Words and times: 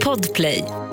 Podplay. 0.00 0.83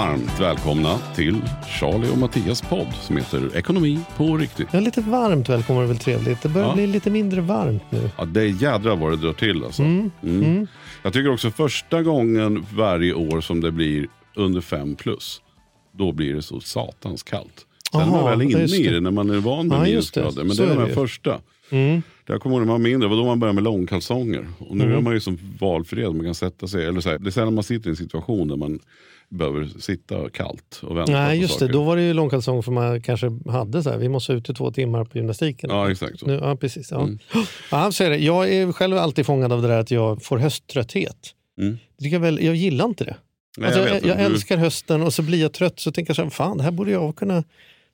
Varmt 0.00 0.40
välkomna 0.40 0.98
till 1.14 1.36
Charlie 1.80 2.10
och 2.12 2.18
Mattias 2.18 2.62
podd 2.62 2.86
som 3.00 3.16
heter 3.16 3.56
Ekonomi 3.56 4.00
på 4.16 4.36
riktigt. 4.36 4.68
Ja, 4.72 4.80
lite 4.80 5.00
varmt 5.00 5.48
välkommen 5.48 5.82
är 5.82 5.86
väl 5.86 5.98
trevligt. 5.98 6.42
Det 6.42 6.48
börjar 6.48 6.68
Ja. 6.68 6.74
bli 6.74 6.86
lite 6.86 7.10
mindre 7.10 7.40
varmt 7.40 7.82
nu. 7.90 8.10
Ja, 8.18 8.24
det 8.24 8.40
är 8.42 8.62
jädra 8.62 8.94
vad 8.94 9.12
det 9.12 9.16
drar 9.16 9.32
till 9.32 9.64
alltså. 9.64 9.82
Mm. 9.82 10.10
Mm. 10.22 10.66
Jag 11.02 11.12
tycker 11.12 11.32
också 11.32 11.50
första 11.50 12.02
gången 12.02 12.66
varje 12.74 13.14
år 13.14 13.40
som 13.40 13.60
det 13.60 13.72
blir 13.72 14.06
under 14.36 14.60
fem 14.60 14.94
plus, 14.96 15.42
då 15.98 16.12
blir 16.12 16.34
det 16.34 16.42
så 16.42 16.60
satans 16.60 17.22
kallt. 17.22 17.66
Sen 17.92 18.00
är 18.00 18.06
man 18.06 18.14
Aha, 18.14 18.28
väl 18.30 18.42
inne 18.42 18.62
i 18.64 18.82
det. 18.88 19.00
när 19.00 19.10
man 19.10 19.30
är 19.30 19.38
van 19.38 19.68
med 19.68 19.78
Ja, 19.78 19.82
minusgrader. 19.82 20.44
Men 20.44 20.56
Så 20.56 20.62
det 20.64 20.72
är 20.72 20.76
är 20.76 20.86
de 20.86 20.94
första. 20.94 21.40
Mm. 21.70 22.02
Där 22.26 22.38
kommer 22.38 22.56
ihåg 22.56 22.60
när 22.62 22.66
man 22.66 22.82
var 22.82 22.88
mindre, 22.88 23.08
det 23.08 23.10
var 23.10 23.22
då 23.22 23.26
man 23.26 23.40
började 23.40 23.54
med 23.54 23.64
långkalsonger. 23.64 24.46
Och 24.58 24.76
nu 24.76 24.94
är 24.94 25.00
man 25.00 25.12
ju 25.12 25.20
som 25.20 25.38
valfrihet, 25.60 26.14
man 26.16 26.24
kan 26.24 26.34
sätta 26.34 26.66
sig. 26.68 26.86
Eller 26.86 27.00
så 27.00 27.08
här, 27.10 27.18
det 27.18 27.28
är 27.28 27.30
sällan 27.30 27.54
man 27.54 27.64
sitter 27.64 27.86
i 27.88 27.90
en 27.90 27.96
situation 27.96 28.48
där 28.48 28.56
man 28.56 28.78
behöver 29.30 29.66
sitta 29.80 30.30
kallt 30.30 30.80
och 30.82 30.96
vänta 30.96 31.12
Nej, 31.12 31.38
på 31.38 31.42
just 31.42 31.52
saker. 31.54 31.66
det. 31.66 31.72
Då 31.72 31.84
var 31.84 31.96
det 31.96 32.02
ju 32.02 32.12
långkalsong 32.12 32.62
för 32.62 32.72
man 32.72 33.02
kanske 33.02 33.30
hade 33.48 33.82
så 33.82 33.90
här, 33.90 33.98
vi 33.98 34.08
måste 34.08 34.32
ut 34.32 34.50
i 34.50 34.54
två 34.54 34.70
timmar 34.70 35.04
på 35.04 35.18
gymnastiken. 35.18 35.70
Ja, 35.70 35.90
exakt 35.90 36.20
så. 36.20 36.26
Nu, 36.26 36.34
ja, 36.42 36.56
precis. 36.56 36.90
Ja. 36.90 37.02
Mm. 37.02 37.18
Ja, 37.70 37.92
så 37.92 38.04
är 38.04 38.10
det. 38.10 38.16
Jag 38.16 38.52
är 38.52 38.72
själv 38.72 38.96
alltid 38.96 39.26
fångad 39.26 39.52
av 39.52 39.62
det 39.62 39.68
där 39.68 39.78
att 39.78 39.90
jag 39.90 40.22
får 40.22 40.38
hösttrötthet. 40.38 41.16
Mm. 41.60 41.78
Jag, 41.96 42.20
väl, 42.20 42.44
jag 42.44 42.54
gillar 42.54 42.84
inte 42.84 43.04
det. 43.04 43.16
Nej, 43.58 43.66
Alltså, 43.66 43.80
jag 43.80 43.96
jag, 43.96 44.04
jag, 44.04 44.20
älskar 44.20 44.56
hösten 44.56 45.02
och 45.02 45.14
så 45.14 45.22
blir 45.22 45.40
jag 45.40 45.52
trött 45.52 45.80
så 45.80 45.92
tänker 45.92 46.10
jag 46.10 46.16
så 46.16 46.22
här, 46.22 46.30
fan 46.30 46.56
det 46.56 46.62
här 46.62 46.70
borde 46.70 46.90
jag 46.90 47.16
kunna 47.16 47.44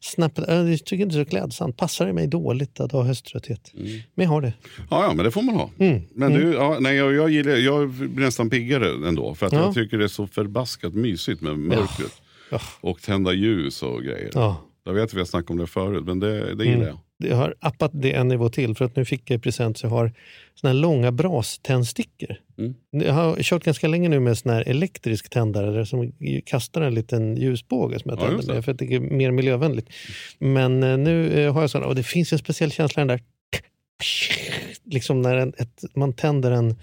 snappa. 0.07 0.45
Äh, 0.47 0.71
Jag 0.71 0.85
tycker 0.85 1.03
inte 1.05 1.17
det 1.17 1.21
är 1.21 1.25
så 1.25 1.31
klädsamt. 1.31 1.77
Passar 1.77 2.07
det 2.07 2.13
mig 2.13 2.27
dåligt 2.27 2.81
att 2.81 2.93
ha 2.93 3.03
hösttrötthet? 3.03 3.73
Mm. 3.77 3.87
Men 4.15 4.25
jag 4.25 4.31
har 4.31 4.41
det. 4.41 4.53
Ja, 4.91 5.03
ja, 5.05 5.13
men 5.15 5.25
det 5.25 5.31
får 5.31 5.43
man 5.43 5.55
ha. 5.55 5.71
Mm. 5.79 6.03
Men 6.15 6.33
du, 6.33 6.53
ja, 6.53 6.77
nej, 6.81 6.97
jag, 6.97 7.15
jag, 7.15 7.31
gillar, 7.31 7.53
jag 7.57 7.89
blir 7.91 8.25
nästan 8.25 8.51
piggare 8.51 9.09
ändå. 9.09 9.35
För 9.35 9.47
att 9.47 9.53
Ja. 9.53 9.59
jag 9.65 9.75
tycker 9.75 9.99
det 9.99 10.05
är 10.05 10.09
så 10.09 10.27
förbaskat 10.27 10.95
mysigt 10.95 11.41
med 11.41 11.59
mörkret. 11.59 12.23
Ja. 12.51 12.61
Och 12.81 13.03
tända 13.03 13.33
ljus 13.33 13.83
och 13.83 14.03
grejer. 14.03 14.31
Ja. 14.35 14.57
Jag 14.85 14.93
vet 14.93 15.05
att 15.05 15.15
vi 15.15 15.19
har 15.19 15.25
snackat 15.27 15.51
om 15.51 15.57
det 15.57 15.67
förut, 15.67 16.05
men 16.07 16.21
det, 16.21 16.55
det 16.55 16.65
gillar 16.65 16.77
Mm. 16.77 16.87
jag. 16.89 16.99
Jag 17.19 17.37
har 17.37 17.55
appat 17.61 17.91
det 17.95 18.13
en 18.13 18.29
nivå 18.29 18.49
till 18.49 18.75
för 18.75 18.85
att 18.85 18.97
nu 18.97 19.05
fick 19.05 19.31
jag 19.31 19.39
i 19.39 19.41
present 19.41 19.79
så 19.79 19.87
jag 19.87 19.91
har 19.91 20.13
såna 20.55 20.73
här 20.73 20.81
långa 20.81 21.13
braständstickor. 21.13 22.37
Mm. 22.59 22.75
Jag 22.91 23.13
har 23.13 23.37
kört 23.43 23.65
ganska 23.65 23.89
länge 23.89 24.09
nu 24.09 24.21
med 24.21 24.39
sån 24.39 24.53
här 24.53 24.69
elektrisk 24.69 25.31
tändare 25.31 25.87
som 25.87 26.13
kastar 26.45 26.81
en 26.81 26.95
liten 26.95 27.37
ljusbåge 27.37 27.99
som 27.99 28.11
jag 28.11 28.21
Ja, 28.21 28.27
tänder 28.27 28.47
det. 28.47 28.55
med 28.55 28.65
för 28.65 28.73
att 28.73 28.79
det 28.79 28.95
är 28.95 29.01
mer 29.01 29.31
miljövänligt. 29.31 29.89
Men 30.39 30.83
eh, 30.83 30.99
nu 30.99 31.41
eh, 31.41 31.55
har 31.55 31.61
jag 31.61 31.71
såna 31.71 31.87
och 31.87 31.95
det 31.95 32.03
finns 32.03 32.33
en 32.33 32.39
speciell 32.39 32.73
känsla 32.73 33.03
i 33.03 33.07
den 33.07 33.09
där 33.09 33.21
liksom 34.85 35.23
när 35.23 35.37
en, 35.37 35.53
ett, 35.59 35.85
man 35.95 36.13
tänder 36.13 36.51
en, 36.51 36.77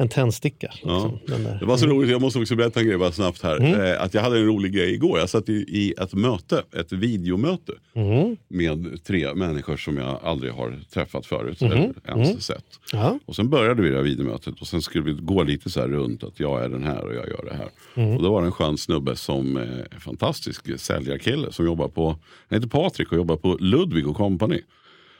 en 0.00 0.08
tändsticka. 0.08 0.70
Liksom, 0.72 1.18
där. 1.26 1.56
Det 1.60 1.66
var 1.66 1.76
så 1.76 1.86
roligt, 1.86 2.10
jag 2.10 2.20
måste 2.20 2.38
också 2.38 2.56
berätta 2.56 2.80
en 2.80 2.86
grej 2.86 2.98
bara 2.98 3.12
snabbt 3.12 3.42
här. 3.42 3.56
Mm. 3.56 3.80
Eh, 3.80 4.02
att 4.02 4.14
jag 4.14 4.22
hade 4.22 4.38
en 4.38 4.46
rolig 4.46 4.72
grej 4.72 4.94
igår. 4.94 5.18
Jag 5.18 5.28
satt 5.30 5.48
i, 5.48 5.52
i 5.52 5.94
ett 6.00 6.14
möte, 6.14 6.62
ett 6.76 6.92
videomöte 6.92 7.72
Mm. 7.94 8.36
med 8.48 9.04
tre 9.04 9.34
människor 9.34 9.76
som 9.76 9.96
jag 9.96 10.18
aldrig 10.22 10.52
har 10.52 10.78
träffat 10.94 11.26
förut. 11.26 11.60
Mhm. 11.60 11.72
Eller 11.72 11.94
ens 12.06 12.28
Mm. 12.28 12.40
sett. 12.40 12.64
Ja. 12.92 13.18
Och 13.26 13.36
sen 13.36 13.48
började 13.50 13.82
vi 13.82 13.88
det 13.90 13.96
här 13.96 14.02
videomötet 14.02 14.60
och 14.60 14.66
sen 14.66 14.82
skulle 14.82 15.04
vi 15.04 15.12
gå 15.12 15.42
lite 15.42 15.70
så 15.70 15.80
här 15.80 15.88
runt 15.88 16.24
att 16.24 16.40
jag 16.40 16.64
är 16.64 16.68
den 16.68 16.82
här 16.84 17.04
och 17.04 17.14
jag 17.14 17.28
gör 17.28 17.44
det 17.50 17.54
här. 17.56 17.68
Mm. 17.94 18.16
Och 18.16 18.22
då 18.22 18.32
var 18.32 18.40
det 18.40 18.46
en 18.48 18.52
skön 18.52 18.78
snubbe 18.78 19.16
som 19.16 19.56
eh, 19.56 19.62
är 19.62 19.86
en 19.94 20.00
fantastisk 20.00 20.80
säljarkille 20.80 21.52
som 21.52 21.64
jobbar 21.66 21.88
på, 21.88 22.08
han 22.48 22.56
heter 22.56 22.68
Patrik 22.68 23.12
och 23.12 23.16
jobbar 23.18 23.36
på 23.36 23.56
Ludvig 23.60 24.08
och 24.08 24.16
Company. 24.16 24.60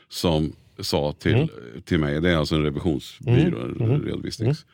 Som 0.09 0.53
sa 0.83 1.11
till, 1.11 1.33
Mm. 1.35 1.47
till 1.85 1.99
mig, 1.99 2.21
det 2.21 2.29
är 2.29 2.35
alltså 2.37 2.55
en 2.55 2.63
revisionsbyrå, 2.63 3.61
en 3.61 4.01
redovisnings. 4.01 4.65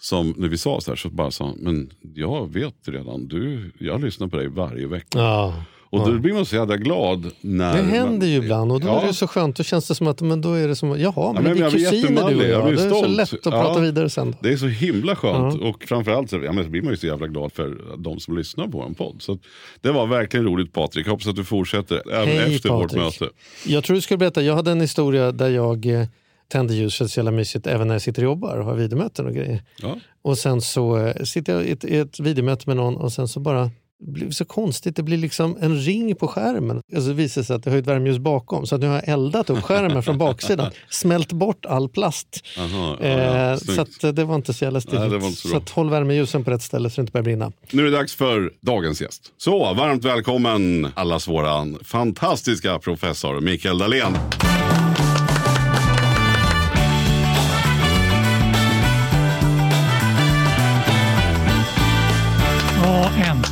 Som 0.00 0.34
när 0.36 0.48
vi 0.48 0.58
sa 0.58 0.80
så 0.80 0.90
här 0.90 0.96
så 0.96 1.10
bara 1.10 1.30
sa 1.30 1.46
han, 1.46 1.56
men 1.60 1.90
jag 2.14 2.52
vet 2.52 2.74
redan, 2.88 3.28
du, 3.28 3.72
jag 3.78 4.00
lyssnar 4.04 4.28
på 4.28 4.36
dig 4.36 4.48
varje 4.48 4.86
vecka. 4.86 5.18
Ja. 5.18 5.64
Och 5.92 6.06
då 6.12 6.18
blir 6.18 6.32
man 6.32 6.46
så 6.46 6.56
jävla 6.56 6.76
glad 6.76 7.30
när... 7.40 7.76
Det 7.76 7.82
händer 7.82 8.26
ju 8.26 8.36
ibland 8.36 8.72
och 8.72 8.80
då 8.80 8.86
Ja. 8.88 9.02
är 9.02 9.06
det 9.06 9.14
så 9.14 9.26
skönt. 9.26 9.56
Då 9.56 9.62
känns 9.62 9.88
det 9.88 9.94
som 9.94 10.06
att 10.06 10.20
men 10.20 10.40
då 10.40 10.52
är 10.52 10.68
det 10.68 10.76
som, 10.76 11.00
jaha, 11.00 11.32
men, 11.32 11.42
men 11.44 11.56
det 11.56 11.64
är 11.64 11.70
kusiner 11.70 12.28
du 12.30 12.36
och 12.36 12.42
jag 12.42 12.50
jag. 12.50 12.66
Det 12.76 12.82
är 12.84 12.90
så 12.90 13.06
lätt 13.06 13.32
att 13.32 13.40
Ja. 13.44 13.50
prata 13.50 13.80
vidare 13.80 14.10
sen. 14.10 14.36
Det 14.40 14.52
är 14.52 14.56
så 14.56 14.66
himla 14.66 15.16
skönt 15.16 15.60
och 15.60 15.84
framförallt 15.84 16.30
så, 16.30 16.36
ja, 16.44 16.52
men 16.52 16.64
så 16.64 16.70
blir 16.70 16.82
man 16.82 16.90
ju 16.90 16.96
så 16.96 17.06
jävla 17.06 17.26
glad 17.26 17.52
för 17.52 17.78
de 17.98 18.20
som 18.20 18.36
lyssnar 18.38 18.68
på 18.68 18.78
vår 18.78 18.94
podd. 18.94 19.22
Så 19.22 19.38
det 19.80 19.92
var 19.92 20.06
verkligen 20.06 20.46
roligt 20.46 20.72
Patrik, 20.72 21.06
hoppas 21.08 21.26
att 21.26 21.36
du 21.36 21.44
fortsätter 21.44 22.12
även 22.12 22.28
Hej, 22.28 22.54
efter 22.54 22.68
vårt 22.68 22.82
Patrik. 22.82 23.02
möte. 23.20 23.28
Jag 23.66 23.84
tror 23.84 23.94
du 23.94 24.00
skulle 24.00 24.18
berätta, 24.18 24.42
jag 24.42 24.54
hade 24.54 24.70
en 24.70 24.80
historia 24.80 25.32
där 25.32 25.48
jag 25.50 25.86
eh, 25.86 26.06
tände 26.52 26.74
ljus 26.74 26.96
för 26.98 27.04
att 27.04 27.08
det 27.08 27.10
är 27.10 27.14
så 27.14 27.18
jävla 27.20 27.30
mysigt 27.30 27.66
även 27.66 27.86
när 27.88 27.94
jag 27.94 28.02
sitter 28.02 28.22
och 28.22 28.30
jobbar 28.30 28.56
och 28.56 28.64
har 28.64 28.74
videomöten 28.74 29.26
och 29.26 29.34
grejer. 29.34 29.62
Ja. 29.82 29.96
Och 30.22 30.38
sen 30.38 30.60
så 30.60 30.98
eh, 31.06 31.22
sitter 31.24 31.52
jag 31.52 31.64
i 31.64 31.70
ett, 31.70 31.84
i 31.84 31.96
ett 31.96 32.20
videomöte 32.20 32.62
med 32.66 32.76
någon 32.76 32.96
och 32.96 33.12
sen 33.12 33.28
så 33.28 33.40
bara 33.40 33.70
blir 34.06 34.30
så 34.30 34.44
konstigt, 34.44 34.96
det 34.96 35.02
blir 35.02 35.18
liksom 35.18 35.56
en 35.60 35.80
ring 35.80 36.14
på 36.14 36.28
skärmen. 36.28 36.82
Och 36.96 37.02
så 37.02 37.12
visar 37.12 37.40
det 37.40 37.44
sig 37.44 37.56
att 37.56 37.62
det 37.62 37.70
har 37.70 37.78
ett 37.78 37.86
värmeljus 37.86 38.18
bakom 38.18 38.66
så 38.66 38.74
att 38.74 38.80
nu 38.80 38.86
har 38.86 38.94
jag 38.94 39.08
eldat 39.08 39.50
upp 39.50 39.62
skärmen 39.62 40.02
från 40.02 40.18
baksidan. 40.18 40.70
Smält 40.90 41.32
bort 41.32 41.66
all 41.66 41.88
plast. 41.88 42.44
Aha, 42.58 42.96
ja, 43.00 43.06
ja, 43.06 43.52
Eh, 43.52 43.56
så 43.56 43.80
att, 43.80 44.04
eh, 44.04 44.10
det 44.12 44.24
var 44.24 44.34
inte 44.34 44.52
så 44.52 44.64
jävla 44.64 44.76
Nej, 44.76 44.82
stiligt. 44.82 45.24
inte 45.24 45.36
så 45.40 45.48
så 45.48 45.56
att 45.56 45.70
håll 45.70 45.90
värmeljusen 45.90 46.44
på 46.44 46.50
rätt 46.50 46.62
ställe 46.62 46.90
så 46.90 46.96
det 46.96 47.02
inte 47.02 47.12
börjar 47.12 47.24
brinna. 47.24 47.52
Nu 47.70 47.82
är 47.86 47.90
det 47.90 47.96
dags 47.96 48.14
för 48.14 48.52
dagens 48.60 49.02
gäst. 49.02 49.22
Så, 49.38 49.74
varmt 49.74 50.04
välkommen 50.04 50.88
allas 50.94 51.28
våran 51.28 51.78
fantastiska 51.84 52.78
professor 52.78 53.40
Mikael 53.40 53.78
Dahlén. 53.78 54.16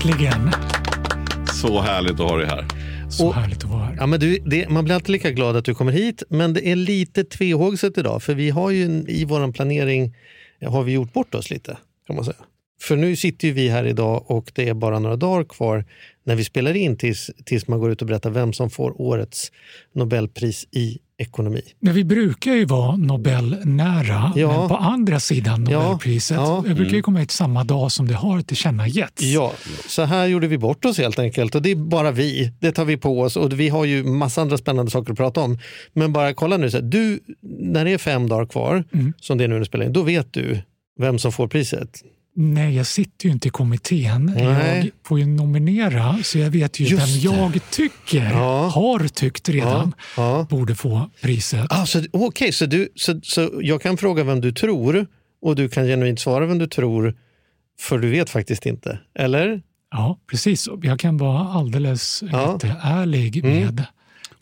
Äntligen. 0.05 0.51
Så 1.53 1.81
härligt 1.81 2.13
att 2.13 2.19
ha 2.31 2.37
dig 2.37 2.47
här. 2.47 2.65
Så 3.11 3.27
Och- 3.29 3.35
härligt 3.35 3.65
att 3.65 3.71
vara 3.71 3.85
här. 3.85 3.97
Ja, 4.01 4.07
men 4.07 4.21
du, 4.21 4.39
det, 4.39 4.69
man 4.69 4.85
blir 4.85 4.95
alltid 4.95 5.11
lika 5.11 5.31
glad 5.31 5.57
att 5.57 5.65
du 5.65 5.75
kommer 5.75 5.93
hit, 5.93 6.23
men 6.29 6.53
det 6.53 6.69
är 6.69 6.77
lite 6.77 7.25
tvehågset 7.25 7.99
idag. 7.99 8.23
För 8.23 8.35
vi 8.35 8.51
har 8.51 8.71
ju 8.71 9.05
i 9.09 9.25
vår 9.25 9.53
planering 9.53 10.15
har 10.67 10.83
vi 10.83 10.93
gjort 10.93 11.13
bort 11.13 11.35
oss 11.35 11.51
lite, 11.51 11.77
kan 12.07 12.17
man 12.17 12.25
säga. 12.25 12.37
För 12.83 12.97
nu 12.97 13.17
sitter 13.17 13.49
ju 13.49 13.55
vi 13.55 13.69
här 13.69 13.85
idag 13.85 14.31
och 14.31 14.53
det 14.55 14.69
är 14.69 14.75
bara 14.75 14.99
några 14.99 15.17
dagar 15.17 15.45
kvar 15.45 15.85
när 16.25 16.37
vi 16.37 16.45
spelar 16.45 16.75
in 16.77 16.97
tills, 16.97 17.31
tills 17.45 17.69
man 17.69 17.81
går 17.81 17.91
ut 17.93 18.01
och 18.03 18.09
berättar 18.09 18.31
vem 18.31 18.53
som 18.53 18.71
får 18.71 19.01
årets 19.01 19.53
Nobelpris 19.95 20.67
i 20.71 20.99
ekonomi. 21.21 21.63
Men 21.81 21.95
vi 21.95 22.05
brukar 22.05 22.53
ju 22.55 22.65
vara 22.65 22.97
Nobelnära, 22.97 24.33
Ja. 24.37 24.61
men 24.61 24.69
på 24.69 24.77
andra 24.77 25.21
sidan 25.21 25.67
Ja. 25.71 25.83
Nobelpriset. 25.83 26.37
Ja. 26.37 26.65
Det 26.69 26.75
brukar 26.75 26.97
ju 26.97 27.03
komma 27.03 27.19
hit 27.19 27.31
samma 27.31 27.65
dag 27.65 27.93
som 27.93 28.09
det 28.09 28.15
har 28.15 28.41
tillkännagetts. 28.41 29.23
Ja, 29.23 29.53
så 29.87 30.03
här 30.03 30.27
gjorde 30.27 30.47
vi 30.47 30.59
bort 30.59 30.85
oss 30.85 30.99
helt 30.99 31.19
enkelt. 31.19 31.55
Och 31.55 31.63
det 31.63 31.71
är 31.71 31.77
bara 31.77 32.11
vi. 32.11 32.53
Det 32.61 32.73
tar 32.73 32.85
vi 32.85 32.97
på 32.97 33.21
oss. 33.21 33.37
Och 33.37 33.61
vi 33.61 33.69
har 33.69 33.85
ju 33.85 34.05
massa 34.05 34.43
andra 34.43 34.59
spännande 34.59 34.91
saker 34.91 35.13
att 35.13 35.19
prata 35.19 35.41
om. 35.41 35.59
Men 35.93 36.13
bara 36.13 36.35
kolla 36.35 36.57
nu, 36.57 36.71
så 36.71 36.77
här, 36.77 36.85
du, 36.85 37.21
när 37.43 37.85
det 37.85 37.91
är 37.93 37.99
fem 37.99 38.29
dagar 38.29 38.47
kvar, 38.47 38.85
Mm. 38.95 39.13
som 39.21 39.39
det 39.39 39.45
är 39.45 39.49
nu 39.49 39.55
när 39.55 39.59
vi 39.61 39.65
spelar 39.67 39.85
in, 39.87 39.93
då 39.93 40.03
vet 40.03 40.33
du 40.33 40.59
vem 41.01 41.19
som 41.19 41.33
får 41.33 41.49
priset. 41.49 42.03
Nej, 42.43 42.77
jag 42.77 42.87
sitter 42.87 43.27
ju 43.27 43.33
inte 43.33 43.49
i 43.49 43.51
kommittén. 43.51 44.33
Nej. 44.37 44.79
Jag 44.79 44.91
får 45.07 45.19
ju 45.19 45.27
nominera, 45.27 46.19
så 46.23 46.39
jag 46.39 46.51
vet 46.51 46.81
ju 46.81 46.85
Just 46.85 47.03
vem 47.25 47.33
jag 47.35 47.61
tycker, 47.71 48.31
Ja. 48.31 48.67
har 48.69 49.09
tyckt 49.09 49.49
redan, 49.49 49.95
Ja. 50.17 50.47
borde 50.51 50.75
få 50.75 51.11
priset. 51.23 51.67
Ah, 51.71 51.87
så, 51.87 52.03
Okej, 52.13 52.53
så, 52.53 52.67
du, 52.67 52.89
så, 52.95 53.21
så 53.23 53.51
jag 53.63 53.83
kan 53.83 53.97
fråga 53.97 54.25
vem 54.25 54.41
du 54.41 54.53
tror 54.53 55.07
och 55.43 55.57
du 55.57 55.69
kan 55.69 55.85
genuint 55.87 56.21
svara 56.21 56.47
vem 56.47 56.59
du 56.59 56.67
tror 56.67 57.15
för 57.81 57.99
du 57.99 58.11
vet 58.11 58.31
faktiskt 58.31 58.67
inte. 58.67 58.99
Eller? 59.19 59.63
Ja, 59.91 60.19
precis. 60.31 60.69
Jag 60.83 60.99
kan 60.99 61.17
vara 61.17 61.49
alldeles 61.49 62.23
Ja. 62.33 62.59
ärlig 62.83 63.45
med 63.45 63.85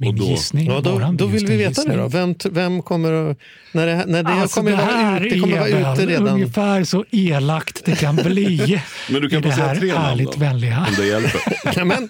min 0.00 0.08
Och 0.08 0.14
då- 0.14 0.24
gissning. 0.24 0.66
Ja, 0.66 0.80
då, 0.80 1.10
då 1.12 1.26
vill 1.26 1.46
vi 1.46 1.56
veta 1.56 1.82
nu 1.82 1.88
gissning. 1.88 1.96
då. 1.98 2.08
Vem, 2.08 2.34
vem 2.50 2.82
kommer 2.82 3.30
att... 3.30 3.38
När 3.72 3.86
det, 3.86 4.04
när 4.06 4.22
det 4.22 4.30
Alltså, 4.30 4.56
kommer 4.60 4.70
det 4.70 4.76
vara 4.76 4.86
här 4.86 5.20
ute, 5.20 5.34
det 5.34 5.40
kommer 5.40 5.56
vara 5.58 5.68
är 5.68 5.92
ute 5.92 6.00
väl 6.00 6.08
redan. 6.08 6.28
ungefär 6.28 6.84
så 6.84 7.04
elakt 7.10 7.84
det 7.84 7.96
kan 7.96 8.16
bli. 8.16 8.82
Men 9.10 9.22
du 9.22 9.28
kan 9.28 9.42
få 9.42 9.48
det 9.48 9.54
säga 9.54 9.74
tre 9.74 9.92
namn 9.94 10.24
då. 10.24 10.32
vänliga. 10.36 10.86
Om 10.88 10.94
det 10.96 11.06
hjälper. 11.06 11.40
Ja, 11.78 11.84
men, 11.84 12.08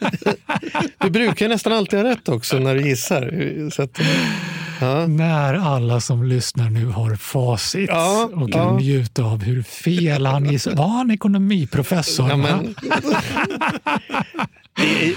du 1.00 1.11
brukar 1.11 1.49
nästan 1.49 1.73
alltid 1.73 1.99
ha 1.99 2.06
rätt 2.08 2.29
också 2.29 2.58
när 2.58 2.75
du 2.75 2.88
gissar. 2.88 3.70
Så 3.70 3.82
att, 3.82 4.00
ja. 4.81 5.06
När 5.06 5.55
alla 5.55 6.00
som 6.00 6.25
lyssnar 6.25 6.70
nu 6.70 6.87
har 6.87 7.17
facit 7.17 7.88
Ja, 7.88 8.31
och 8.35 8.52
kan 8.52 8.62
ja. 8.62 8.76
njuta 8.79 9.23
av 9.23 9.43
hur 9.43 9.62
fel 9.62 10.26
han 10.26 10.52
gissar. 10.52 10.73
Var 10.75 10.88
han 10.88 11.11
ekonomiprofessor? 11.11 12.29
Ja, 12.29 12.37
men, 12.37 12.75
Det 14.68 14.68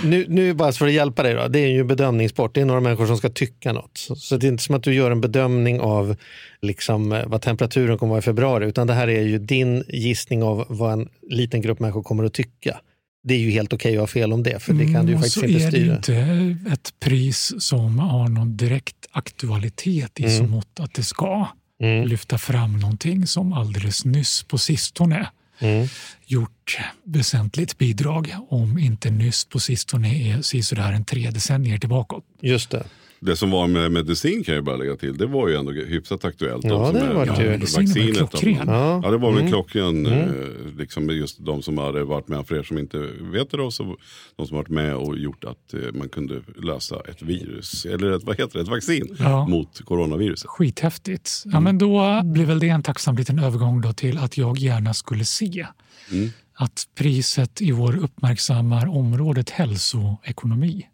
nu, 0.03 0.25
nu 0.29 0.53
bara 0.53 0.71
för 0.71 0.87
att 0.87 0.93
hjälpa 0.93 1.23
dig 1.23 1.33
då, 1.33 1.47
det 1.47 1.59
är 1.59 1.67
ju 1.67 1.83
bedömningssport. 1.83 2.55
Det 2.55 2.61
är 2.61 2.65
några 2.65 2.79
människor 2.81 3.05
som 3.07 3.17
ska 3.17 3.29
tycka 3.29 3.73
något. 3.73 3.97
Så, 3.97 4.15
så 4.15 4.37
det 4.37 4.47
är 4.47 4.51
inte 4.51 4.63
som 4.63 4.75
att 4.75 4.83
du 4.83 4.93
gör 4.93 5.11
en 5.11 5.21
bedömning 5.21 5.79
av 5.79 6.15
liksom, 6.61 7.11
eh, 7.11 7.23
vad 7.27 7.41
temperaturen 7.41 7.97
kommer 7.97 8.09
att 8.09 8.13
vara 8.13 8.19
i 8.19 8.21
februari, 8.21 8.65
utan 8.65 8.87
det 8.87 8.93
här 8.93 9.07
är 9.07 9.21
ju 9.21 9.37
din 9.39 9.83
gissning 9.87 10.43
av 10.43 10.65
vad 10.69 10.93
en 10.93 11.09
liten 11.29 11.61
grupp 11.61 11.79
människor 11.79 12.03
kommer 12.03 12.23
att 12.23 12.33
tycka. 12.33 12.77
Det 13.23 13.33
är 13.33 13.39
ju 13.39 13.51
helt 13.51 13.73
okej 13.73 13.93
att 13.93 13.99
ha 13.99 14.07
fel 14.07 14.33
om 14.33 14.43
det, 14.43 14.59
för 14.59 14.73
det 14.73 14.93
kan 14.93 15.05
du 15.05 15.11
ju 15.11 15.15
Mm, 15.15 15.15
och 15.15 15.19
faktiskt 15.21 15.33
så 15.39 15.45
inte 15.45 15.67
är 15.67 15.71
det 15.71 15.77
ju 15.77 16.01
styra. 16.01 16.55
inte 16.55 16.71
ett 16.73 16.93
pris 16.99 17.53
som 17.59 17.99
har 17.99 18.27
någon 18.27 18.57
direkt 18.57 18.95
aktualitet 19.11 20.19
i 20.19 20.29
så 20.37 20.43
mått 20.43 20.79
att 20.79 20.93
det 20.93 21.03
ska 21.03 21.47
Mm, 21.83 22.07
lyfta 22.07 22.37
fram 22.37 22.79
någonting 22.79 23.27
som 23.27 23.53
alldeles 23.53 24.05
nyss 24.05 24.43
på 24.43 24.57
sistone 24.57 25.29
mm, 25.61 25.87
gjort 26.25 26.79
väsentligt 27.03 27.77
bidrag, 27.77 28.35
om 28.49 28.77
inte 28.77 29.09
nyss 29.09 29.45
på 29.45 29.59
sistone 29.59 30.15
är 30.15 30.41
sisådär 30.41 30.93
en 30.93 31.05
tre 31.05 31.29
decennier 31.29 31.77
tillbaka. 31.77 32.15
just 32.41 32.69
det. 32.69 32.83
Det 33.23 33.35
som 33.35 33.51
var 33.51 33.67
med 33.67 33.91
medicin 33.91 34.43
kan 34.43 34.55
jag 34.55 34.63
bara 34.63 34.75
lägga 34.75 34.95
till. 34.95 35.17
Det 35.17 35.25
var 35.25 35.47
ju 35.47 35.55
ändå 35.55 35.71
hyfsat 35.71 36.25
aktuellt. 36.25 36.63
Ja, 36.63 36.69
De 36.69 36.93
det 36.93 36.99
har 36.99 37.07
är- 37.07 37.13
varit 37.13 37.39
ju- 37.39 37.45
var 37.51 37.57
vaccinet. 37.57 38.17
klockren. 38.17 38.67
Ja. 38.67 39.01
Ja, 39.03 39.11
det 39.11 39.17
var 39.17 39.29
väl 39.31 39.39
Mm. 39.39 39.51
klockren. 39.51 40.05
Mm. 40.05 40.19
eh, 40.19 40.77
Liksom 40.77 41.09
just 41.09 41.45
de 41.45 41.61
som 41.61 41.77
hade 41.77 42.03
varit 42.03 42.27
med, 42.27 42.47
för 42.47 42.55
er 42.59 42.63
som 42.63 42.77
inte 42.77 42.97
vet 43.19 43.51
det 43.51 43.57
då, 43.57 43.71
så 43.71 43.95
de 44.35 44.47
som 44.47 44.57
varit 44.57 44.69
med 44.69 44.95
och 44.95 45.17
gjort 45.17 45.43
att 45.43 45.73
eh, 45.73 45.79
man 45.93 46.09
kunde 46.09 46.41
lösa 46.63 46.95
ett 47.09 47.21
virus, 47.21 47.85
eller 47.85 48.11
ett, 48.11 48.23
vad 48.23 48.37
heter 48.39 48.53
det, 48.53 48.61
ett 48.61 48.67
vaccin 48.67 49.15
Ja. 49.19 49.47
mot 49.47 49.81
coronaviruset. 49.85 50.49
Skithäftigt. 50.49 51.43
Ja, 51.45 51.59
men 51.59 51.77
då 51.77 52.21
blir 52.23 52.45
väl 52.45 52.59
det 52.59 52.69
en 52.69 52.83
tacksam 52.83 53.15
liten 53.15 53.39
övergång 53.39 53.81
då 53.81 53.93
till 53.93 54.17
att 54.17 54.37
jag 54.37 54.57
gärna 54.57 54.93
skulle 54.93 55.25
se 55.25 55.67
Mm. 56.11 56.29
att 56.53 56.83
priset 56.95 57.61
i 57.61 57.73
år 57.73 57.97
uppmärksammar 58.03 58.87
området 58.87 59.49
hälsoekonomi. 59.49 60.85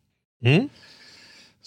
Mm. 0.46 0.70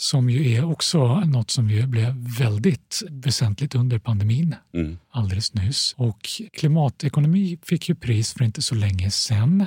Som 0.01 0.31
ju 0.31 0.53
är 0.53 0.65
också 0.65 1.21
något 1.21 1.51
som 1.51 1.71
ju 1.71 1.87
blev 1.87 2.15
väldigt 2.39 3.03
väsentligt 3.11 3.75
under 3.75 3.99
pandemin 3.99 4.55
Mm. 4.75 4.99
alldeles 5.11 5.55
nyss. 5.55 5.95
Och 5.97 6.29
klimatekonomi 6.59 7.59
fick 7.63 7.89
ju 7.89 7.95
pris 7.95 8.33
för 8.33 8.45
inte 8.45 8.63
så 8.63 8.75
länge 8.75 9.11
sedan. 9.11 9.67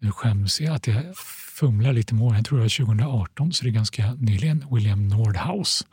Nu 0.00 0.10
skäms 0.12 0.60
jag 0.60 0.74
att 0.74 0.86
jag 0.86 1.16
fumlar 1.58 1.92
lite 1.92 2.14
med 2.14 2.24
åren. 2.24 2.36
Jag 2.36 2.44
tror 2.44 2.58
det 2.58 2.64
var 2.64 2.86
2018, 2.86 3.52
så 3.52 3.64
det 3.64 3.70
är 3.70 3.72
ganska 3.72 4.14
nyligen. 4.14 4.66
William 4.70 5.08
Nordhaus 5.08 5.84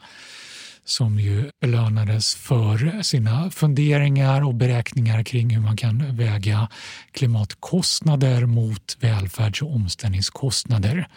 som 0.86 1.20
ju 1.20 1.52
belönades 1.62 2.36
för 2.36 3.02
sina 3.02 3.52
funderingar 3.52 4.42
och 4.42 4.56
beräkningar 4.56 5.24
kring 5.24 5.50
hur 5.50 5.62
man 5.62 5.78
kan 5.78 6.16
väga 6.16 6.68
klimatkostnader 7.12 8.46
mot 8.46 8.98
välfärds 9.00 9.62
och 9.62 9.75
omställningskostnader. 9.75 11.08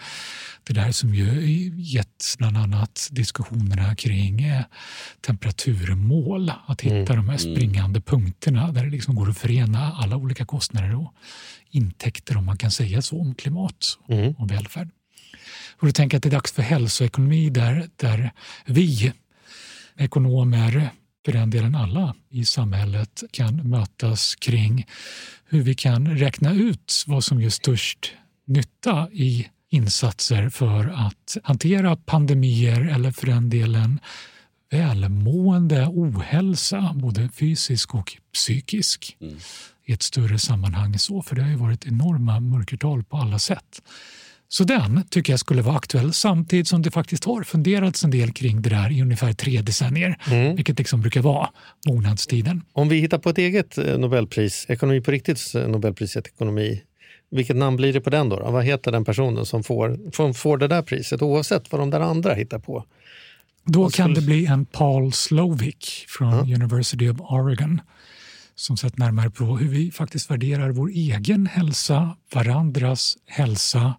Det 0.65 0.73
där 0.73 0.93
som 0.93 1.15
ju 1.15 1.73
gett 1.77 2.35
bland 2.39 2.57
annat 2.57 3.09
diskussionerna 3.11 3.95
kring 3.97 4.43
eh, 4.43 4.63
temperaturmål. 5.21 6.53
Att 6.67 6.81
hitta 6.81 7.15
de 7.17 7.29
här 7.29 7.37
springande 7.39 8.01
punkterna 8.01 8.73
där 8.73 8.85
det 8.85 8.91
liksom 8.91 9.15
går 9.15 9.31
att 9.31 9.39
förena 9.39 9.93
alla 9.93 10.17
olika 10.17 10.45
kostnader 10.45 10.95
och 10.97 11.15
intäkter 11.71 12.37
om 12.37 12.45
man 12.47 12.57
kan 12.57 12.71
säga 12.71 13.03
så 13.03 13.21
om 13.21 13.35
klimat 13.35 13.99
Mm. 14.09 14.35
och 14.39 14.51
välfärd. 14.51 14.91
Och 15.81 15.87
då 15.87 15.93
tänker 15.93 16.15
jag 16.15 16.19
att 16.19 16.23
det 16.23 16.29
är 16.29 16.39
dags 16.39 16.53
för 16.53 16.63
hälsoekonomi 16.63 17.51
där, 17.51 17.89
där 17.97 18.31
vi 18.67 19.13
ekonomer, 19.97 20.91
för 21.25 21.33
den 21.33 21.51
delen 21.51 21.75
alla 21.75 22.15
i 22.31 22.45
samhället, 22.45 23.23
kan 23.31 23.57
mötas 23.71 24.35
kring 24.35 24.87
hur 25.45 25.63
vi 25.63 25.75
kan 25.75 26.19
räkna 26.19 26.53
ut 26.53 27.05
vad 27.07 27.25
som 27.25 27.41
gör 27.41 27.51
störst 27.51 28.13
nytta 28.47 29.09
i 29.13 29.47
insatser 29.73 30.49
för 30.49 30.89
att 31.07 31.37
hantera 31.45 31.97
pandemier 31.97 32.81
eller 32.95 33.11
för 33.11 33.27
den 33.27 33.51
delen 33.51 34.01
välmående, 34.71 35.87
ohälsa, 35.87 36.93
både 36.95 37.29
fysisk 37.29 37.95
och 37.95 38.13
psykisk 38.35 39.17
Mm. 39.21 39.37
i 39.87 39.93
ett 39.93 40.03
större 40.03 40.39
sammanhang. 40.39 40.99
så 40.99 41.23
För 41.23 41.37
det 41.37 41.43
har 41.43 41.51
ju 41.51 41.57
varit 41.57 41.87
enorma 41.87 42.41
mörkertal 42.41 43.05
på 43.05 43.17
alla 43.17 43.39
sätt. 43.39 43.83
Så 44.49 44.65
den 44.65 45.05
tycker 45.11 45.33
jag 45.33 45.41
skulle 45.41 45.63
vara 45.63 45.77
aktuell 45.77 46.13
samtidigt 46.13 46.69
som 46.69 46.83
det 46.83 46.91
faktiskt 46.91 47.25
har 47.25 47.43
funderats 47.43 48.05
en 48.05 48.11
del 48.11 48.33
kring 48.33 48.63
det 48.63 48.71
där 48.71 48.93
i 48.93 49.03
ungefär 49.03 49.33
tre 49.33 49.63
decennier, 49.63 50.17
Mm. 50.31 50.57
vilket 50.57 50.79
liksom 50.79 51.01
brukar 51.01 51.21
vara 51.23 51.51
mognadstiden. 51.89 52.63
Om 52.73 52.89
vi 52.89 53.01
hittar 53.01 53.19
på 53.19 53.31
ett 53.31 53.39
eget 53.39 53.79
eh, 53.79 53.99
Nobelpris, 53.99 54.67
ekonomi 54.69 55.01
på 55.01 55.11
riktigt 55.11 55.55
eh, 55.55 55.69
Nobelpriset 55.69 56.27
ekonomi, 56.27 56.83
vilket 57.33 57.57
namn 57.57 57.77
blir 57.77 57.93
det 57.93 58.01
på 58.01 58.11
den 58.11 58.29
då? 58.29 58.37
då? 58.37 58.51
Vad 58.51 58.65
heter 58.65 58.93
den 58.93 59.05
personen 59.05 59.47
som 59.47 59.63
får, 59.63 60.11
som 60.13 60.35
får 60.35 60.59
det 60.59 60.69
där 60.69 60.83
priset 60.83 61.23
oavsett 61.23 61.73
vad 61.73 61.81
de 61.81 61.91
där 61.91 62.01
andra 62.01 62.35
hittar 62.35 62.59
på? 62.59 62.85
Då 63.65 63.83
Vad 63.83 63.95
kan 63.95 64.05
skulle- 64.15 64.21
det 64.21 64.27
bli 64.27 64.47
en 64.47 64.65
Paul 64.67 65.13
Slovic 65.13 66.05
från 66.09 66.35
University 66.55 67.09
of 67.09 67.21
Oregon 67.21 67.81
som 68.55 68.77
sett 68.77 68.99
närmare 68.99 69.31
på 69.31 69.45
hur 69.57 69.69
vi 69.69 69.91
faktiskt 69.91 70.31
värderar 70.31 70.71
vår 70.71 70.89
egen 70.89 71.47
hälsa, 71.47 72.17
varandras 72.35 73.17
hälsa, 73.27 73.95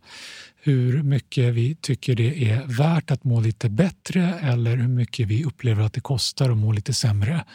hur 0.61 1.03
mycket 1.03 1.53
vi 1.53 1.75
tycker 1.75 2.15
det 2.15 2.49
är 2.51 2.63
värt 2.77 3.11
att 3.11 3.23
må 3.23 3.41
lite 3.41 3.69
bättre 3.69 4.33
eller 4.41 4.77
hur 4.77 4.87
mycket 4.87 5.27
vi 5.27 5.43
upplever 5.45 5.83
att 5.83 5.93
det 5.93 6.01
kostar 6.01 6.49
att 6.49 6.57
må 6.57 6.71
lite 6.71 6.93
sämre. 6.93 7.45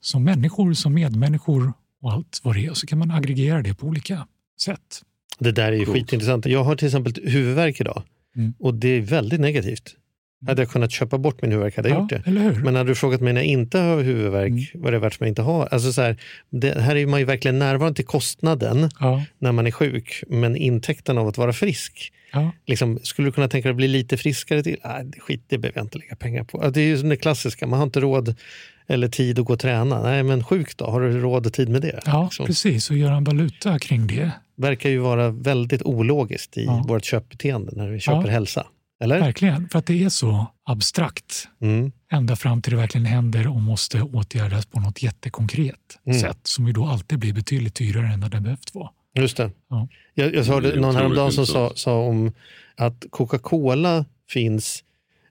Som 0.00 0.24
människor, 0.24 0.72
som 0.72 0.94
medmänniskor 0.94 1.72
och 2.02 2.12
allt 2.12 2.40
vad 2.42 2.54
det 2.54 2.66
är. 2.66 2.70
Och 2.70 2.76
så 2.76 2.86
kan 2.86 2.98
man 2.98 3.10
aggregera 3.10 3.62
det 3.62 3.74
på 3.74 3.86
olika 3.86 4.26
sätt. 4.60 5.02
Det 5.38 5.52
där 5.52 5.72
är 5.72 5.76
ju 5.76 5.84
Coolt. 5.84 5.98
skitintressant. 5.98 6.46
Jag 6.46 6.64
har 6.64 6.76
till 6.76 6.86
exempel 6.86 7.12
huvudvärk 7.24 7.80
idag 7.80 8.02
Mm. 8.36 8.54
och 8.58 8.74
det 8.74 8.88
är 8.88 9.00
väldigt 9.00 9.40
negativt. 9.40 9.94
Hade 10.46 10.62
jag 10.62 10.70
kunnat 10.70 10.90
köpa 10.92 11.18
bort 11.18 11.42
min 11.42 11.50
huvudvärk 11.50 11.76
hade 11.76 11.88
jag 11.88 12.00
gjort 12.00 12.10
det. 12.10 12.22
Men 12.64 12.74
hade 12.76 12.90
du 12.90 12.94
frågat 12.94 13.20
mig 13.20 13.32
när 13.32 13.40
jag 13.40 13.46
inte 13.48 13.78
har 13.78 14.02
huvudvärk, 14.02 14.48
Mm. 14.50 14.64
vad 14.74 14.92
det 14.92 14.96
är 14.96 15.00
värt 15.00 15.14
som 15.14 15.24
jag 15.24 15.30
inte 15.30 15.42
har? 15.42 15.66
Alltså 15.66 15.92
så 15.92 16.02
här, 16.02 16.16
det, 16.50 16.80
här 16.80 16.96
är 16.96 17.06
man 17.06 17.20
ju 17.20 17.26
verkligen 17.26 17.58
närvarande 17.58 17.96
till 17.96 18.04
kostnaden 18.06 18.90
ja, 19.00 19.24
när 19.38 19.52
man 19.52 19.66
är 19.66 19.70
sjuk, 19.70 20.22
men 20.28 20.56
intäkten 20.56 21.18
av 21.18 21.28
att 21.28 21.38
vara 21.38 21.52
frisk. 21.52 22.12
ja. 22.32 22.52
Liksom, 22.66 22.98
skulle 23.02 23.28
du 23.28 23.32
kunna 23.32 23.48
tänka 23.48 23.68
dig 23.68 23.70
att 23.70 23.76
bli 23.76 23.88
lite 23.88 24.16
friskare 24.16 24.62
till? 24.62 24.76
Nej, 24.84 25.06
skit, 25.18 25.44
det 25.48 25.58
behöver 25.58 25.78
jag 25.78 25.84
inte 25.84 25.98
lägga 25.98 26.16
pengar 26.16 26.44
på. 26.44 26.60
Ja, 26.64 26.70
Det 26.70 26.80
är 26.80 26.86
ju 26.86 26.98
som 26.98 27.08
det 27.08 27.16
klassiska, 27.16 27.66
man 27.66 27.78
har 27.78 27.86
inte 27.86 28.00
råd 28.00 28.34
eller 28.86 29.08
tid 29.08 29.38
att 29.38 29.44
gå 29.44 29.52
och 29.52 29.58
träna. 29.60 30.02
Nej, 30.02 30.22
men 30.22 30.44
sjuk 30.44 30.76
då? 30.76 30.84
Har 30.84 31.00
du 31.00 31.20
råd 31.20 31.46
och 31.46 31.52
tid 31.52 31.68
med 31.68 31.82
det? 31.82 32.00
ja 32.06 32.24
Liksom. 32.24 32.46
precis. 32.46 32.90
Och 32.90 32.96
göra 32.96 33.16
en 33.16 33.24
valuta 33.24 33.78
kring 33.78 34.06
det. 34.06 34.30
Verkar 34.56 34.90
ju 34.90 34.98
vara 34.98 35.30
väldigt 35.30 35.82
ologiskt 35.82 36.56
i 36.56 36.64
Ja. 36.64 36.84
vårt 36.88 37.04
köpbeteende 37.04 37.72
när 37.76 37.88
vi 37.88 38.00
köper 38.00 38.24
Ja. 38.26 38.30
hälsa. 38.32 38.66
Eller? 39.00 39.20
Verkligen, 39.20 39.68
för 39.68 39.78
att 39.78 39.86
det 39.86 40.04
är 40.04 40.08
så 40.08 40.46
abstrakt. 40.64 41.48
Mm. 41.60 41.92
ända 42.12 42.36
fram 42.36 42.62
till 42.62 42.70
det 42.72 42.76
verkligen 42.76 43.04
händer 43.06 43.48
och 43.48 43.60
måste 43.60 44.02
åtgärdas 44.02 44.66
på 44.66 44.80
något 44.80 45.02
jättekonkret 45.02 45.98
Mm. 46.06 46.18
sätt 46.20 46.38
som 46.42 46.66
ju 46.66 46.72
då 46.72 46.84
alltid 46.86 47.18
blir 47.18 47.32
betydligt 47.32 47.74
dyrare 47.74 48.06
än 48.06 48.20
vad 48.20 48.30
det 48.30 48.40
behövt 48.40 48.74
vara. 48.74 48.90
Just 49.14 49.36
det. 49.36 49.50
Ja. 49.70 49.88
Jag, 50.14 50.34
jag 50.34 50.44
hörde 50.44 50.80
någon 50.80 50.96
häromdagen 50.96 51.32
som 51.32 51.46
sa, 51.46 51.72
sa 51.74 51.98
om 51.98 52.32
att 52.76 53.04
Coca-Cola 53.10 54.04
finns 54.30 54.84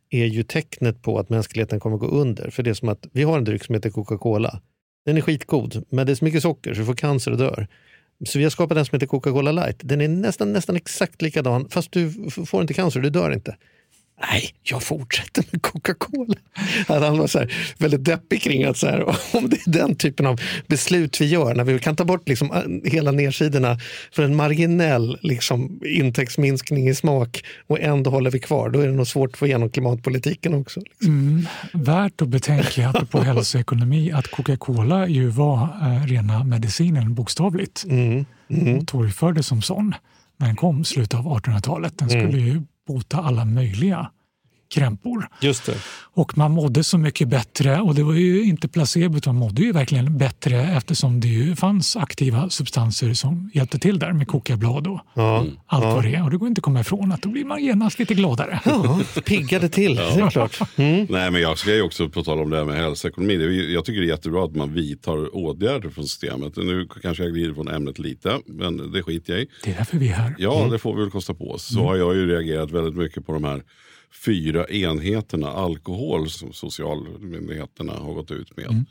är 0.09 0.25
ju 0.25 0.43
tecknet 0.43 1.01
på 1.01 1.19
att 1.19 1.29
mänskligheten 1.29 1.79
kommer 1.79 1.97
gå 1.97 2.07
under. 2.07 2.49
För 2.49 2.63
det 2.63 2.69
är 2.69 2.73
som 2.73 2.89
att 2.89 3.07
vi 3.13 3.23
har 3.23 3.37
en 3.37 3.43
dryck 3.43 3.63
som 3.63 3.75
heter 3.75 3.89
Coca-Cola. 3.89 4.61
Den 5.05 5.17
är 5.17 5.21
skitgod, 5.21 5.83
men 5.89 6.05
det 6.05 6.11
är 6.11 6.15
så 6.15 6.25
mycket 6.25 6.41
socker 6.41 6.73
så 6.73 6.79
du 6.79 6.85
får 6.85 6.93
cancer 6.95 7.31
och 7.31 7.37
dör. 7.37 7.67
Så 8.25 8.37
vi 8.37 8.43
har 8.43 8.51
skapat 8.51 8.77
en 8.77 8.85
som 8.85 8.95
heter 8.95 9.07
Coca-Cola 9.07 9.51
light. 9.51 9.79
Den 9.83 10.01
är 10.01 10.07
nästan, 10.07 10.53
nästan 10.53 10.75
exakt 10.75 11.21
likadan, 11.21 11.69
fast 11.69 11.91
du 11.91 12.29
får 12.45 12.61
inte 12.61 12.73
cancer, 12.73 12.99
du 12.99 13.09
dör 13.09 13.31
inte. 13.31 13.55
Nej, 14.21 14.49
jag 14.63 14.83
fortsätter 14.83 15.43
med 15.51 15.61
Coca-Cola. 15.61 16.35
Han 16.87 17.17
var 17.17 17.27
så 17.27 17.39
här, 17.39 17.53
väldigt 17.77 18.05
deppig 18.05 18.41
kring 18.41 18.63
att 18.63 18.77
så 18.77 18.87
här, 18.87 19.03
om 19.33 19.49
det 19.49 19.67
är 19.67 19.71
den 19.71 19.95
typen 19.95 20.25
av 20.25 20.41
beslut 20.67 21.21
vi 21.21 21.25
gör, 21.25 21.55
när 21.55 21.63
vi 21.63 21.79
kan 21.79 21.95
ta 21.95 22.05
bort 22.05 22.29
liksom 22.29 22.51
eh, 22.51 22.91
hela 22.91 23.11
nedsidorna 23.11 23.79
för 24.11 24.23
en 24.23 24.35
marginell 24.35 25.17
liksom, 25.21 25.79
intäktsminskning 25.85 26.89
i 26.89 26.95
smak 26.95 27.43
och 27.67 27.79
ändå 27.79 28.09
håller 28.09 28.31
vi 28.31 28.39
kvar, 28.39 28.69
då 28.69 28.79
är 28.79 28.87
det 28.87 28.93
nog 28.93 29.07
svårt 29.07 29.31
att 29.31 29.37
få 29.37 29.45
igenom 29.45 29.69
klimatpolitiken 29.69 30.53
också. 30.53 30.79
Liksom. 30.79 31.07
Mm, 31.07 31.47
värt 31.73 32.21
att 32.21 32.27
betänka 32.27 32.89
apropå 32.89 33.19
hälsoekonomi 33.21 34.11
att 34.11 34.27
Coca-Cola 34.31 35.07
ju 35.07 35.27
var 35.27 35.63
eh, 35.81 36.05
rena 36.07 36.43
medicinen 36.43 37.13
bokstavligt 37.15 37.83
Mm. 37.89 38.25
Mm. 38.49 38.77
och 38.77 38.87
torgfördes 38.87 39.47
som 39.47 39.61
sån 39.61 39.95
när 40.37 40.47
den 40.47 40.55
kom 40.55 40.83
slutet 40.85 41.19
av 41.19 41.25
1800-talet. 41.25 41.97
Den 41.97 42.09
skulle 42.09 42.37
ju 42.37 42.61
bota 42.87 43.17
alla 43.17 43.45
möjliga 43.45 44.11
krämpor. 44.73 45.27
Just 45.41 45.65
det. 45.65 45.75
Och 46.13 46.37
man 46.37 46.51
mådde 46.51 46.83
så 46.83 46.97
mycket 46.97 47.27
bättre 47.27 47.81
och 47.81 47.95
det 47.95 48.03
var 48.03 48.13
ju 48.13 48.43
inte 48.43 48.67
placebo 48.67 49.17
utan 49.17 49.35
man 49.35 49.39
mådde 49.39 49.61
ju 49.61 49.71
verkligen 49.71 50.17
bättre 50.17 50.61
eftersom 50.61 51.19
det 51.19 51.27
ju 51.27 51.55
fanns 51.55 51.95
aktiva 51.95 52.49
substanser 52.49 53.13
som 53.13 53.51
hjälpte 53.53 53.79
till 53.79 53.99
där 53.99 54.13
med 54.13 54.27
kokablad 54.27 54.87
och 54.87 54.99
Ja. 55.13 55.45
allt 55.67 55.83
ja. 55.83 55.93
vad 55.95 56.03
det 56.03 56.15
är. 56.15 56.23
Och 56.23 56.31
det 56.31 56.37
går 56.37 56.47
inte 56.47 56.59
att 56.59 56.63
komma 56.63 56.79
ifrån 56.79 57.11
att 57.11 57.21
då 57.21 57.29
blir 57.29 57.45
man 57.45 57.63
genast 57.63 57.99
lite 57.99 58.13
gladare. 58.13 58.61
Ja, 58.65 58.99
piggade 59.25 59.69
till, 59.69 59.95
det 59.95 60.01
är 60.01 60.29
klart. 60.29 60.59
Mm. 60.75 61.07
Nej 61.09 61.31
men 61.31 61.41
jag 61.41 61.57
ska 61.57 61.73
ju 61.75 61.81
också 61.81 62.09
på 62.09 62.23
tal 62.23 62.39
om 62.39 62.49
det 62.49 62.57
här 62.57 62.65
med 62.65 62.75
hälsoekonomi. 62.75 63.37
Det 63.37 63.43
är, 63.43 63.49
ju- 63.49 63.73
jag 63.73 63.85
tycker 63.85 64.01
det 64.01 64.07
är 64.07 64.09
jättebra 64.09 64.45
att 64.45 64.55
man 64.55 64.73
vidtar 64.73 65.35
åtgärder 65.35 65.89
från 65.89 66.03
systemet. 66.03 66.57
Nu 66.57 66.87
kanske 67.01 67.23
jag 67.23 67.33
glider 67.33 67.53
från 67.53 67.67
ämnet 67.67 67.99
lite, 67.99 68.39
men 68.45 68.91
det 68.91 69.03
skiter 69.03 69.33
jag 69.33 69.41
i. 69.41 69.47
Det 69.63 69.71
är 69.71 69.75
därför 69.77 69.97
vi 69.97 70.09
är 70.09 70.13
här. 70.13 70.35
Ja, 70.37 70.67
det 70.71 70.79
får 70.79 70.95
vi 70.95 71.01
väl 71.01 71.11
kosta 71.11 71.33
på 71.33 71.51
oss. 71.51 71.73
Så 71.73 71.79
har 71.83 71.95
jag 71.95 72.15
ju 72.15 72.27
reagerat 72.27 72.71
väldigt 72.71 72.95
mycket 72.95 73.25
på 73.25 73.33
de 73.33 73.43
här 73.43 73.61
fyra 74.25 74.65
enheterna 74.65 75.47
alkohol 75.51 76.29
som 76.29 76.53
socialmyndigheterna 76.53 77.93
har 77.93 78.13
gått 78.13 78.31
ut 78.31 78.57
med. 78.57 78.65
Mm. 78.65 78.85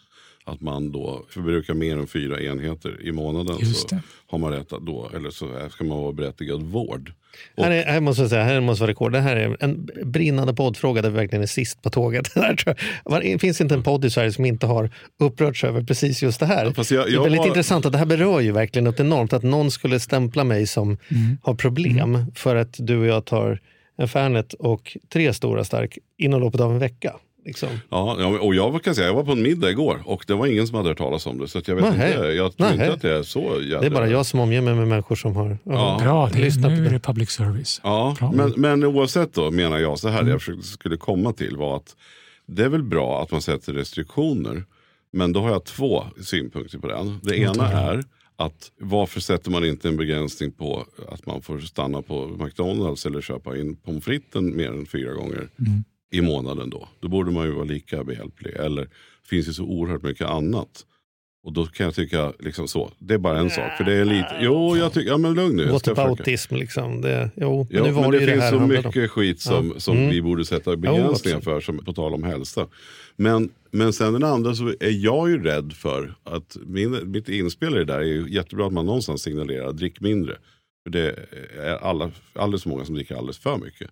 Att 0.47 0.61
man 0.61 0.93
då 0.93 1.25
förbrukar 1.29 1.75
mer 1.75 1.97
än 1.99 2.07
fyra 2.07 2.43
enheter 2.43 3.07
i 3.07 3.13
månaden 3.13 3.57
Just 3.61 3.81
så 3.81 3.87
det. 3.95 4.01
har 4.27 4.39
man 4.39 4.53
rätt 4.53 4.73
att 4.73 4.87
då, 4.87 5.11
eller 5.15 5.31
så 5.31 5.49
ska 5.71 5.85
man 5.85 5.99
vara 5.99 6.13
berättigad 6.13 6.63
vård. 6.63 7.13
Och- 7.57 7.65
Här, 7.65 7.71
är, 7.71 7.85
här 7.85 8.01
måste 8.01 8.23
jag 8.23 8.31
säga, 8.31 8.45
här 8.45 8.61
måste 8.61 8.81
vara 8.83 8.91
rekord. 8.91 9.13
Det 9.13 9.21
här 9.21 9.37
är 9.37 9.57
en 9.61 9.89
brinnande 10.05 10.55
poddfråga 10.55 11.03
där 11.03 11.11
vi 11.11 11.17
verkligen 11.17 11.43
är 11.43 11.47
sist 11.47 11.83
på 11.83 11.91
tåget. 11.91 12.31
Jag. 12.35 12.75
Var- 13.05 13.21
Det 13.21 13.39
finns 13.39 13.61
inte 13.61 13.75
en 13.75 13.83
podd 13.83 14.05
i 14.05 14.11
Sverige 14.11 14.33
som 14.33 14.45
inte 14.45 14.67
har 14.67 14.91
upprörts 15.21 15.65
över 15.65 15.83
precis 15.83 16.23
just 16.23 16.41
det 16.41 16.47
här. 16.47 16.71
Fast 16.73 16.91
jag- 16.91 17.07
det 17.07 17.11
är 17.11 17.15
jag 17.15 17.23
väldigt 17.23 17.41
har- 17.41 17.47
intressant 17.49 17.87
att 17.87 17.93
det 17.93 17.99
här 17.99 18.07
berör 18.07 18.41
ju 18.41 18.53
verkligen 18.53 18.85
något 18.85 19.01
enormt. 19.01 19.33
Att 19.33 19.43
någon 19.43 19.71
skulle 19.71 20.01
stämpla 20.01 20.45
mig 20.45 20.67
som 20.67 20.97
har 21.43 21.55
problem 21.55 22.33
för 22.35 22.57
att 22.57 22.75
du 22.79 22.97
och 22.99 23.07
jag 23.07 23.25
tar 23.25 23.61
en 23.97 24.09
Fernet 24.09 24.53
och 24.53 24.97
tre 25.13 25.33
stora 25.35 25.65
stark 25.65 25.99
inom 26.19 26.41
loppet 26.41 26.61
av 26.61 26.73
en 26.73 26.79
vecka. 26.79 27.17
Liksom. 27.47 27.69
Ja, 27.91 28.17
ja, 28.21 28.27
och 28.41 28.55
jag 28.55 28.83
kan 28.83 28.95
säga, 28.95 29.07
jag 29.07 29.15
var 29.15 29.25
på 29.25 29.33
en 29.33 29.43
middag 29.43 29.71
igår 29.71 30.03
och 30.07 30.25
det 30.27 30.35
var 30.35 30.47
ingen 30.47 30.67
som 30.67 30.77
hade 30.77 30.89
hört 30.89 30.99
talas 30.99 31.27
om 31.27 31.39
det. 31.39 31.49
Så 31.49 31.59
att 31.59 31.69
jag 31.69 31.77
vet 31.77 31.87
inte, 31.87 32.03
jag 32.37 32.57
tror 32.57 32.67
Nähä. 32.67 32.75
inte 32.85 32.93
att 32.95 33.03
det 33.03 33.11
är 33.19 33.23
så 33.23 33.41
jävla... 33.41 33.81
Det 33.81 33.87
är 33.87 33.91
bara 33.91 34.09
jag 34.09 34.27
som 34.27 34.41
omger 34.41 34.61
mig 34.61 34.75
med 34.75 34.89
människor 34.89 35.17
som 35.17 35.37
har 35.37 35.59
Ja. 35.65 35.99
Bra, 36.03 36.29
det, 36.33 36.39
lyssnat 36.39 36.65
på 36.65 36.71
nu 36.71 36.87
är 36.87 36.91
det. 36.91 36.99
public 37.01 37.31
service. 37.31 37.81
Ja, 37.85 38.17
men, 38.35 38.53
men 38.57 38.85
oavsett 38.85 39.35
då 39.35 39.51
menar 39.51 39.79
jag 39.79 39.99
så 39.99 40.09
här, 40.09 40.23
det 40.23 40.31
jag 40.31 40.65
skulle 40.65 40.97
komma 40.97 41.33
till 41.33 41.57
var 41.57 41.77
att 41.77 41.97
det 42.47 42.65
är 42.65 42.69
väl 42.69 42.83
bra 42.83 43.23
att 43.23 43.31
man 43.31 43.43
sätter 43.43 43.73
restriktioner. 43.73 44.65
Men 45.13 45.33
då 45.33 45.41
har 45.41 45.51
jag 45.51 45.65
två 45.65 46.05
synpunkter 46.23 46.79
på 46.79 46.87
den. 46.89 47.21
Det 47.23 47.37
ena 47.39 47.71
är 47.73 48.05
att 48.37 48.73
varför 48.79 49.21
sätter 49.21 49.51
man 49.51 49.65
inte 49.65 49.89
en 49.89 49.97
begränsning 49.97 50.53
på 50.53 50.87
att 51.09 51.27
man 51.27 51.43
får 51.43 51.59
stanna 51.59 52.03
på 52.03 52.29
McDonalds 52.29 53.07
eller 53.07 53.21
köpa 53.21 53.57
in 53.57 53.77
pommes 53.77 54.05
fritesen 54.05 54.57
mer 54.57 54.69
än 54.69 54.87
fyra 54.87 55.13
gånger 55.13 55.49
i 56.11 56.21
månaden 56.21 56.71
då. 56.71 56.89
Då 57.01 57.09
borde 57.09 57.31
man 57.31 57.45
ju 57.45 57.53
vara 57.53 57.65
lika 57.65 58.05
behjälplig. 58.05 58.55
Eller 58.55 58.83
det 58.83 59.29
finns 59.29 59.49
ju 59.49 59.53
så 59.53 59.65
oerhört 59.65 60.03
mycket 60.03 60.27
annat. 60.27 60.87
Och 61.45 61.53
då 61.53 61.67
kan 61.67 61.85
jag 61.85 61.95
tycka, 61.95 62.33
liksom 62.39 62.69
så, 62.69 62.91
det 62.99 63.15
är 63.15 63.19
bara 63.19 63.39
en 63.39 63.51
sak. 63.51 63.77
För 63.77 63.85
det 63.85 63.93
är 63.95 64.05
lite, 64.05 64.37
jo 64.41 64.77
jag 64.77 64.93
tycker, 64.93 65.11
ja 65.11 65.19
men 65.19 65.35
lugn 65.35 65.57
nu. 65.57 65.67
Whataboutism 65.67 66.55
liksom. 66.55 67.01
Det, 67.01 67.31
jo, 67.37 67.67
Ja, 67.71 67.83
nu 67.85 67.91
var 67.91 68.03
men 68.03 68.11
det 68.11 68.19
det, 68.19 68.27
det 68.27 68.33
finns 68.33 68.43
här 68.43 68.51
så 68.51 68.59
handlade 68.59 68.81
om. 68.81 68.87
mycket 68.95 69.11
skit 69.11 69.41
som, 69.41 69.75
som 69.81 69.97
Mm. 69.97 70.11
vi 70.11 70.23
borde 70.23 70.45
sätta 70.45 70.77
begränsningar 70.77 71.41
för, 71.41 71.61
som, 71.61 71.79
på 71.85 71.93
tal 71.93 72.15
om 72.15 72.23
hälsa. 72.23 72.67
Men, 73.17 73.51
men 73.71 73.93
sen 73.93 74.13
den 74.13 74.25
andra 74.25 74.55
så 74.55 74.69
är 74.69 75.05
jag 75.05 75.31
ju 75.31 75.43
rädd 75.43 75.73
för 75.73 76.15
att 76.25 76.57
min, 76.67 77.11
mitt 77.11 77.29
inspel 77.29 77.75
i 77.75 77.79
det 77.79 77.85
där 77.85 77.99
är 77.99 78.03
ju 78.05 78.27
jättebra 78.35 78.67
att 78.67 78.73
man 78.73 78.87
någonstans 78.87 79.23
signalerar 79.23 79.73
drick 79.73 80.01
mindre. 80.01 80.37
För 80.83 80.91
det 80.91 81.15
är 81.63 81.77
alla, 81.77 82.11
alldeles 82.33 82.63
för 82.63 82.71
många 82.71 82.85
som 82.85 82.95
dricker 82.95 83.15
alldeles 83.15 83.39
för 83.39 83.59
mycket. 83.59 83.91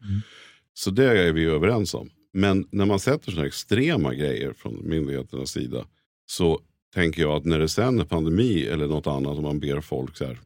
Så 0.75 0.91
det 0.91 1.05
är 1.19 1.33
vi 1.33 1.45
överens 1.45 1.95
om. 1.95 2.11
Men 2.33 2.67
när 2.71 2.87
man 2.87 2.99
sätter 2.99 3.31
sådana 3.31 3.47
extrema 3.47 4.15
grejer 4.15 4.53
från 4.53 4.89
myndigheternas 4.89 5.51
sida 5.51 5.85
så 6.27 6.61
tänker 6.95 7.23
jag 7.23 7.33
att 7.33 7.45
när 7.45 7.59
det 7.59 7.69
sen 7.69 8.01
är 8.01 8.05
pandemi 8.05 8.67
eller 8.67 8.87
något 8.87 9.07
annat 9.07 9.37
och 9.37 9.43
man 9.43 9.61
ber 9.61 9.81
folk 9.81 10.17
så 10.17 10.25
här, 10.25 10.39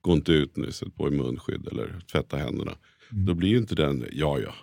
gå 0.00 0.12
inte 0.12 0.32
ut 0.32 0.56
nu, 0.56 0.72
sätt 0.72 0.96
på 0.96 1.08
i 1.08 1.10
munskydd 1.10 1.68
eller 1.72 1.88
tvätta 2.12 2.36
händerna. 2.36 2.72
Då 3.10 3.34
blir 3.34 3.48
ju 3.48 3.58
inte 3.58 3.74
den, 3.74 4.04
ja 4.12 4.38
ja. 4.38 4.54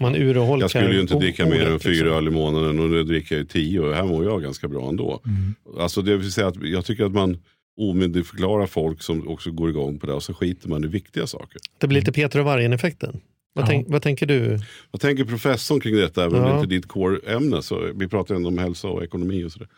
Man 0.00 0.16
urholkar 0.16 0.64
Jag 0.64 0.70
skulle 0.70 0.94
ju 0.94 1.00
inte 1.00 1.14
dricka 1.14 1.46
mer 1.46 1.62
än 1.62 1.68
ordet, 1.72 1.82
fyra 1.82 1.92
liksom. 1.92 2.12
öl 2.12 2.28
i 2.28 2.30
månaden 2.30 2.80
och 2.80 2.90
nu 2.90 3.04
dricker 3.04 3.34
jag 3.34 3.40
ju 3.40 3.46
tio 3.46 3.80
och 3.80 3.94
här 3.94 4.04
mår 4.04 4.24
jag 4.24 4.42
ganska 4.42 4.68
bra 4.68 4.88
ändå. 4.88 5.20
Mm. 5.26 5.54
Alltså 5.82 6.02
det 6.02 6.16
vill 6.16 6.32
säga 6.32 6.46
att 6.46 6.62
jag 6.62 6.84
tycker 6.84 7.04
att 7.04 7.12
man 7.12 7.38
omyndigförklarar 7.80 8.66
folk 8.66 9.02
som 9.02 9.28
också 9.28 9.50
går 9.50 9.70
igång 9.70 9.98
på 9.98 10.06
det 10.06 10.12
och 10.12 10.22
så 10.22 10.34
skiter 10.34 10.68
man 10.68 10.84
i 10.84 10.86
viktiga 10.86 11.26
saker. 11.26 11.60
Det 11.78 11.86
blir 11.86 12.00
lite 12.00 12.12
Peter 12.12 12.38
och 12.38 12.44
vargen-effekten. 12.44 13.20
Vad, 13.52 13.66
tänk, 13.66 13.86
vad 13.88 14.02
tänker 14.02 14.26
du? 14.26 14.58
Vad 14.90 15.00
tänker 15.00 15.24
professorn 15.24 15.80
kring 15.80 15.96
detta? 15.96 16.24
Även 16.24 16.40
om 16.40 16.46
Ja. 16.46 16.48
det 16.48 16.60
inte 16.60 16.74
är 16.74 16.76
ditt 16.76 16.88
core-ämne. 16.88 17.60
Vi 17.94 18.08
pratar 18.08 18.34
ändå 18.34 18.48
om 18.48 18.58
hälsa 18.58 18.88
och 18.88 19.04
ekonomi 19.04 19.44
och 19.44 19.52
sådär. 19.52 19.68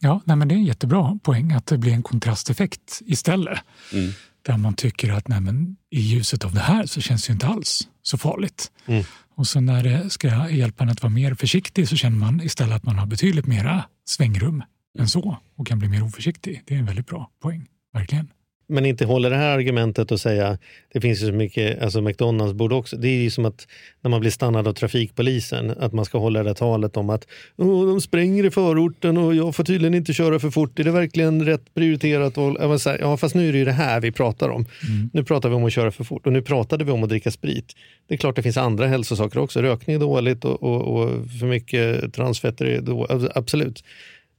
Ja, 0.00 0.20
nej, 0.24 0.36
men 0.36 0.48
det 0.48 0.54
är 0.54 0.56
en 0.56 0.64
jättebra 0.64 1.18
poäng 1.22 1.52
att 1.52 1.66
det 1.66 1.78
blir 1.78 1.92
en 1.92 2.02
kontrasteffekt 2.02 3.02
istället. 3.06 3.58
Mm. 3.92 4.12
Där 4.42 4.56
man 4.56 4.74
tycker 4.74 5.12
att 5.12 5.28
nej, 5.28 5.40
men, 5.40 5.76
i 5.90 6.00
ljuset 6.00 6.44
av 6.44 6.54
det 6.54 6.60
här 6.60 6.86
så 6.86 7.00
känns 7.00 7.26
det 7.26 7.32
inte 7.32 7.46
alls 7.46 7.88
så 8.02 8.18
farligt. 8.18 8.70
Mm. 8.86 9.04
Och 9.34 9.46
så 9.46 9.60
när 9.60 9.82
det 9.82 10.10
ska 10.10 10.50
hjälpa 10.50 10.84
en 10.84 10.90
att 10.90 11.02
vara 11.02 11.12
mer 11.12 11.34
försiktig 11.34 11.88
så 11.88 11.96
känner 11.96 12.18
man 12.18 12.40
istället 12.40 12.76
att 12.76 12.84
man 12.84 12.98
har 12.98 13.06
betydligt 13.06 13.46
mera 13.46 13.84
svängrum 14.04 14.62
än 14.98 15.08
så 15.08 15.36
och 15.56 15.66
kan 15.66 15.78
bli 15.78 15.88
mer 15.88 16.02
oförsiktig. 16.02 16.62
Det 16.66 16.74
är 16.74 16.78
en 16.78 16.86
väldigt 16.86 17.06
bra 17.06 17.30
poäng, 17.42 17.66
verkligen. 17.94 18.28
Men 18.70 18.86
inte 18.86 19.04
håller 19.04 19.30
det 19.30 19.36
här 19.36 19.58
argumentet 19.58 20.12
att 20.12 20.20
säga, 20.20 20.58
det 20.92 21.00
finns 21.00 21.22
ju 21.22 21.26
så 21.26 21.32
mycket, 21.32 21.82
alltså 21.82 22.00
McDonalds 22.00 22.54
borde 22.54 22.74
också, 22.74 22.96
det 22.96 23.08
är 23.08 23.22
ju 23.22 23.30
som 23.30 23.44
att 23.44 23.66
när 24.02 24.10
man 24.10 24.20
blir 24.20 24.30
stannad 24.30 24.68
av 24.68 24.72
trafikpolisen, 24.72 25.70
att 25.70 25.92
man 25.92 26.04
ska 26.04 26.18
hålla 26.18 26.42
det 26.42 26.54
talet 26.54 26.96
om 26.96 27.10
att 27.10 27.26
Åh, 27.56 27.86
de 27.86 28.00
spränger 28.00 28.44
i 28.44 28.50
förorten 28.50 29.18
och 29.18 29.34
jag 29.34 29.56
får 29.56 29.64
tydligen 29.64 29.94
inte 29.94 30.12
köra 30.12 30.38
för 30.38 30.50
fort, 30.50 30.78
är 30.78 30.84
det 30.84 30.90
verkligen 30.90 31.44
rätt 31.44 31.74
prioriterat? 31.74 32.38
Och, 32.38 32.78
här, 32.84 32.98
ja 33.00 33.16
fast 33.16 33.34
nu 33.34 33.48
är 33.48 33.52
det 33.52 33.58
ju 33.58 33.64
det 33.64 33.72
här 33.72 34.00
vi 34.00 34.12
pratar 34.12 34.48
om. 34.48 34.66
Nu 35.12 35.24
pratar 35.24 35.48
vi 35.48 35.54
om 35.54 35.64
att 35.64 35.72
köra 35.72 35.90
för 35.90 36.04
fort 36.04 36.26
och 36.26 36.32
nu 36.32 36.42
pratade 36.42 36.84
vi 36.84 36.90
om 36.90 37.02
att 37.02 37.08
dricka 37.08 37.30
sprit. 37.30 37.72
Det 38.08 38.14
är 38.14 38.18
klart 38.18 38.36
det 38.36 38.42
finns 38.42 38.56
andra 38.56 38.86
hälsosaker 38.86 39.38
också, 39.38 39.62
rökning 39.62 39.96
är 39.96 40.00
dåligt 40.00 40.44
och, 40.44 40.62
och, 40.62 40.82
och 40.82 41.30
för 41.40 41.46
mycket 41.46 42.14
transfetter 42.14 42.64
är 42.64 42.80
dåligt, 42.80 43.30
absolut. 43.34 43.84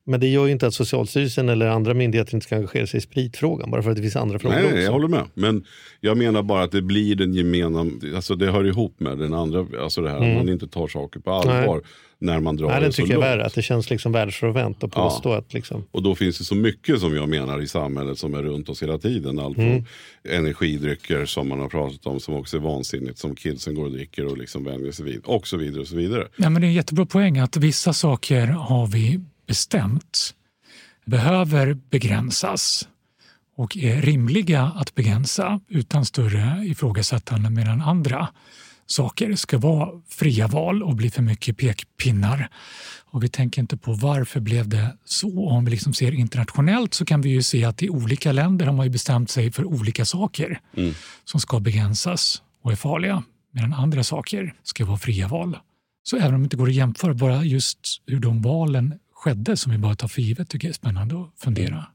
Men 0.09 0.19
det 0.19 0.27
gör 0.27 0.45
ju 0.45 0.51
inte 0.51 0.67
att 0.67 0.73
Socialstyrelsen 0.73 1.49
eller 1.49 1.67
andra 1.67 1.93
myndigheter 1.93 2.33
inte 2.33 2.43
ska 2.45 2.55
engagera 2.55 2.87
sig 2.87 2.97
i 2.97 3.01
spritfrågan 3.01 3.71
bara 3.71 3.83
för 3.83 3.89
att 3.89 3.95
det 3.95 4.01
finns 4.01 4.15
andra 4.15 4.39
frågor 4.39 4.55
Nej, 4.55 4.65
också. 4.65 4.77
jag 4.77 4.91
håller 4.91 5.07
med. 5.07 5.23
Men 5.33 5.63
jag 6.01 6.17
menar 6.17 6.43
bara 6.43 6.63
att 6.63 6.71
det 6.71 6.81
blir 6.81 7.15
den 7.15 7.33
gemensamma, 7.33 7.91
alltså 8.15 8.35
det 8.35 8.51
hör 8.51 8.67
ihop 8.67 8.99
med 8.99 9.17
den 9.17 9.33
andra, 9.33 9.65
alltså 9.83 10.01
det 10.01 10.09
här 10.09 10.17
att 10.17 10.35
man 10.37 10.49
inte 10.49 10.67
tar 10.67 10.87
saker 10.87 11.19
på 11.19 11.31
allvar 11.31 11.81
när 12.21 12.39
man 12.39 12.55
drar 12.57 12.65
Mm. 12.65 12.73
Nej, 12.73 12.79
det 12.81 12.85
den 12.85 12.93
så 12.93 13.01
tycker 13.01 13.13
jag 13.13 13.23
är 13.23 13.27
långt. 13.29 13.39
värre, 13.39 13.45
att 13.45 13.53
det 13.53 13.61
känns 13.61 13.89
liksom 13.89 14.11
världsfrånvänt 14.11 14.83
att 14.83 14.91
påstå 14.91 15.31
att 15.33 15.53
liksom, 15.53 15.83
Och 15.91 16.03
då 16.03 16.15
finns 16.15 16.37
det 16.37 16.43
så 16.43 16.55
mycket 16.55 16.99
som 16.99 17.15
jag 17.15 17.29
menar 17.29 17.61
i 17.61 17.67
samhället 17.67 18.17
som 18.17 18.33
är 18.33 18.43
runt 18.43 18.69
oss 18.69 18.83
hela 18.83 18.97
tiden. 18.97 19.39
Allt 19.39 19.55
från 19.55 19.65
Mm. 19.65 19.83
energidrycker 20.29 21.25
som 21.25 21.49
man 21.49 21.59
har 21.59 21.69
pratat 21.69 22.05
om 22.05 22.19
som 22.19 22.33
också 22.33 22.57
är 22.57 22.61
vansinnigt. 22.61 23.17
Som 23.17 23.35
kidsen 23.35 23.75
går 23.75 23.85
och 23.85 23.91
dricker 23.91 24.25
och 24.25 24.37
liksom 24.37 24.63
vänjer 24.63 24.91
sig 24.91 25.05
vid. 25.05 25.21
Och 25.25 25.47
så 25.47 25.57
vidare. 25.57 25.81
Och 25.81 25.87
så 25.87 25.95
vidare. 25.95 26.27
Ja, 26.35 26.49
men 26.49 26.61
det 26.61 26.65
är 26.67 26.69
en 26.69 26.73
jättebra 26.75 27.05
poäng 27.05 27.37
att 27.39 27.57
vissa 27.57 27.93
saker 27.93 28.47
har 28.47 28.87
vi 28.87 29.19
bestämt 29.49 30.35
behöver 31.05 31.73
begränsas 31.73 32.87
och 33.57 33.77
är 33.77 34.01
rimliga 34.01 34.63
att 34.75 34.95
begränsa 34.95 35.59
utan 35.67 36.05
större 36.05 36.65
ifrågasättande 36.65 37.49
medan 37.49 37.81
andra 37.81 38.27
saker 38.85 39.35
ska 39.35 39.57
vara 39.57 40.01
fria 40.07 40.47
val 40.47 40.83
och 40.83 40.95
bli 40.95 41.09
för 41.09 41.21
mycket 41.21 41.57
pekpinnar. 41.57 42.49
Och 43.11 43.23
vi 43.23 43.29
tänker 43.29 43.61
inte 43.61 43.77
på 43.77 43.93
varför 43.93 44.39
blev 44.39 44.67
det 44.67 44.97
så. 45.05 45.49
Om 45.49 45.65
vi 45.65 45.71
liksom 45.71 45.93
ser 45.93 46.11
internationellt 46.11 46.93
så 46.93 47.05
kan 47.05 47.21
vi 47.21 47.29
ju 47.29 47.43
se 47.43 47.65
att 47.65 47.83
i 47.83 47.89
olika 47.89 48.31
länder 48.31 48.65
har 48.65 48.73
man 48.73 48.85
ju 48.85 48.91
bestämt 48.91 49.29
sig 49.29 49.51
för 49.51 49.65
olika 49.65 50.05
saker 50.05 50.59
som 51.25 51.39
ska 51.39 51.59
begränsas 51.59 52.41
och 52.63 52.71
är 52.71 52.75
farliga 52.75 53.23
medan 53.53 53.73
andra 53.73 54.03
saker 54.03 54.53
ska 54.63 54.85
vara 54.85 54.97
fria 54.97 55.27
val. 55.27 55.57
Så 56.03 56.17
även 56.17 56.33
om 56.33 56.41
det 56.41 56.43
inte 56.43 56.57
går 56.57 56.67
att 56.67 56.73
jämföra, 56.73 57.13
bara 57.13 57.43
just 57.43 57.79
hur 58.07 58.19
de 58.19 58.41
valen 58.41 58.99
skedde 59.23 59.57
som 59.57 59.71
vi 59.71 59.77
bara 59.77 59.95
tar 59.95 60.07
för 60.07 60.21
givet 60.21 60.49
tycker 60.49 60.67
jag 60.67 60.69
är 60.69 60.73
spännande 60.75 61.15
att 61.21 61.29
fundera 61.43 61.85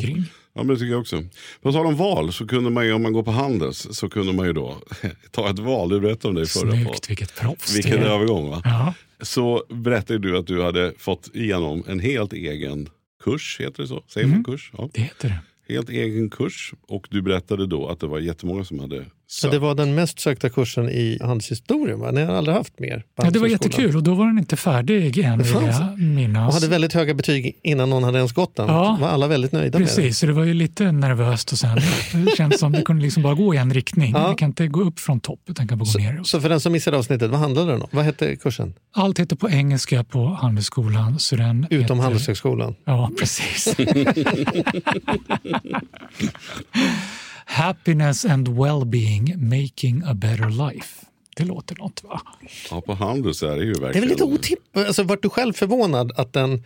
kring. 0.00 0.24
Ja, 0.54 0.62
men 0.62 0.66
det 0.68 0.76
tycker 0.76 0.90
jag 0.92 1.00
också. 1.00 1.22
På 1.62 1.72
tal 1.72 1.86
om 1.86 1.96
val 1.96 2.32
så 2.32 2.46
kunde 2.46 2.70
man 2.70 2.86
ju, 2.86 2.92
om 2.92 3.02
man 3.02 3.12
går 3.12 3.22
på 3.22 3.30
Handels, 3.30 3.86
så 3.90 4.08
kunde 4.08 4.32
man 4.32 4.46
ju 4.46 4.52
då 4.52 4.76
ta 5.30 5.50
ett 5.50 5.58
val. 5.58 5.88
Du 5.88 6.00
berättade 6.00 6.28
om 6.28 6.34
det 6.34 6.42
i 6.42 6.46
förra 6.46 6.70
Snyggt, 6.72 6.84
podden. 6.86 7.00
vilket 7.08 7.34
proffs 7.36 7.76
Vilken 7.76 8.00
det 8.00 8.06
är. 8.06 8.10
övergång 8.10 8.50
va? 8.50 8.62
Ja, 8.64 8.94
Så 9.20 9.64
berättade 9.70 10.18
du 10.18 10.38
att 10.38 10.46
du 10.46 10.62
hade 10.62 10.92
fått 10.98 11.30
igenom 11.34 11.84
en 11.88 12.00
helt 12.00 12.32
egen 12.32 12.88
kurs, 13.24 13.56
heter 13.60 13.82
det 13.82 13.88
så? 13.88 14.02
Säger 14.08 14.26
man 14.26 14.44
kurs? 14.44 14.70
Ja. 14.78 14.88
det 14.92 15.00
heter 15.00 15.28
det. 15.28 15.74
Helt 15.74 15.88
egen 15.90 16.30
kurs. 16.30 16.72
Och 16.88 17.06
du 17.10 17.22
berättade 17.22 17.66
då 17.66 17.88
att 17.88 18.00
det 18.00 18.06
var 18.06 18.18
jättemånga 18.18 18.64
som 18.64 18.78
hade 18.78 19.04
Så 19.26 19.48
det 19.48 19.58
var 19.58 19.74
den 19.74 19.94
mest 19.94 20.20
sökta 20.20 20.50
kursen 20.50 20.88
i 20.88 21.18
handelshistorien. 21.20 22.00
Va? 22.00 22.10
Ni 22.10 22.22
har 22.22 22.34
aldrig 22.34 22.56
haft 22.56 22.78
mer? 22.78 23.04
Ja, 23.16 23.30
det 23.30 23.38
var 23.38 23.46
jättekul 23.46 23.96
och 23.96 24.02
då 24.02 24.14
var 24.14 24.26
den 24.26 24.38
inte 24.38 24.56
färdig 24.56 25.18
än 25.18 25.38
vill 25.42 25.52
jag 25.52 25.98
minnas. 25.98 26.48
Och 26.48 26.54
hade 26.54 26.68
väldigt 26.68 26.92
höga 26.92 27.14
betyg 27.14 27.60
innan 27.62 27.90
någon 27.90 28.04
hade 28.04 28.18
ens 28.18 28.32
gått 28.32 28.56
den. 28.56 28.68
Ja. 28.68 28.98
var 29.00 29.08
alla 29.08 29.26
väldigt 29.26 29.52
nöjda 29.52 29.78
med 29.78 29.88
Precis, 29.88 30.18
så 30.18 30.26
det 30.26 30.32
var 30.32 30.44
ju 30.44 30.54
lite 30.54 30.92
nervöst 30.92 31.52
och 31.52 31.58
sen 31.58 31.80
det 32.24 32.36
känns 32.36 32.58
som 32.58 32.72
det 32.72 32.82
kunde 32.82 33.02
liksom 33.02 33.22
bara 33.22 33.34
gå 33.34 33.54
i 33.54 33.56
en 33.56 33.74
riktning. 33.74 34.12
Ja. 34.12 34.28
Det 34.28 34.34
kan 34.34 34.48
inte 34.48 34.66
gå 34.66 34.80
upp 34.82 35.00
från 35.00 35.20
topp 35.20 35.40
utan 35.46 35.68
kan 35.68 35.78
bara 35.78 35.92
gå 35.92 35.98
ner. 35.98 36.20
Så 36.24 36.40
för 36.40 36.48
den 36.48 36.60
som 36.60 36.72
missade 36.72 36.98
avsnittet, 36.98 37.30
vad 37.30 37.40
handlade 37.40 37.72
den 37.72 37.82
om? 37.82 37.88
Vad 37.92 38.04
hette 38.04 38.36
kursen? 38.36 38.74
Allt 38.92 39.18
heter 39.18 39.36
på 39.36 39.50
engelska 39.50 40.04
på 40.04 40.26
Handelshögskolan. 40.26 41.18
Så 41.18 41.36
den 41.36 41.66
Utom 41.70 41.80
heter, 41.80 41.94
Handelshögskolan. 41.94 42.74
Ja, 42.84 43.10
precis. 43.18 43.76
Happiness 47.54 48.24
and 48.24 48.48
well-being, 48.48 49.36
making 49.36 50.02
a 50.06 50.14
better 50.14 50.68
life. 50.70 51.06
Det 51.36 51.44
låter 51.44 51.76
något 51.76 52.04
va? 52.04 52.20
Ja, 52.70 52.80
på 52.80 52.94
Handels 52.94 53.42
är 53.42 53.56
det 53.56 53.64
ju 53.64 53.72
verkligen. 53.72 53.92
Det 53.92 53.98
är 53.98 54.00
väl 54.00 54.08
lite 54.08 54.24
otippat. 54.24 54.86
Alltså, 54.86 55.02
vart 55.02 55.22
du 55.22 55.28
själv 55.28 55.52
förvånad 55.52 56.12
att 56.16 56.32
den 56.32 56.64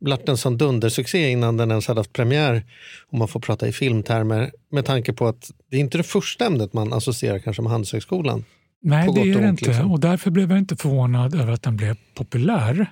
blivit 0.00 0.28
en 0.28 0.36
sån 0.36 0.58
dundersuccé 0.58 1.30
innan 1.30 1.56
den 1.56 1.70
ens 1.70 1.88
hade 1.88 2.00
haft 2.00 2.12
premiär, 2.12 2.64
om 3.10 3.18
man 3.18 3.28
får 3.28 3.40
prata 3.40 3.68
i 3.68 3.72
filmtermer, 3.72 4.52
med 4.70 4.84
tanke 4.84 5.12
på 5.12 5.26
att 5.26 5.50
det 5.70 5.76
är 5.76 5.80
inte 5.80 5.98
det 5.98 6.04
första 6.04 6.46
ämnet 6.46 6.72
man 6.72 6.92
associerar 6.92 7.38
kanske 7.38 7.62
med 7.62 7.72
Handelshögskolan. 7.72 8.44
Nej, 8.82 9.08
det 9.14 9.20
är 9.20 9.24
det 9.24 9.36
ont, 9.36 9.60
inte. 9.60 9.64
liksom. 9.64 9.92
Och 9.92 10.00
därför 10.00 10.30
blev 10.30 10.50
jag 10.50 10.58
inte 10.58 10.76
förvånad 10.76 11.34
över 11.34 11.52
att 11.52 11.62
den 11.62 11.76
blev 11.76 11.96
populär. 12.14 12.86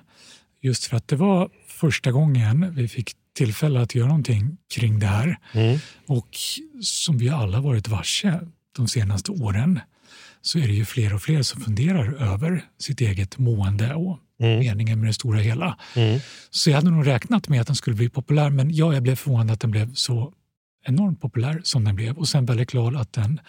Just 0.61 0.85
för 0.85 0.97
att 0.97 1.07
det 1.07 1.15
var 1.15 1.49
första 1.67 2.11
gången 2.11 2.73
vi 2.75 2.87
fick 2.87 3.11
tillfälle 3.37 3.81
att 3.81 3.95
göra 3.95 4.07
någonting 4.07 4.57
kring 4.73 4.99
det 4.99 5.07
här. 5.07 5.37
Och 6.07 6.37
som 6.81 7.17
vi 7.17 7.29
alla 7.29 7.59
varit 7.61 7.87
varse 7.87 8.39
de 8.75 8.87
senaste 8.87 9.31
åren 9.31 9.79
så 10.41 10.59
är 10.59 10.67
det 10.67 10.73
ju 10.73 10.85
fler 10.85 11.13
och 11.13 11.21
fler 11.21 11.41
som 11.41 11.61
funderar 11.61 12.13
över 12.33 12.65
sitt 12.79 13.01
eget 13.01 13.37
mående 13.37 13.93
och 13.95 14.19
meningen 14.39 14.99
med 14.99 15.09
det 15.09 15.13
stora 15.13 15.39
hela. 15.39 15.77
Så 16.49 16.69
jag 16.69 16.75
hade 16.75 16.91
nog 16.91 17.07
räknat 17.07 17.49
med 17.49 17.61
att 17.61 17.67
den 17.67 17.75
skulle 17.75 17.95
bli 17.95 18.09
populär 18.09 18.49
men 18.49 18.75
ja, 18.75 18.93
jag 18.93 19.03
blev 19.03 19.15
förvånad 19.15 19.51
att 19.51 19.59
den 19.59 19.71
blev 19.71 19.93
så 19.93 20.33
enormt 20.83 21.21
populär 21.21 21.61
som 21.63 21.83
den 21.83 21.95
blev 21.95 22.17
och 22.17 22.27
sen 22.27 22.45
väldigt 22.45 22.71
glad 22.71 22.95
att 22.95 23.13
den 23.13 23.39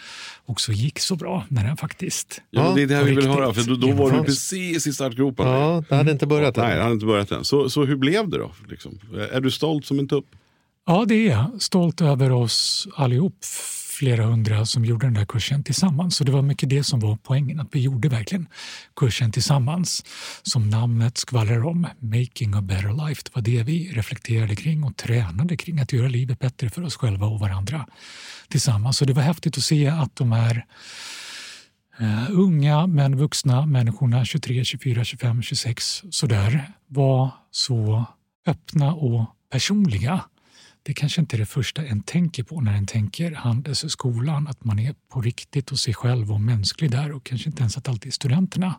också 0.46 0.72
gick 0.72 0.98
så 0.98 1.16
bra 1.16 1.44
när 1.48 1.64
den 1.64 1.76
faktiskt 1.76 2.42
Ja, 2.50 2.72
det 2.76 2.82
är 2.82 2.86
det 2.86 2.94
här 2.94 3.04
vi 3.04 3.14
vill 3.14 3.28
höra, 3.28 3.54
för 3.54 3.62
då, 3.62 3.74
då 3.74 3.92
var 3.92 4.10
du 4.10 4.22
precis 4.22 4.86
i 4.86 4.92
startgroparna. 4.92 5.50
Ja, 5.50 5.84
det 5.88 5.94
hade 5.94 6.12
inte 6.12 6.26
börjat 6.26 6.58
än. 6.58 6.64
Nej, 6.64 6.76
det 6.76 6.82
hade 6.82 6.94
inte 6.94 7.06
börjat 7.06 7.30
än. 7.30 7.44
Så, 7.44 7.70
så 7.70 7.84
hur 7.84 7.96
blev 7.96 8.28
det 8.28 8.38
då? 8.38 8.50
Liksom? 8.68 8.98
Är 9.32 9.40
du 9.40 9.50
stolt 9.50 9.86
som 9.86 9.98
en 9.98 10.08
tupp? 10.08 10.26
Ja, 10.86 11.04
det 11.08 11.14
är 11.14 11.30
jag. 11.30 11.50
Stolt 11.58 12.00
över 12.00 12.32
oss 12.32 12.88
allihop, 12.94 13.34
flera 14.02 14.24
hundra 14.24 14.66
som 14.66 14.84
gjorde 14.84 15.06
den 15.06 15.14
där 15.14 15.24
kursen 15.24 15.62
tillsammans. 15.64 16.16
Så 16.16 16.24
det 16.24 16.32
var 16.32 16.42
mycket 16.42 16.70
det 16.70 16.84
som 16.84 17.00
var 17.00 17.16
poängen, 17.22 17.60
att 17.60 17.68
vi 17.70 17.80
gjorde 17.80 18.08
verkligen 18.08 18.46
kursen 18.96 19.32
tillsammans. 19.32 20.04
Som 20.42 20.70
namnet 20.70 21.18
skvallrar 21.18 21.66
om, 21.66 21.86
Making 22.00 22.54
a 22.54 22.62
better 22.62 23.06
life. 23.06 23.22
Det 23.24 23.34
var 23.34 23.42
det 23.42 23.62
vi 23.62 23.92
reflekterade 23.92 24.56
kring 24.56 24.84
och 24.84 24.96
tränade 24.96 25.56
kring, 25.56 25.78
att 25.78 25.92
göra 25.92 26.08
livet 26.08 26.38
bättre 26.38 26.70
för 26.70 26.82
oss 26.82 26.96
själva 26.96 27.26
och 27.26 27.40
varandra 27.40 27.86
tillsammans. 28.48 28.96
Så 28.96 29.04
det 29.04 29.12
var 29.12 29.22
häftigt 29.22 29.56
att 29.56 29.64
se 29.64 29.88
att 29.88 30.16
de 30.16 30.32
här 30.32 30.66
Uh, 32.00 32.30
unga 32.30 32.86
men 32.86 33.16
vuxna 33.16 33.66
människorna, 33.66 34.24
23, 34.24 34.64
24, 34.64 35.04
25, 35.04 35.42
26 35.42 36.02
sådär, 36.10 36.72
var 36.86 37.30
så 37.50 38.04
öppna 38.46 38.94
och 38.94 39.26
personliga. 39.52 40.20
Det 40.82 40.94
kanske 40.94 41.20
inte 41.20 41.36
är 41.36 41.38
det 41.38 41.46
första 41.46 41.84
en 41.86 42.02
tänker 42.02 42.42
på 42.42 42.60
när 42.60 42.72
en 42.76 42.86
tänker 42.86 43.32
Handelshögskolan, 43.32 44.48
att 44.48 44.64
man 44.64 44.78
är 44.78 44.94
på 45.08 45.20
riktigt 45.20 45.72
och 45.72 45.78
sig 45.78 45.94
själv 45.94 46.32
och 46.32 46.40
mänsklig 46.40 46.90
där 46.90 47.12
och 47.12 47.24
kanske 47.24 47.48
inte 47.48 47.60
ens 47.62 47.76
att 47.76 47.88
alltid 47.88 48.14
studenterna 48.14 48.74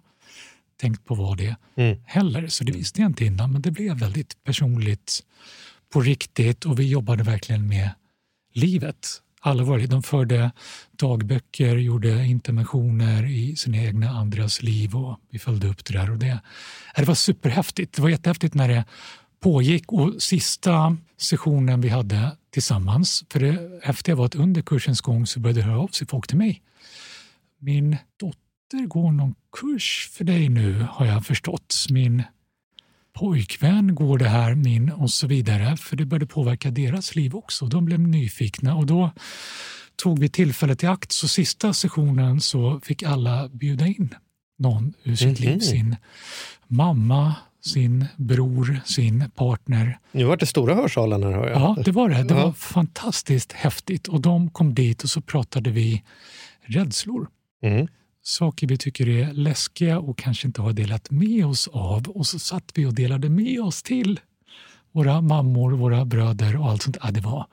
tänkt 0.81 1.05
på 1.05 1.15
vad 1.15 1.37
det 1.37 1.55
Mm. 1.75 1.97
heller. 2.05 2.47
Så 2.47 2.63
det 2.63 2.71
visste 2.71 3.01
jag 3.01 3.09
inte 3.09 3.25
innan, 3.25 3.51
men 3.51 3.61
det 3.61 3.71
blev 3.71 3.97
väldigt 3.99 4.43
personligt 4.43 5.23
på 5.93 6.01
riktigt 6.01 6.65
och 6.65 6.79
vi 6.79 6.87
jobbade 6.89 7.23
verkligen 7.23 7.67
med 7.67 7.89
livet. 8.53 9.07
Alla 9.41 9.63
var 9.63 9.77
det. 9.77 9.87
De 9.87 10.03
förde 10.03 10.51
dagböcker, 10.91 11.77
gjorde 11.77 12.25
interventioner 12.25 13.25
i 13.25 13.55
sina 13.55 13.77
egna 13.77 14.09
andras 14.09 14.61
liv 14.61 14.95
och 14.95 15.19
vi 15.29 15.39
följde 15.39 15.67
upp 15.67 15.85
det 15.85 15.93
där. 15.93 16.11
Och 16.11 16.17
det, 16.17 16.39
det 16.95 17.03
var 17.05 17.15
superhäftigt. 17.15 17.93
Det 17.95 18.01
var 18.01 18.09
jättehäftigt 18.09 18.53
när 18.53 18.67
det 18.67 18.85
pågick 19.39 19.91
och 19.91 20.21
sista 20.21 20.97
sessionen 21.23 21.81
vi 21.81 21.89
hade 21.89 22.37
tillsammans, 22.49 23.23
för 23.29 23.39
det 23.39 23.79
häftiga 23.83 24.15
var 24.15 24.25
att 24.25 24.35
under 24.35 24.61
kursens 24.61 25.01
gång 25.01 25.27
så 25.27 25.39
började 25.39 25.59
det 25.59 25.65
höra 25.65 25.79
av 25.79 25.87
sig 25.87 26.07
folk 26.07 26.27
till 26.27 26.37
mig. 26.37 26.61
Min 27.59 27.97
dotter 28.19 28.87
går 28.87 29.11
någon 29.11 29.35
kurs 29.51 30.09
för 30.11 30.23
dig 30.23 30.49
nu 30.49 30.87
har 30.89 31.05
jag 31.05 31.25
förstått. 31.25 31.85
Min 31.89 32.23
pojkvän 33.13 33.95
går 33.95 34.17
det 34.17 34.29
här, 34.29 34.55
min 34.55 34.91
och 34.91 35.11
så 35.11 35.27
vidare. 35.27 35.77
För 35.77 35.95
det 35.95 36.05
började 36.05 36.25
påverka 36.25 36.71
deras 36.71 37.15
liv 37.15 37.35
också. 37.35 37.65
De 37.65 37.85
blev 37.85 37.99
nyfikna 37.99 38.75
och 38.75 38.85
då 38.85 39.11
tog 39.95 40.19
vi 40.19 40.29
tillfället 40.29 40.83
i 40.83 40.87
akt. 40.87 41.11
Så 41.11 41.27
sista 41.27 41.73
sessionen 41.73 42.41
så 42.41 42.79
fick 42.79 43.03
alla 43.03 43.49
bjuda 43.49 43.87
in 43.87 44.15
någon 44.57 44.93
ur 45.03 45.15
sitt 45.15 45.39
liv. 45.39 45.59
Sin 45.59 45.95
mamma, 46.67 47.35
sin 47.65 48.05
bror, 48.17 48.79
sin 48.85 49.29
partner. 49.35 49.99
Nu 50.11 50.23
var 50.23 50.37
det 50.37 50.45
stora 50.45 50.75
hörsalen 50.75 51.23
här 51.23 51.31
hör 51.31 51.47
jag. 51.49 51.61
Ja, 51.61 51.77
det 51.85 51.91
var 51.91 52.09
det. 52.09 52.23
Det 52.23 52.33
Ja. 52.33 52.45
var 52.45 52.51
fantastiskt 52.53 53.51
häftigt. 53.51 54.07
Och 54.07 54.21
de 54.21 54.49
kom 54.49 54.73
dit 54.75 55.03
och 55.03 55.09
så 55.09 55.21
pratade 55.21 55.69
vi 55.71 56.03
rädslor. 56.65 57.27
Mm. 57.63 57.87
Saker 58.23 58.67
vi 58.67 58.77
tycker 58.77 59.09
är 59.09 59.33
läskiga 59.33 59.99
och 59.99 60.17
kanske 60.17 60.47
inte 60.47 60.61
har 60.61 60.73
delat 60.73 61.11
med 61.11 61.45
oss 61.45 61.67
av. 61.73 62.07
Och 62.07 62.27
så 62.27 62.39
satt 62.39 62.71
vi 62.75 62.85
och 62.85 62.93
delade 62.93 63.29
med 63.29 63.61
oss 63.61 63.83
till 63.83 64.19
våra 64.91 65.21
mammor, 65.21 65.71
våra 65.71 66.05
bröder 66.05 66.55
och 66.59 66.69
allt 66.69 66.81
sånt. 66.81 66.97
Ja, 67.03 67.11
det 67.11 67.21
var 67.21 67.47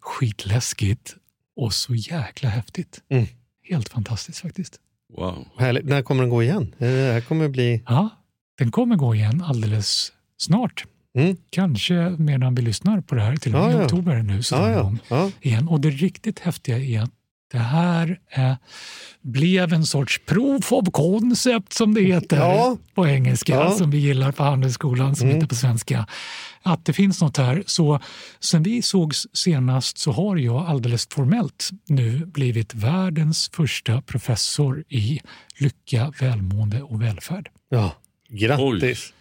skitläskigt 0.00 1.16
och 1.56 1.72
så 1.74 1.94
jäkla 1.94 2.48
häftigt. 2.48 3.02
Mm. 3.08 3.26
Helt 3.70 3.88
fantastiskt 3.88 4.38
faktiskt. 4.38 4.76
Wow. 5.16 5.44
Härligt. 5.56 5.84
När 5.84 6.02
kommer 6.02 6.22
den 6.22 6.30
gå 6.30 6.42
igen? 6.42 6.74
Det 6.78 6.86
här 6.86 7.20
kommer 7.20 7.48
bli... 7.48 7.82
Ja, 7.86 8.08
den 8.58 8.70
kommer 8.70 8.96
gå 8.96 9.14
igen 9.14 9.42
alldeles 9.46 10.12
snart. 10.38 10.84
Mm. 11.18 11.36
Kanske 11.50 11.94
medan 12.18 12.54
vi 12.54 12.62
lyssnar 12.62 13.00
på 13.00 13.14
det 13.14 13.22
här, 13.22 13.36
till 13.36 13.54
och 13.54 13.60
med 13.64 13.74
Ja, 13.74 13.82
i 13.82 13.84
oktober 13.84 14.22
nu. 14.22 14.42
Så 14.42 14.54
ja. 14.54 14.92
ja. 15.08 15.30
igen. 15.40 15.68
Och 15.68 15.80
det 15.80 15.90
riktigt 15.90 16.38
häftiga 16.38 16.78
är 16.78 17.02
att 17.02 17.10
det 17.52 17.58
här 17.58 18.18
eh, 18.30 18.54
blev 19.22 19.72
en 19.72 19.86
sorts 19.86 20.20
proof 20.26 20.72
of 20.72 20.88
concept 20.92 21.72
som 21.72 21.94
det 21.94 22.00
heter 22.00 22.36
Ja. 22.36 22.76
på 22.94 23.06
engelska, 23.08 23.52
Ja. 23.54 23.70
som 23.70 23.90
vi 23.90 23.98
gillar 23.98 24.32
på 24.32 24.42
Handelsskolan, 24.42 25.16
som 25.16 25.26
Mm. 25.26 25.34
heter 25.34 25.48
på 25.48 25.54
svenska. 25.54 26.06
Att 26.62 26.84
det 26.84 26.92
finns 26.92 27.20
något 27.20 27.36
här. 27.36 27.62
Så 27.66 28.00
sen 28.40 28.62
vi 28.62 28.82
sågs 28.82 29.26
senast 29.32 29.98
så 29.98 30.12
har 30.12 30.36
jag 30.36 30.56
alldeles 30.66 31.06
formellt 31.10 31.70
nu 31.88 32.26
blivit 32.26 32.74
världens 32.74 33.50
första 33.54 34.02
professor 34.02 34.84
i 34.88 35.20
lycka, 35.58 36.12
välmående 36.20 36.82
och 36.82 37.02
välfärd. 37.02 37.48
ja. 37.68 37.92
Grattis! 38.32 39.12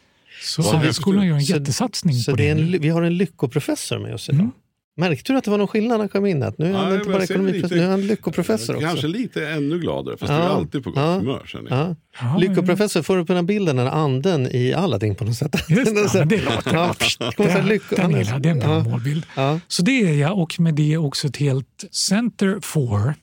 Så 0.41 0.62
Vad 0.62 0.74
Handelsskolan 0.74 1.28
gör 1.28 1.36
en 1.36 1.41
Så- 1.41 1.54
jättesatsning 1.54 2.13
Så 2.15 2.32
på 2.32 2.38
det 2.38 2.50
en, 2.50 2.71
vi 2.82 2.89
har 2.89 3.02
en 3.02 3.17
lyckoprofessor 3.17 4.00
med 4.00 4.13
oss 4.13 4.30
idag. 4.30 4.39
Mm. 4.39 4.52
Märkte 4.97 5.34
du 5.34 5.38
att 5.38 5.43
det 5.43 5.52
var 5.52 5.58
någon 5.58 5.67
skillnad 5.67 5.89
när 5.91 5.97
han 6.00 6.10
kom 6.10 6.26
in? 6.26 6.43
Att 6.43 6.58
nu 6.58 6.65
är 6.69 6.74
han 6.74 6.89
Ja, 6.89 6.95
inte 6.97 7.10
bara 7.10 7.24
ekonomiprofessor, 7.24 7.76
nu 7.76 7.82
är 7.84 7.89
han 7.89 8.08
lyckoprofessor 8.08 8.76
också. 8.76 8.88
Kanske 8.88 9.08
lite 9.08 9.47
ännu 9.50 9.80
gladare, 9.80 10.17
fast 10.17 10.32
Ja. 10.32 10.38
du 10.38 10.43
är 10.43 10.47
alltid 10.50 10.84
på 10.84 10.89
gott 10.89 11.00
Ja. 11.00 11.15
humör. 11.17 11.50
Ja. 11.69 11.95
Ja, 12.21 12.38
Lyckoprofessor 12.38 13.02
får 13.02 13.17
du 13.17 13.26
på 13.26 13.34
den 13.34 13.38
här 13.38 13.43
bilden, 13.47 13.76
den 13.76 13.88
här 13.88 13.93
anden 13.93 14.47
i 14.52 14.74
Aladdin 14.74 15.15
på 15.15 15.24
något 15.24 15.36
sätt. 15.36 15.56
Just 15.69 15.95
det, 15.95 16.10
ja, 16.19 16.26
det 16.26 16.41
låter 16.41 16.74
Ja, 16.74 16.95
det 17.00 17.06
så 17.10 17.24
lycko- 17.62 17.95
Den 17.95 18.13
är- 18.13 18.17
gillar 18.17 18.32
jag, 18.32 18.41
det 18.41 18.50
är 18.50 18.54
en 18.54 18.60
bra 18.60 18.78
ja. 18.78 18.84
målbild. 18.84 19.26
Ja. 19.36 19.60
Så 19.67 19.82
det 19.84 19.91
är 20.10 20.13
jag 20.13 20.39
och 20.39 20.60
med 20.60 20.74
det 20.76 20.97
också 20.97 21.28
ett 21.28 21.38
helt 21.38 21.84
Center 21.91 22.60
for 22.62 23.13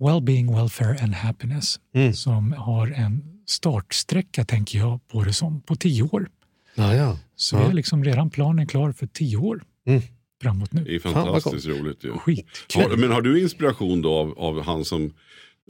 Wellbeing, 0.00 0.54
Welfare 0.56 0.96
and 1.02 1.14
Happiness 1.14 1.80
Mm. 1.94 2.12
som 2.14 2.52
har 2.52 2.86
en 2.86 3.22
startsträcka, 3.46 4.44
tänker 4.44 4.78
jag, 4.78 5.08
på 5.08 5.24
det 5.24 5.32
som, 5.32 5.60
på 5.62 5.76
tio 5.76 6.02
år. 6.02 6.28
Ja, 6.74 6.94
ja. 6.94 7.18
Så 7.36 7.56
Ja. 7.56 7.60
vi 7.60 7.66
har 7.66 7.72
liksom 7.72 8.04
redan 8.04 8.30
planen 8.30 8.66
klar 8.66 8.92
för 8.92 9.06
tio 9.06 9.36
år 9.36 9.62
Mm. 9.86 10.02
framåt 10.42 10.72
nu. 10.72 10.84
Det 10.84 10.94
är 10.94 10.98
Fan, 10.98 11.12
fantastiskt 11.12 11.66
roligt 11.66 12.04
ju. 12.04 12.12
Skitkul. 12.12 12.82
Har, 12.82 12.96
men 12.96 13.10
har 13.12 13.22
du 13.22 13.42
inspiration 13.42 14.02
då 14.02 14.14
av, 14.14 14.38
av 14.38 14.62
han 14.62 14.84
som 14.84 15.14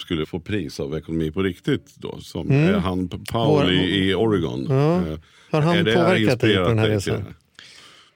skulle 0.03 0.27
få 0.27 0.41
pris 0.41 0.81
av 0.81 0.97
Ekonomi 0.99 1.31
på 1.31 1.43
riktigt 1.43 1.95
då? 1.97 2.21
Som 2.21 2.51
Mm. 2.51 2.75
är 2.75 2.79
han 2.79 3.09
Paul 3.09 3.71
i, 3.73 4.09
i 4.11 4.15
Oregon. 4.15 4.67
Ja. 4.69 4.97
Eh, 5.07 5.19
Har 5.51 5.61
han 5.63 5.77
är 5.77 5.83
det 5.85 5.95
påverkat 5.95 6.41
dig 6.41 6.57
på 6.57 6.69
den 6.69 6.79
här 6.79 6.89
resan? 6.89 7.15
det? 7.25 7.35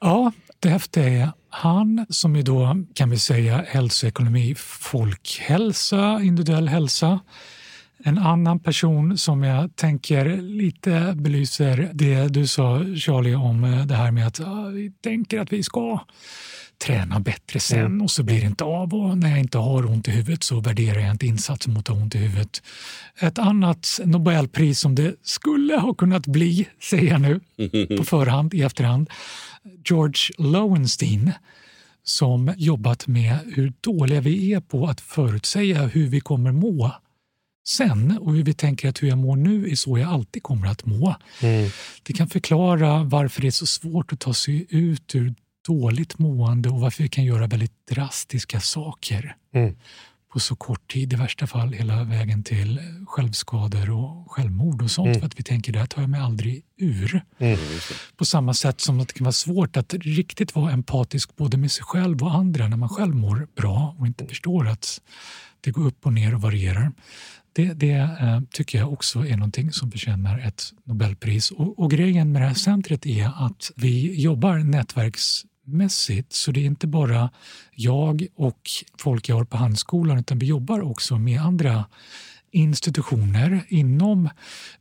Ja, 0.01 0.33
det 0.59 0.69
häftiga 0.69 1.05
är 1.09 1.29
han 1.49 2.07
som 2.09 2.37
är 2.37 2.43
då 2.43 2.77
kan 2.95 3.11
vi 3.11 3.19
säga 3.19 3.65
hälsoekonomi, 3.69 4.55
folkhälsa, 4.57 6.21
individuell 6.23 6.69
hälsa. 6.69 7.21
En 8.05 8.19
annan 8.19 8.61
person 8.61 9.19
som 9.19 9.43
jag 9.43 9.77
tänker 9.77 10.37
lite 10.37 11.13
belyser 11.17 11.91
det 11.93 12.29
du 12.29 12.47
sa 12.47 12.85
Charlie 12.97 13.35
om 13.35 13.65
eh, 13.65 13.87
det 13.87 13.95
här 13.95 14.11
med 14.11 14.27
att 14.27 14.39
ja, 14.39 14.63
vi 14.63 14.91
tänker 14.91 15.41
att 15.41 15.53
vi 15.53 15.63
ska 15.63 16.01
träna 16.79 17.21
bättre 17.21 17.61
sen 17.61 17.79
mm. 17.79 18.03
och 18.03 18.11
så 18.11 18.23
blir 18.23 18.41
det 18.41 18.47
inte 18.47 18.65
av 18.65 18.95
och 18.95 19.19
när 19.19 19.31
jag 19.31 19.39
inte 19.39 19.59
har 19.59 19.87
ont 19.87 20.09
i 20.09 20.11
huvudet 20.11 20.43
så 20.43 20.61
värderar 20.61 21.01
jag 21.01 21.11
inte 21.11 21.27
insatsen 21.27 21.73
mot 21.73 21.91
att 21.91 21.97
ha 21.97 22.03
ont 22.03 22.15
i 22.15 22.19
huvudet. 22.19 22.63
Ett 23.21 23.39
annat 23.39 24.01
Nobelpris 24.05 24.81
som 24.81 24.95
det 24.95 25.15
skulle 25.23 25.77
ha 25.77 25.95
kunnat 25.95 26.27
bli, 26.27 26.69
säger 26.83 27.11
jag 27.11 27.21
nu 27.21 27.41
på 27.97 28.05
förhand 28.05 28.55
i 28.55 28.63
efterhand, 28.63 29.11
George 29.85 30.35
Lowenstein 30.39 31.33
som 32.05 32.55
jobbat 32.57 33.07
med 33.07 33.39
hur 33.55 33.73
dåliga 33.81 34.21
vi 34.21 34.53
är 34.53 34.61
på 34.61 34.87
att 34.87 35.01
förutsäga 35.01 35.87
hur 35.87 36.07
vi 36.07 36.21
kommer 36.21 36.53
må 36.53 36.93
sen 37.69 38.19
och 38.21 38.35
hur 38.35 38.43
vi 38.43 38.55
tänker 38.55 38.89
att 38.89 39.03
hur 39.03 39.09
jag 39.09 39.19
mår 39.19 39.37
nu 39.37 39.71
är 39.71 39.75
så 39.75 39.99
jag 39.99 40.09
alltid 40.09 40.43
kommer 40.43 40.67
att 40.67 40.87
må. 40.87 41.15
Mm. 41.43 41.71
Det 42.03 42.13
kan 42.13 42.29
förklara 42.29 43.03
varför 43.03 43.41
det 43.41 43.47
är 43.47 43.51
så 43.51 43.67
svårt 43.67 44.13
att 44.13 44.21
ta 44.21 44.35
sig 44.35 44.67
ut 44.69 45.15
ur 45.15 45.35
dåligt 45.67 46.19
mående 46.19 46.69
och 46.69 46.81
varför 46.81 47.03
vi 47.03 47.09
kan 47.09 47.25
göra 47.25 47.47
väldigt 47.47 47.87
drastiska 47.91 48.61
saker 48.61 49.37
mm. 49.55 49.77
på 50.33 50.41
så 50.41 50.57
kort 50.57 50.93
tid. 50.93 51.13
I 51.13 51.17
värsta 51.17 51.47
fall 51.47 51.73
hela 51.73 52.05
vägen 52.05 52.43
till 52.43 52.81
självskador 53.07 53.91
och 53.91 54.33
självmord 54.33 54.83
och 54.83 54.91
sånt. 54.91 55.07
Mm. 55.07 55.21
För 55.21 55.27
att 55.27 55.39
vi 55.39 55.43
tänker 55.43 55.73
det 55.73 55.79
här 55.79 55.87
tar 55.87 56.03
jag 56.03 56.11
mig 56.11 56.21
aldrig 56.21 56.63
ur. 56.77 57.23
Mm. 57.39 57.59
På 58.17 58.25
samma 58.25 58.55
sätt 58.55 58.81
som 58.81 58.99
det 58.99 59.13
kan 59.13 59.25
vara 59.25 59.33
svårt 59.33 59.77
att 59.77 59.95
riktigt 59.95 60.55
vara 60.55 60.73
empatisk 60.73 61.37
både 61.37 61.57
med 61.57 61.73
sig 61.73 61.85
själv 61.85 62.23
och 62.23 62.35
andra 62.35 62.69
när 62.69 62.77
man 62.77 62.89
själv 62.89 63.15
mår 63.15 63.49
bra 63.57 63.97
och 63.99 64.07
inte 64.07 64.27
förstår 64.27 64.69
att 64.69 65.01
det 65.61 65.71
går 65.71 65.87
upp 65.87 66.07
och 66.07 66.13
ner 66.13 66.35
och 66.35 66.41
varierar. 66.41 66.93
Det, 67.59 67.73
det 67.73 67.93
eh, 67.93 68.41
tycker 68.51 68.79
jag 68.79 68.93
också 68.93 69.27
är 69.27 69.37
någonting 69.37 69.73
som 69.73 69.91
förtjänar 69.91 70.39
ett 70.39 70.73
Nobelpris. 70.85 71.51
Och, 71.51 71.79
och, 71.79 71.91
grejen 71.91 72.33
med 72.33 72.43
det 72.43 72.47
här 72.47 72.55
centret 72.55 73.07
är 73.07 73.47
att 73.47 73.71
vi 73.77 74.21
jobbar 74.21 74.59
nätverksmässigt 74.59 76.33
så 76.33 76.53
det 76.53 76.61
är 76.61 76.65
inte 76.65 76.87
bara 76.87 77.31
jag 77.75 78.27
och 78.37 78.61
folk 78.99 79.29
jag 79.29 79.37
har 79.37 79.45
på 79.45 79.57
Handskolan 79.57 80.19
utan 80.19 80.39
vi 80.39 80.47
jobbar 80.47 80.81
också 80.81 81.19
med 81.19 81.41
andra 81.41 81.85
institutioner 82.51 83.61
inom 83.69 84.29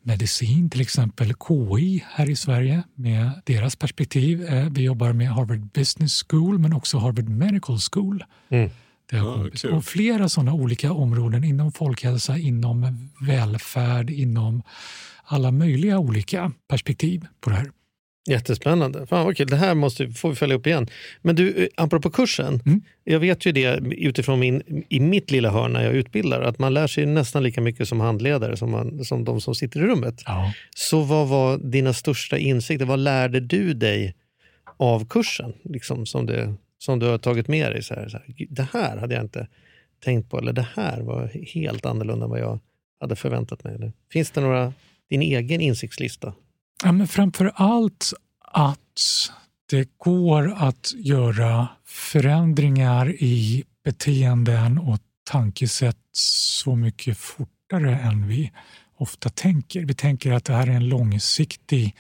medicin, 0.02 0.70
till 0.70 0.82
exempel 0.82 1.34
KI 1.48 2.04
här 2.10 2.30
i 2.30 2.36
Sverige 2.36 2.84
med 2.96 3.42
deras 3.46 3.76
perspektiv. 3.76 4.46
Eh, 4.46 4.70
vi 4.72 4.82
jobbar 4.82 5.14
med 5.14 5.30
Harvard 5.30 5.72
Business 5.72 6.24
School 6.30 6.60
men 6.60 6.74
också 6.74 6.98
Harvard 6.98 7.30
Medical 7.30 7.78
School. 7.92 8.24
Mm. 8.50 8.70
Det 9.10 9.18
har 9.18 9.52
ja, 9.64 9.76
och 9.76 9.86
flera 9.86 10.30
sådana 10.30 10.54
olika 10.54 10.92
områden 10.92 11.44
inom 11.44 11.72
folkhälsa, 11.72 12.38
inom 12.38 13.10
välfärd, 13.22 14.10
inom 14.10 14.64
alla 15.24 15.52
möjliga 15.52 16.00
olika 16.00 16.52
perspektiv 16.68 17.26
på 17.42 17.50
det 17.50 17.56
här. 17.56 17.72
Jättespännande. 18.30 19.08
Fan 19.08 19.26
vad 19.26 19.38
kul. 19.38 19.48
Det 19.48 19.56
här 19.56 19.76
måste, 19.76 20.10
får 20.10 20.30
vi 20.30 20.36
följa 20.36 20.56
upp 20.56 20.68
igen. 20.68 20.88
Men 21.22 21.36
du, 21.36 21.64
eh, 21.64 21.68
apropå 21.76 22.10
kursen. 22.10 22.62
Mm. 22.66 22.82
Jag 23.04 23.20
vet 23.20 23.46
ju 23.46 23.52
det 23.52 23.80
utifrån 23.98 24.40
min, 24.40 24.86
i 24.90 25.00
mitt 25.00 25.32
lilla 25.32 25.52
hörn 25.52 25.74
när 25.74 25.84
jag 25.84 25.94
utbildar, 25.94 26.42
att 26.42 26.60
man 26.60 26.74
lär 26.74 26.88
sig 26.88 27.06
nästan 27.06 27.44
lika 27.44 27.62
mycket 27.62 27.88
som 27.88 28.00
handledare 28.00 28.58
som, 28.58 28.72
man, 28.72 29.06
som 29.06 29.24
de 29.24 29.42
som 29.42 29.56
sitter 29.56 29.80
i 29.80 29.84
rummet. 29.84 30.24
Ja. 30.26 30.54
Så 30.76 31.02
vad 31.02 31.28
var 31.28 31.58
dina 31.58 31.94
största 31.94 32.38
insikter? 32.38 32.86
Vad 32.86 33.00
lärde 33.00 33.40
du 33.40 33.74
dig 33.74 34.16
av 34.78 35.08
kursen? 35.08 35.54
Liksom, 35.64 36.06
som 36.06 36.26
det 36.26 36.56
som 36.78 37.00
du 37.00 37.06
har 37.06 37.18
tagit 37.18 37.48
med 37.48 37.72
dig? 37.72 37.84
Så 37.84 37.94
här, 37.94 38.10
så 38.10 38.18
här, 38.18 38.48
det 38.50 38.68
här 38.74 38.98
hade 38.98 39.16
jag 39.16 39.24
inte 39.24 39.48
tänkt 40.00 40.30
på, 40.30 40.38
eller 40.38 40.54
det 40.54 40.68
här 40.76 41.02
var 41.02 41.32
helt 41.54 41.86
annorlunda 41.86 42.26
än 42.26 42.30
vad 42.30 42.40
jag 42.40 42.60
hade 43.00 43.16
förväntat 43.16 43.64
mig. 43.64 43.76
Eller? 43.76 43.94
Finns 44.12 44.32
det 44.32 44.42
några, 44.42 44.74
din 45.10 45.22
egen 45.22 45.62
insiktslista? 45.62 46.34
Ja, 46.84 46.92
men 46.92 47.08
framför 47.08 47.52
allt 47.56 48.14
att 48.42 49.30
det 49.70 49.90
går 49.98 50.54
att 50.58 50.94
göra 50.98 51.68
förändringar 51.86 53.10
i 53.12 53.64
beteenden 53.84 54.78
och 54.78 55.00
tankesätt 55.24 55.98
så 56.12 56.76
mycket 56.76 57.18
fortare 57.18 57.96
än 57.96 58.28
vi 58.28 58.52
ofta 58.98 59.30
tänker. 59.30 59.86
Vi 59.86 59.94
tänker 59.94 60.32
att 60.32 60.46
det 60.46 60.54
här 60.54 60.68
är 60.68 60.72
en 60.72 60.90
långsiktig 60.90 61.96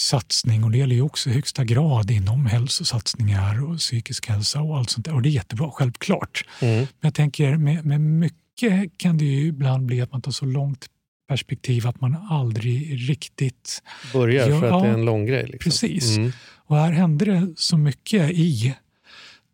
satsning 0.00 0.64
och 0.64 0.70
det 0.70 0.78
gäller 0.78 0.94
ju 0.94 1.02
också 1.02 1.30
i 1.30 1.32
högsta 1.32 1.64
grad 1.64 2.10
inom 2.10 2.46
hälsosatsningar 2.46 3.70
och 3.70 3.78
psykisk 3.78 4.28
hälsa 4.28 4.60
och 4.60 4.78
allt 4.78 4.90
sånt 4.90 5.06
där. 5.06 5.14
Och 5.14 5.22
det 5.22 5.28
är 5.28 5.30
jättebra, 5.30 5.70
självklart. 5.70 6.44
Mm. 6.60 6.76
Men 6.76 6.86
jag 7.00 7.14
tänker 7.14 7.56
med, 7.56 7.84
med 7.84 8.00
mycket 8.00 8.90
kan 8.96 9.18
det 9.18 9.24
ju 9.24 9.46
ibland 9.46 9.86
bli 9.86 10.00
att 10.00 10.12
man 10.12 10.22
tar 10.22 10.32
så 10.32 10.44
långt 10.44 10.86
perspektiv 11.28 11.86
att 11.86 12.00
man 12.00 12.16
aldrig 12.30 13.08
riktigt... 13.10 13.82
Börjar 14.12 14.46
för 14.46 14.66
att 14.66 14.72
ja, 14.72 14.80
det 14.80 14.88
är 14.88 14.92
en 14.92 15.04
lång 15.04 15.26
grej. 15.26 15.42
Liksom. 15.42 15.58
Precis. 15.58 16.16
Mm. 16.16 16.32
Och 16.56 16.76
här 16.76 16.92
hände 16.92 17.24
det 17.24 17.52
så 17.56 17.76
mycket 17.76 18.30
i 18.30 18.74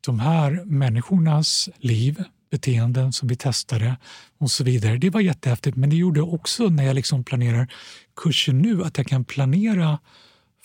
de 0.06 0.20
här 0.20 0.64
människornas 0.64 1.68
liv, 1.78 2.24
beteenden 2.50 3.12
som 3.12 3.28
vi 3.28 3.36
testade 3.36 3.96
och 4.38 4.50
så 4.50 4.64
vidare. 4.64 4.96
Det 4.96 5.10
var 5.10 5.20
jättehäftigt 5.20 5.76
men 5.76 5.90
det 5.90 5.96
gjorde 5.96 6.20
också 6.20 6.68
när 6.68 6.84
jag 6.84 6.94
liksom 6.94 7.24
planerar 7.24 7.72
kursen 8.16 8.58
nu 8.58 8.84
att 8.84 8.98
jag 8.98 9.06
kan 9.06 9.24
planera 9.24 9.98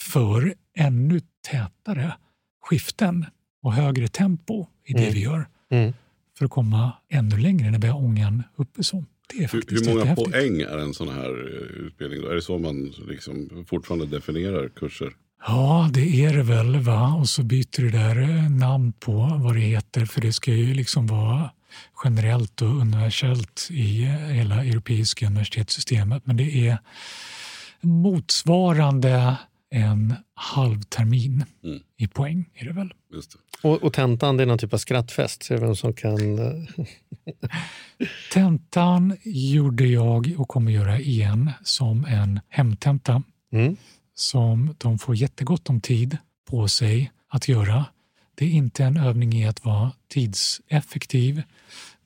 för 0.09 0.53
ännu 0.77 1.21
tätare 1.51 2.13
skiften 2.61 3.25
och 3.61 3.73
högre 3.73 4.07
tempo 4.07 4.67
i 4.85 4.93
det 4.93 4.99
mm. 4.99 5.13
vi 5.13 5.19
gör. 5.19 5.47
Mm. 5.69 5.93
För 6.37 6.45
att 6.45 6.51
komma 6.51 6.91
ännu 7.09 7.37
längre 7.37 7.71
när 7.71 7.79
vi 7.79 7.87
har 7.87 7.99
ångan 7.99 8.43
uppe. 8.55 8.83
Så. 8.83 9.03
Det 9.33 9.43
är 9.43 9.49
hur, 9.51 9.63
hur 9.67 9.95
många 9.95 10.15
poäng 10.15 10.61
är 10.61 10.77
en 10.77 10.93
sån 10.93 11.09
här 11.09 11.29
eh, 11.29 11.85
utbildning? 11.85 12.21
Då? 12.21 12.27
Är 12.27 12.35
det 12.35 12.41
så 12.41 12.57
man 12.57 12.93
liksom 13.07 13.65
fortfarande 13.69 14.05
definierar 14.05 14.69
kurser? 14.69 15.13
Ja, 15.47 15.89
det 15.93 16.25
är 16.25 16.37
det 16.37 16.43
väl. 16.43 16.79
Va? 16.79 17.13
Och 17.13 17.29
så 17.29 17.43
byter 17.43 17.81
det 17.81 17.97
där 17.97 18.21
eh, 18.21 18.49
namn 18.49 18.93
på 18.93 19.39
vad 19.43 19.55
det 19.55 19.61
heter 19.61 20.05
för 20.05 20.21
det 20.21 20.33
ska 20.33 20.53
ju 20.53 20.73
liksom 20.73 21.07
vara 21.07 21.51
generellt 22.03 22.61
och 22.61 22.67
universellt 22.67 23.67
i 23.71 24.03
eh, 24.03 24.09
hela 24.09 24.65
europeiska 24.65 25.27
universitetssystemet. 25.27 26.25
Men 26.25 26.37
det 26.37 26.67
är 26.67 26.77
motsvarande 27.81 29.37
en 29.71 30.15
halv 30.33 30.81
termin 30.81 31.45
mm. 31.63 31.79
i 31.97 32.07
poäng 32.07 32.49
är 32.53 32.65
det 32.65 32.73
väl. 32.73 32.93
Det. 33.11 33.67
Och, 33.67 33.83
och 33.83 33.93
tentan 33.93 34.37
det 34.37 34.43
är 34.43 34.47
någon 34.47 34.57
typ 34.57 34.73
av 34.73 34.77
skrattfest? 34.77 35.43
Så 35.43 35.57
vem 35.57 35.75
som 35.75 35.93
kan... 35.93 36.39
Eh, 36.39 36.85
tentan 38.33 39.17
gjorde 39.23 39.85
jag 39.85 40.33
och 40.37 40.47
kommer 40.47 40.71
göra 40.71 40.99
igen 40.99 41.51
som 41.63 42.05
en 42.05 42.39
hemtenta 42.49 43.23
mm. 43.51 43.77
som 44.13 44.75
de 44.77 44.99
får 44.99 45.15
jättegott 45.15 45.69
om 45.69 45.81
tid 45.81 46.17
på 46.49 46.67
sig 46.67 47.11
att 47.27 47.47
göra. 47.47 47.85
Det 48.35 48.45
är 48.45 48.49
inte 48.49 48.83
en 48.83 48.97
övning 48.97 49.33
i 49.33 49.47
att 49.47 49.65
vara 49.65 49.91
tidseffektiv. 50.07 51.43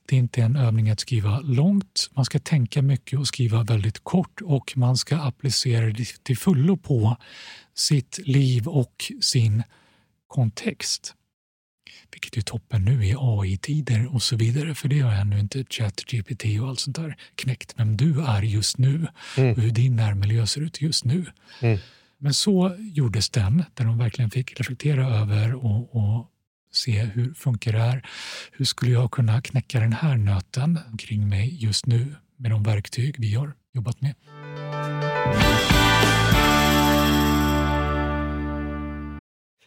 Det 0.08 0.16
är 0.16 0.18
inte 0.18 0.42
en 0.42 0.56
övning 0.56 0.90
att 0.90 1.00
skriva 1.00 1.40
långt. 1.40 2.10
Man 2.14 2.24
ska 2.24 2.38
tänka 2.38 2.82
mycket 2.82 3.18
och 3.18 3.28
skriva 3.28 3.62
väldigt 3.62 4.04
kort 4.04 4.40
och 4.40 4.72
man 4.76 4.96
ska 4.96 5.16
applicera 5.16 5.86
det 5.86 6.24
till 6.24 6.38
fullo 6.38 6.76
på 6.76 7.16
sitt 7.74 8.18
liv 8.24 8.68
och 8.68 9.12
sin 9.20 9.62
kontext. 10.26 11.14
Vilket 12.12 12.36
är 12.36 12.40
toppen 12.40 12.84
nu 12.84 13.06
i 13.06 13.14
AI-tider 13.18 14.14
och 14.14 14.22
så 14.22 14.36
vidare, 14.36 14.74
för 14.74 14.88
det 14.88 15.00
har 15.00 15.12
ännu 15.12 15.40
inte 15.40 15.64
ChatGPT 15.70 16.44
och 16.60 16.68
allt 16.68 16.80
sånt 16.80 16.96
där 16.96 17.16
knäckt 17.34 17.74
vem 17.76 17.96
du 17.96 18.20
är 18.20 18.42
just 18.42 18.78
nu 18.78 19.06
mm. 19.36 19.52
och 19.52 19.62
hur 19.62 19.70
din 19.70 19.96
närmiljö 19.96 20.46
ser 20.46 20.60
ut 20.60 20.80
just 20.80 21.04
nu. 21.04 21.26
Mm. 21.60 21.78
Men 22.18 22.34
så 22.34 22.76
gjordes 22.78 23.30
den, 23.30 23.64
där 23.74 23.84
de 23.84 23.98
verkligen 23.98 24.30
fick 24.30 24.60
reflektera 24.60 25.06
över 25.06 25.54
och, 25.54 25.96
och 25.96 26.30
se 26.76 27.00
hur 27.00 27.34
funkar 27.34 27.72
det 27.72 27.78
här? 27.78 28.02
Hur 28.52 28.64
skulle 28.64 28.92
jag 28.92 29.10
kunna 29.10 29.40
knäcka 29.40 29.80
den 29.80 29.92
här 29.92 30.16
nöten 30.16 30.78
kring 30.98 31.28
mig 31.28 31.64
just 31.64 31.86
nu 31.86 32.14
med 32.36 32.50
de 32.50 32.62
verktyg 32.62 33.14
vi 33.18 33.34
har 33.34 33.54
jobbat 33.74 34.00
med? 34.00 34.14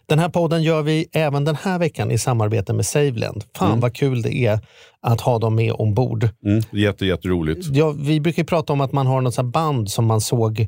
Den 0.09 0.19
här 0.19 0.29
podden 0.29 0.63
gör 0.63 0.81
vi 0.81 1.05
även 1.11 1.45
den 1.45 1.55
här 1.55 1.79
veckan 1.79 2.11
i 2.11 2.17
samarbete 2.17 2.73
med 2.73 2.85
Saveland. 2.85 3.43
Fan 3.55 3.67
mm. 3.67 3.79
vad 3.79 3.95
kul 3.95 4.21
det 4.21 4.35
är 4.35 4.59
att 5.01 5.21
ha 5.21 5.39
dem 5.39 5.55
med 5.55 5.73
ombord. 5.73 6.29
Mm, 6.45 6.63
jätte, 6.71 7.05
jätteroligt. 7.05 7.67
Ja, 7.71 7.91
vi 7.91 8.19
brukar 8.19 8.43
prata 8.43 8.73
om 8.73 8.81
att 8.81 8.91
man 8.91 9.07
har 9.07 9.21
något 9.21 9.45
band 9.45 9.91
som 9.91 10.05
man 10.05 10.21
såg 10.21 10.67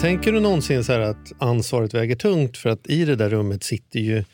Tänker 0.00 0.32
du 0.32 0.40
någonsin 0.40 0.84
så 0.84 0.92
här 0.92 1.00
att 1.00 1.32
ansvaret 1.38 1.94
väger 1.94 2.16
tungt 2.16 2.56
för 2.56 2.70
att 2.70 2.86
i 2.86 3.04
det 3.04 3.16
där 3.16 3.30
rummet 3.30 3.64
sitter 3.64 4.00
ju 4.00 4.24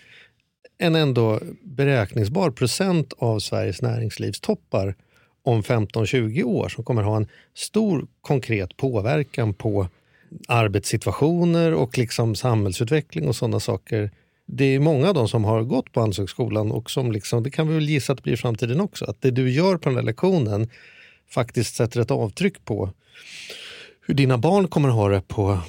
en 0.78 0.94
ändå 0.94 1.40
beräkningsbar 1.62 2.50
procent 2.50 3.12
av 3.18 3.38
Sveriges 3.38 3.82
näringslivstoppar 3.82 4.94
om 5.42 5.62
15-20 5.62 6.42
år 6.42 6.68
som 6.68 6.84
kommer 6.84 7.02
ha 7.02 7.16
en 7.16 7.26
stor 7.54 8.06
konkret 8.20 8.76
påverkan 8.76 9.54
på 9.54 9.88
arbetssituationer 10.48 11.74
och 11.74 11.98
liksom 11.98 12.34
samhällsutveckling 12.34 13.28
och 13.28 13.36
sådana 13.36 13.60
saker. 13.60 14.10
Det 14.46 14.64
är 14.64 14.80
många 14.80 15.08
av 15.08 15.14
dem 15.14 15.28
som 15.28 15.44
har 15.44 15.62
gått 15.62 15.92
på 15.92 16.00
Handelshögskolan 16.00 16.72
och 16.72 16.90
som 16.90 17.12
liksom, 17.12 17.42
det 17.42 17.50
kan 17.50 17.68
vi 17.68 17.74
väl 17.74 17.88
gissa 17.88 18.12
att 18.12 18.18
det 18.18 18.22
blir 18.22 18.34
i 18.34 18.36
framtiden 18.36 18.80
också, 18.80 19.04
att 19.04 19.22
det 19.22 19.30
du 19.30 19.50
gör 19.50 19.76
på 19.76 19.88
den 19.88 19.96
här 19.96 20.04
lektionen 20.04 20.68
faktiskt 21.34 21.74
sätter 21.74 22.00
ett 22.00 22.10
avtryck 22.10 22.64
på 22.64 22.90
hur 24.06 24.14
dina 24.14 24.38
barn 24.38 24.68
kommer 24.68 24.88
att 24.88 24.94
ha 24.94 25.08
det 25.08 25.20
på, 25.28 25.60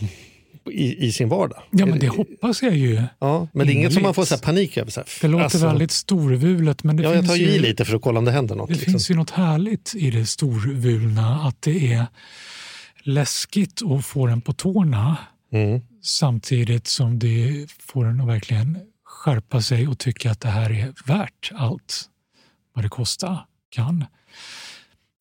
i, 0.72 1.06
i 1.08 1.12
sin 1.12 1.30
vardag. 1.30 1.64
Ja, 1.72 1.86
men 1.86 2.00
det 2.00 2.08
hoppas 2.08 2.62
jag 2.62 2.76
ju. 2.76 3.04
Ja, 3.20 3.48
men 3.54 3.68
det 3.68 3.74
är 3.74 3.76
inget 3.76 3.94
som 3.94 4.04
man 4.04 4.14
får 4.14 4.26
så 4.26 4.38
panik 4.38 4.78
över. 4.78 4.92
Så 4.92 5.00
här. 5.00 5.08
Det 5.22 5.28
låter 5.28 5.44
Alltså, 5.44 5.58
väldigt 5.68 5.92
storvulet, 5.92 6.84
men 6.84 6.98
det, 6.98 7.04
Ja, 7.04 7.16
jag 7.16 7.28
tar 7.28 7.36
ju 7.36 7.46
ju, 7.46 7.52
i 7.52 7.60
lite 7.60 7.86
för 7.86 7.96
att 7.96 8.02
kolla 8.02 8.20
om 8.20 8.26
det 8.26 8.32
händer 8.32 8.56
något. 8.56 8.68
det 8.68 8.74
liksom. 8.76 8.92
finns 8.92 9.12
ju 9.12 9.16
något 9.16 9.30
härligt 9.30 9.96
i 9.96 10.12
det 10.12 10.26
storvulna. 10.26 11.36
Att 11.48 11.62
det 11.62 11.94
är 11.94 12.06
läskigt 13.04 13.82
att 13.92 14.06
få 14.06 14.28
den 14.28 14.42
på 14.42 14.54
tårna 14.54 15.18
Mm. 15.54 15.82
samtidigt 16.02 16.88
som 16.88 17.20
det 17.20 17.68
får 17.80 18.06
en 18.06 18.22
att 18.22 18.28
verkligen 18.28 18.80
skärpa 19.06 19.62
sig 19.62 19.88
och 19.88 20.00
tycka 20.00 20.32
att 20.32 20.40
det 20.42 20.50
här 20.50 20.70
är 20.72 20.94
värt 21.06 21.52
allt 21.56 22.04
vad 22.74 22.86
det 22.86 22.90
kosta 22.90 23.40
kan. 23.70 24.06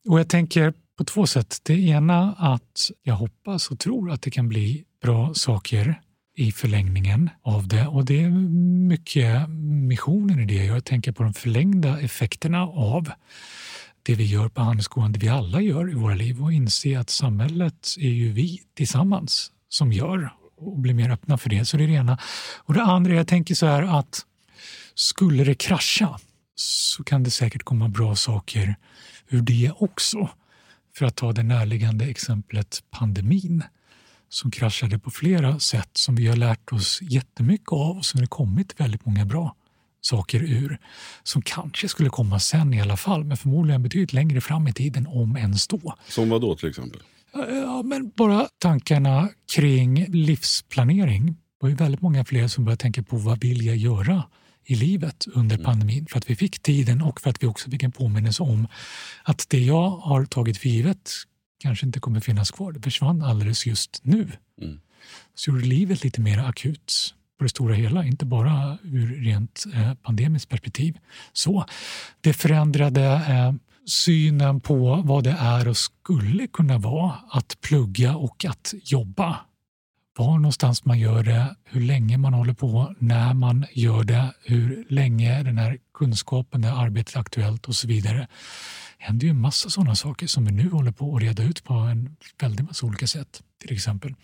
Och 0.08 0.20
jag 0.20 0.28
tänker 0.28 0.72
på 0.98 1.04
två 1.04 1.26
sätt. 1.26 1.60
Det 1.62 1.74
ena 1.74 2.32
att 2.38 2.90
jag 3.02 3.14
hoppas 3.14 3.70
och 3.70 3.78
tror 3.78 4.10
att 4.10 4.22
det 4.22 4.30
kan 4.30 4.48
bli 4.48 4.84
bra 5.02 5.34
saker 5.34 6.00
i 6.36 6.52
förlängningen 6.52 7.30
av 7.42 7.68
det. 7.68 7.86
Och 7.86 8.04
det 8.04 8.22
är 8.22 8.30
mycket 8.88 9.48
missionen 9.88 10.40
i 10.40 10.46
det. 10.46 10.64
Jag 10.64 10.84
tänker 10.84 11.12
på 11.12 11.22
de 11.22 11.34
förlängda 11.34 12.00
effekterna 12.00 12.62
av 12.62 13.10
det 14.02 14.14
vi 14.14 14.24
gör 14.24 14.48
på 14.48 14.60
Handelsskolan, 14.60 15.12
det 15.12 15.18
vi 15.18 15.28
alla 15.28 15.60
gör 15.60 15.90
i 15.90 15.94
våra 15.94 16.14
liv 16.14 16.42
och 16.42 16.52
inse 16.52 17.00
att 17.00 17.10
samhället 17.10 17.88
är 17.98 18.08
ju 18.08 18.32
vi 18.32 18.60
tillsammans 18.74 19.52
som 19.68 19.92
gör 19.92 20.32
och 20.56 20.78
blir 20.78 20.94
mer 20.94 21.10
öppna 21.10 21.38
för 21.38 21.50
det. 21.50 21.64
Så 21.64 21.76
det 21.76 21.84
är 21.84 21.88
det 21.88 21.94
ena. 21.94 22.18
Och 22.58 22.74
det 22.74 22.82
andra, 22.82 23.14
jag 23.14 23.28
tänker 23.28 23.54
så 23.54 23.66
här 23.66 23.98
att 23.98 24.26
skulle 24.94 25.44
det 25.44 25.54
krascha 25.54 26.18
så 26.54 27.04
kan 27.04 27.22
det 27.22 27.30
säkert 27.30 27.62
komma 27.62 27.88
bra 27.88 28.16
saker 28.16 28.76
ur 29.32 29.42
det 29.42 29.72
också. 29.76 30.28
För 30.96 31.06
att 31.06 31.16
ta 31.16 31.32
det 31.32 31.42
närliggande 31.42 32.04
exemplet 32.04 32.82
pandemin 32.90 33.62
som 34.28 34.50
kraschade 34.50 34.98
på 34.98 35.10
flera 35.10 35.58
sätt 35.58 35.90
som 35.92 36.14
vi 36.14 36.26
har 36.26 36.36
lärt 36.36 36.72
oss 36.72 36.98
jättemycket 37.02 37.72
av 37.72 37.96
och 37.96 38.04
som 38.04 38.20
det 38.20 38.26
kommit 38.26 38.80
väldigt 38.80 39.06
många 39.06 39.24
bra 39.24 39.56
saker 40.00 40.42
ur 40.42 40.78
som 41.22 41.42
kanske 41.42 41.88
skulle 41.88 42.08
komma 42.08 42.40
sen 42.40 42.74
i 42.74 42.80
alla 42.80 42.96
fall 42.96 43.24
men 43.24 43.36
förmodligen 43.36 43.82
betydligt 43.82 44.12
längre 44.12 44.40
fram 44.40 44.68
i 44.68 44.72
tiden 44.72 45.06
om 45.06 45.36
ens 45.36 45.68
då. 45.68 45.94
Som 46.08 46.28
vad 46.28 46.40
då 46.40 46.56
till 46.56 46.68
exempel? 46.68 47.00
Ja, 47.32 47.82
men 47.82 48.12
bara 48.16 48.48
tankarna 48.58 49.28
kring 49.54 50.06
livsplanering. 50.08 51.26
Det 51.26 51.34
var 51.60 51.68
ju 51.68 51.74
väldigt 51.74 52.00
många 52.00 52.24
fler 52.24 52.48
som 52.48 52.64
började 52.64 52.80
tänka 52.80 53.02
på 53.02 53.16
vad 53.16 53.40
vill 53.40 53.66
jag 53.66 53.76
göra 53.76 54.22
i 54.64 54.74
livet 54.74 55.26
under 55.34 55.58
pandemin 55.58 56.06
för 56.06 56.18
att 56.18 56.30
vi 56.30 56.36
fick 56.36 56.62
tiden 56.62 57.02
och 57.02 57.20
för 57.20 57.30
att 57.30 57.42
vi 57.42 57.46
också 57.46 57.70
fick 57.70 57.82
en 57.82 57.92
påminnelse 57.92 58.42
om 58.42 58.68
att 59.22 59.46
det 59.48 59.58
jag 59.58 59.90
har 59.90 60.24
tagit 60.24 60.58
för 60.58 60.68
givet 60.68 61.10
kanske 61.58 61.86
inte 61.86 62.00
kommer 62.00 62.20
finnas 62.20 62.50
kvar. 62.50 62.72
Det 62.72 62.80
försvann 62.80 63.22
alldeles 63.22 63.66
just 63.66 64.00
nu. 64.02 64.32
Mm. 64.62 64.80
Så 65.34 65.50
gjorde 65.50 65.64
livet 65.64 66.04
lite 66.04 66.20
mer 66.20 66.38
akut 66.38 67.14
på 67.38 67.44
det 67.44 67.48
stora 67.48 67.74
hela, 67.74 68.04
inte 68.04 68.24
bara 68.24 68.78
ur 68.82 69.24
rent 69.24 69.64
eh, 69.74 69.94
pandemiskt 69.94 70.48
perspektiv. 70.48 70.98
Så 71.32 71.64
det 72.20 72.32
förändrade 72.32 73.04
eh, 73.04 73.52
synen 73.86 74.60
på 74.60 75.02
vad 75.04 75.24
det 75.24 75.36
är 75.38 75.68
och 75.68 75.76
skulle 75.76 76.46
kunna 76.46 76.78
vara 76.78 77.14
att 77.30 77.60
plugga 77.60 78.16
och 78.16 78.44
att 78.44 78.74
jobba. 78.84 79.36
Var 80.16 80.38
någonstans 80.38 80.84
man 80.84 80.98
gör 80.98 81.22
det, 81.22 81.56
hur 81.64 81.80
länge 81.80 82.18
man 82.18 82.34
håller 82.34 82.54
på, 82.54 82.94
när 82.98 83.34
man 83.34 83.66
gör 83.72 84.04
det, 84.04 84.34
hur 84.44 84.84
länge 84.88 85.42
den 85.42 85.58
här 85.58 85.78
kunskapen, 85.94 86.60
det 86.60 86.68
här 86.68 86.84
arbetet 86.84 87.14
är 87.14 87.20
aktuellt 87.20 87.68
och 87.68 87.76
så 87.76 87.88
vidare. 87.88 88.18
Det 88.98 89.04
händer 89.04 89.24
ju 89.24 89.30
en 89.30 89.40
massa 89.40 89.70
sådana 89.70 89.94
saker 89.94 90.26
som 90.26 90.44
vi 90.44 90.52
nu 90.52 90.70
håller 90.70 90.92
på 90.92 91.16
att 91.16 91.22
reda 91.22 91.42
ut 91.42 91.64
på 91.64 91.74
en 91.74 92.16
väldig 92.40 92.64
massa 92.64 92.86
olika 92.86 93.06
sätt. 93.06 93.42
Till 93.60 93.72
exempel. 93.72 94.14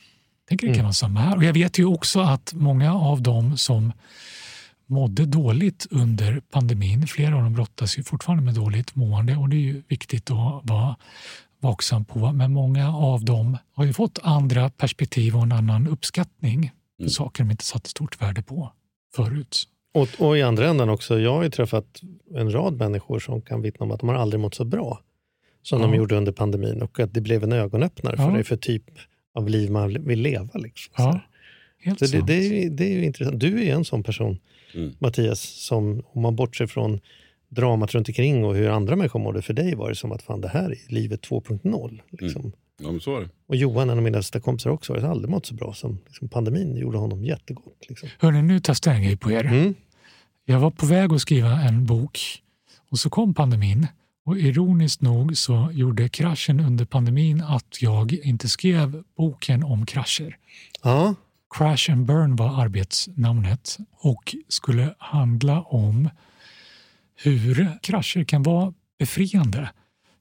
Tänker 0.48 0.66
det 0.66 0.74
kan 0.74 0.84
vara 0.84 0.92
samma 0.92 1.20
här. 1.20 1.36
Och 1.36 1.44
jag 1.44 1.52
vet 1.52 1.78
ju 1.78 1.84
också 1.84 2.20
att 2.20 2.52
många 2.54 2.94
av 2.94 3.22
dem 3.22 3.56
som 3.56 3.92
mådde 4.86 5.26
dåligt 5.26 5.86
under 5.90 6.40
pandemin, 6.40 7.06
flera 7.06 7.36
av 7.36 7.42
dem 7.42 7.52
brottas 7.52 7.98
ju 7.98 8.02
fortfarande 8.02 8.44
med 8.44 8.54
dåligt 8.54 8.94
mående 8.94 9.36
och 9.36 9.48
det 9.48 9.56
är 9.56 9.60
ju 9.60 9.82
viktigt 9.88 10.30
att 10.30 10.60
vara 10.62 10.96
vaksam 11.60 12.04
på. 12.04 12.32
Men 12.32 12.52
många 12.52 12.96
av 12.96 13.24
dem 13.24 13.56
har 13.72 13.84
ju 13.84 13.92
fått 13.92 14.18
andra 14.22 14.70
perspektiv 14.70 15.36
och 15.36 15.42
en 15.42 15.52
annan 15.52 15.88
uppskattning 15.88 16.70
för 17.02 17.08
saker 17.08 17.44
de 17.44 17.50
inte 17.50 17.64
satte 17.64 17.90
stort 17.90 18.22
värde 18.22 18.42
på 18.42 18.72
förut. 19.14 19.64
Och, 19.94 20.08
och 20.18 20.38
i 20.38 20.42
andra 20.42 20.68
änden 20.68 20.88
också, 20.88 21.18
jag 21.20 21.32
har 21.34 21.42
ju 21.42 21.50
träffat 21.50 22.00
en 22.34 22.52
rad 22.52 22.76
människor 22.76 23.18
som 23.18 23.42
kan 23.42 23.62
vittna 23.62 23.84
om 23.84 23.90
att 23.90 24.00
de 24.00 24.08
har 24.08 24.16
aldrig 24.16 24.40
mått 24.40 24.54
så 24.54 24.64
bra 24.64 25.00
som 25.62 25.80
de 25.82 25.90
Ja. 25.90 25.96
gjorde 25.96 26.16
under 26.16 26.32
pandemin 26.32 26.82
och 26.82 27.00
att 27.00 27.14
det 27.14 27.20
blev 27.20 27.44
en 27.44 27.52
ögonöppnare 27.52 28.16
för 28.16 28.24
Ja. 28.24 28.30
dig 28.30 28.44
för 28.44 28.56
typ 28.56 28.84
av 29.34 29.48
liv 29.48 29.70
man 29.70 30.04
vill 30.04 30.20
leva. 30.20 30.58
Liksom. 30.58 30.92
Så 30.96 31.02
Ja, 31.02 31.20
helt 31.78 31.98
Så 31.98 32.04
det, 32.04 32.10
sant. 32.10 32.26
det, 32.26 32.34
är, 32.34 32.62
ju- 32.62 32.70
det 32.70 32.84
är 32.84 32.92
ju 32.96 33.04
intressant. 33.04 33.40
Du 33.40 33.64
är 33.68 33.74
en 33.74 33.84
sån 33.84 34.02
person, 34.02 34.38
Mm. 34.74 34.92
Mattias, 34.98 35.40
som 35.40 36.02
om 36.12 36.22
man 36.22 36.36
bortser 36.36 36.66
från 36.66 37.00
dramat 37.48 37.94
runt 37.94 38.08
omkring 38.08 38.44
och 38.44 38.54
hur 38.54 38.68
andra 38.68 38.96
människor 38.96 39.20
mådde, 39.20 39.42
för 39.42 39.54
dig 39.54 39.74
var 39.74 39.88
det 39.88 39.94
som 39.94 40.12
att 40.12 40.22
fan 40.22 40.40
det 40.40 40.48
här 40.48 40.70
är 40.70 40.92
livet 40.92 41.28
2.0. 41.28 42.00
Liksom. 42.10 42.52
Ja, 42.82 42.90
men 42.90 43.00
så 43.00 43.16
är 43.16 43.20
det. 43.20 43.28
Och 43.46 43.56
Johan, 43.56 43.90
en 43.90 43.98
av 43.98 44.04
mina 44.04 44.18
bästa 44.18 44.40
kompisar 44.40 44.70
också, 44.70 44.94
har 44.94 45.02
aldrig 45.10 45.30
mått 45.30 45.46
så 45.46 45.54
bra 45.54 45.74
som 45.74 45.98
liksom, 46.06 46.28
pandemin 46.28 46.76
gjorde 46.76 46.98
honom 46.98 47.24
jättegott. 47.24 47.84
Liksom. 47.88 48.08
Hörrni, 48.18 48.42
nu 48.42 48.60
testar 48.60 48.90
jag 48.90 48.98
en 48.98 49.04
grej 49.04 49.16
på 49.16 49.30
er. 49.30 49.44
Mm. 49.44 49.74
Jag 50.44 50.60
var 50.60 50.70
på 50.70 50.86
väg 50.86 51.12
att 51.12 51.20
skriva 51.20 51.60
en 51.60 51.86
bok 51.86 52.18
och 52.90 52.98
så 52.98 53.10
kom 53.10 53.34
pandemin 53.34 53.86
Och 54.24 54.38
ironiskt 54.38 55.00
nog 55.00 55.36
så 55.36 55.68
gjorde 55.72 56.08
kraschen 56.08 56.60
under 56.60 56.84
pandemin 56.84 57.42
att 57.42 57.82
jag 57.82 58.12
inte 58.12 58.48
skrev 58.48 59.02
boken 59.16 59.64
om 59.64 59.86
krascher. 59.86 60.36
Ja, 60.82 61.14
Crash 61.50 61.92
and 61.92 62.06
Burn 62.06 62.36
var 62.36 62.62
arbetsnamnet 62.62 63.78
och 64.00 64.36
skulle 64.48 64.94
handla 64.98 65.62
om 65.62 66.10
hur 67.22 67.78
krascher 67.82 68.24
kan 68.24 68.42
vara 68.42 68.74
befriande. 68.98 69.70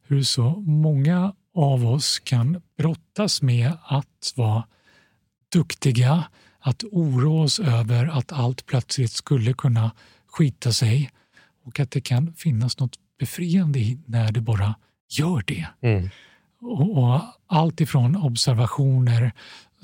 Hur 0.08 0.24
så 0.24 0.50
många 0.62 1.34
av 1.56 1.86
oss 1.86 2.20
kan 2.20 2.62
brottas 2.78 3.42
med 3.42 3.72
att 3.84 4.34
vara 4.36 4.64
duktiga, 5.54 6.24
att 6.60 6.84
oroa 6.84 7.44
oss 7.44 7.60
över 7.60 8.06
att 8.06 8.32
allt 8.32 8.66
plötsligt 8.66 9.12
skulle 9.12 9.54
kunna 9.54 9.92
skita 10.28 10.72
sig 10.72 11.12
och 11.66 11.80
att 11.80 11.92
det 11.92 12.02
kan 12.02 12.34
finnas 12.34 12.80
något 12.80 12.96
befriande 13.20 13.80
i 13.80 14.00
när 14.06 14.32
det 14.32 14.42
bara 14.42 14.76
gör 15.10 15.44
det. 15.48 15.68
Mm. 15.82 16.10
Och, 16.62 16.98
och 16.98 17.22
allt 17.48 17.82
ifrån 17.82 18.16
observationer 18.16 19.32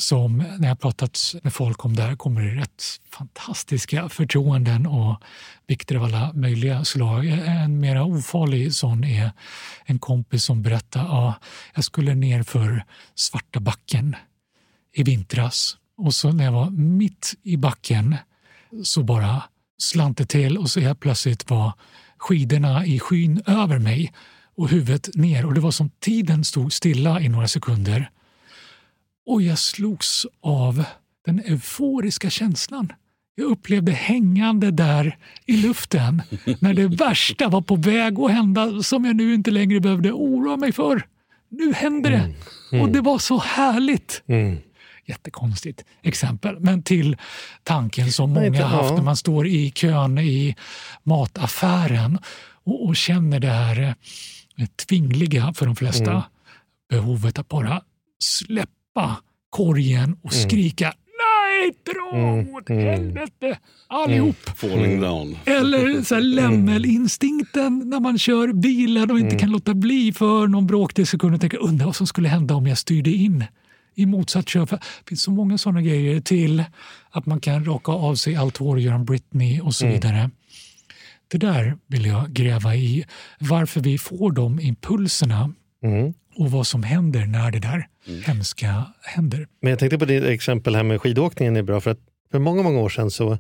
som 0.04 0.44
när 0.60 0.68
jag 0.68 0.80
pratat 0.80 1.36
med 1.44 1.54
folk 1.54 1.86
om 1.86 1.96
det 1.96 2.02
här 2.04 2.16
kommer 2.16 2.42
det 2.42 2.62
rätt 2.62 2.84
fantastiska 3.12 4.10
förtroenden 4.10 4.86
och 4.86 5.22
vikter 5.68 5.96
av 5.96 6.04
alla 6.04 6.34
möjliga 6.34 6.86
slag. 6.86 7.28
En 7.28 7.80
mera 7.80 8.04
ofarlig 8.04 8.74
sån 8.74 9.04
är 9.04 9.32
en 9.86 10.00
kompis 10.00 10.44
som 10.44 10.62
berättar 10.62 11.02
att 11.02 11.08
ja, 11.08 11.34
jag 11.76 11.84
skulle 11.84 12.16
ner 12.16 12.44
för 12.44 12.86
Svarta 13.16 13.60
backen 13.60 14.16
i 14.94 15.04
vintras 15.04 15.78
och 15.98 16.14
så 16.14 16.32
när 16.32 16.44
jag 16.44 16.52
var 16.52 16.70
mitt 16.70 17.34
i 17.44 17.58
backen 17.58 18.16
så 18.84 19.04
bara 19.04 19.44
slant 19.78 20.18
det 20.18 20.26
till 20.26 20.58
och 20.58 20.70
så 20.70 20.80
helt 20.80 21.00
plötsligt 21.00 21.50
var 21.50 21.74
skidorna 22.18 22.86
i 22.86 23.00
skyn 23.00 23.42
över 23.46 23.80
mig 23.80 24.14
och 24.56 24.70
huvudet 24.70 25.10
ner 25.16 25.46
och 25.46 25.54
det 25.54 25.62
var 25.62 25.72
som 25.72 25.90
tiden 25.90 26.44
stod 26.44 26.74
stilla 26.74 27.22
i 27.22 27.30
några 27.30 27.48
sekunder. 27.48 28.10
Och 29.26 29.42
jag 29.42 29.60
slogs 29.60 30.26
av 30.42 30.84
den 31.26 31.40
euforiska 31.40 32.30
känslan. 32.30 32.94
Jag 33.36 33.46
upplevde 33.46 33.92
hängande 33.92 34.72
där 34.72 35.18
i 35.46 35.58
luften 35.58 36.22
när 36.60 36.74
det 36.74 36.88
värsta 36.88 37.48
var 37.50 37.62
på 37.62 37.76
väg 37.76 38.20
att 38.20 38.32
hända 38.32 38.84
som 38.84 39.06
jag 39.06 39.16
nu 39.16 39.34
inte 39.34 39.52
längre 39.52 39.80
behövde 39.80 40.12
oroa 40.12 40.58
mig 40.58 40.72
för. 40.72 41.08
Nu 41.50 41.74
händer 41.74 42.12
det! 42.12 42.82
Och 42.82 42.90
det 42.90 43.02
var 43.02 43.18
så 43.20 43.38
härligt! 43.40 44.24
Mm. 44.28 44.58
Jättekonstigt 45.06 45.86
exempel, 46.02 46.60
men 46.60 46.84
till 46.84 47.18
tanken 47.64 48.12
som 48.12 48.34
Nej, 48.34 48.50
många 48.50 48.66
har 48.66 48.84
haft 48.84 48.94
när 48.96 49.04
man 49.04 49.18
står 49.18 49.48
i 49.48 49.72
kön 49.72 50.18
i 50.18 50.56
mataffären 51.04 52.20
och, 52.64 52.86
och 52.88 52.96
känner 52.96 53.40
det 53.40 53.48
här 53.48 53.96
eh, 54.58 54.66
tvingliga 54.88 55.54
för 55.54 55.66
de 55.66 55.76
flesta 55.76 56.12
Mm. 56.12 56.24
behovet 56.90 57.40
att 57.40 57.48
bara 57.48 57.82
släppa 58.20 58.72
korgen 59.50 60.16
och 60.22 60.34
Mm. 60.34 60.50
skrika 60.50 60.94
nej, 61.20 61.74
dra 61.94 62.54
åt 62.58 62.70
helvete 62.70 63.58
allihop. 63.88 64.36
Falling 64.56 65.02
down. 65.02 65.38
Eller 65.46 66.02
så 66.02 66.16
här 66.16 66.22
lämmelinstinkten 66.22 67.90
när 67.90 68.00
man 68.00 68.18
kör 68.20 68.54
bilen 68.54 69.12
och 69.12 69.20
inte 69.20 69.36
kan 69.38 69.50
låta 69.52 69.74
bli 69.74 70.14
för 70.14 70.48
någon 70.48 70.68
bråkdel 70.68 71.06
sekund 71.08 71.36
och 71.36 71.42
tänka 71.42 71.58
undra 71.58 71.86
vad 71.86 71.96
som 71.96 72.08
skulle 72.08 72.30
hända 72.30 72.56
om 72.56 72.68
jag 72.68 72.78
styrde 72.78 73.10
in 73.12 73.46
i 73.96 74.06
motsatt 74.06 74.48
körfält. 74.48 74.82
Det 74.82 75.10
finns 75.10 75.22
så 75.24 75.32
många 75.32 75.58
sådana 75.58 75.82
grejer 75.82 76.22
till 76.22 76.64
att 77.12 77.26
man 77.26 77.40
kan 77.40 77.66
raka 77.66 77.92
av 77.92 78.16
sig 78.16 78.36
allt 78.36 78.58
hår 78.58 78.76
och 78.76 78.82
göra 78.82 78.96
en 78.96 79.06
Britney 79.06 79.60
och 79.62 79.76
så 79.76 79.88
vidare. 79.88 80.30
Det 81.28 81.38
där 81.38 81.78
vill 81.88 82.06
jag 82.06 82.30
gräva 82.34 82.76
i. 82.76 83.06
Varför 83.40 83.82
vi 83.82 83.98
får 83.98 84.32
de 84.32 84.60
impulserna 84.60 85.54
Mm. 85.84 86.14
Och 86.36 86.52
vad 86.52 86.68
som 86.68 86.84
händer 86.84 87.26
när 87.26 87.52
det 87.52 87.60
där 87.60 87.88
hemska 88.26 88.84
händer. 89.02 89.48
Men 89.62 89.70
jag 89.70 89.80
tänkte 89.80 89.98
på 89.98 90.06
ditt 90.06 90.24
exempel 90.24 90.76
här 90.76 90.84
med 90.84 91.02
skidåkningen 91.02 91.56
är 91.58 91.62
bra 91.64 91.82
för 91.82 91.92
att 91.92 92.00
för 92.32 92.40
många, 92.40 92.64
många 92.64 92.80
år 92.80 92.90
sedan 92.90 93.12
så, 93.12 93.38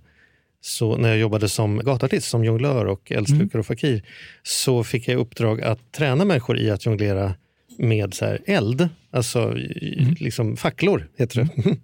så 0.61 0.97
när 0.97 1.09
jag 1.09 1.17
jobbade 1.17 1.49
som 1.49 1.77
gatuartist, 1.77 2.27
som 2.29 2.43
jonglör 2.45 2.85
och 2.85 3.11
eldslukare 3.11 3.59
och 3.59 3.65
fakir, 3.65 4.03
så 4.43 4.83
fick 4.83 5.07
jag 5.07 5.17
uppdrag 5.19 5.61
att 5.61 5.91
träna 5.91 6.25
människor 6.25 6.57
i 6.59 6.69
att 6.71 6.85
jonglera 6.85 7.33
med 7.77 8.13
så 8.13 8.25
här 8.25 8.39
eld, 8.45 8.89
alltså 9.11 9.57
i- 9.57 10.15
liksom 10.19 10.57
facklor 10.57 11.07
heter 11.17 11.41
det. 11.41 11.77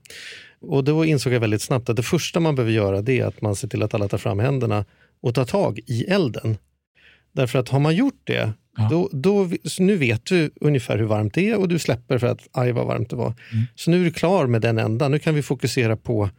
och 0.67 0.83
då 0.83 1.05
insåg 1.05 1.33
jag 1.33 1.39
väldigt 1.39 1.61
snabbt 1.61 1.89
att 1.89 1.95
det 1.95 2.03
första 2.03 2.39
man 2.39 2.55
behöver 2.55 2.71
göra 2.73 3.01
det 3.01 3.19
är 3.19 3.25
att 3.25 3.41
man 3.41 3.55
ser 3.55 3.67
till 3.67 3.83
att 3.83 3.93
alla 3.93 4.07
tar 4.07 4.17
fram 4.17 4.39
händerna 4.39 4.85
och 5.21 5.35
tar 5.35 5.45
tag 5.45 5.79
i 5.87 6.03
elden. 6.03 6.57
Därför 7.31 7.59
att 7.59 7.69
har 7.69 7.79
man 7.79 7.95
gjort 7.95 8.21
det, 8.23 8.53
Ja. 8.79 8.87
då, 8.91 9.09
då, 9.11 9.49
nu 9.79 9.95
vet 9.95 10.25
du 10.25 10.51
ungefär 10.61 10.97
hur 10.97 11.05
varmt 11.05 11.33
det 11.33 11.49
är 11.49 11.57
och 11.59 11.67
du 11.67 11.79
släpper 11.79 12.17
för 12.17 12.27
att 12.27 12.47
aj 12.51 12.71
vad 12.71 12.87
varmt 12.87 13.09
det 13.09 13.15
var. 13.15 13.33
Så 13.75 13.91
nu 13.91 14.01
är 14.01 14.05
du 14.05 14.11
klar 14.11 14.47
med 14.47 14.61
den 14.61 14.77
ändan. 14.77 15.11
Nu 15.11 15.19
kan 15.19 15.35
vi 15.35 15.41
fokusera 15.41 15.97
på 15.97 16.29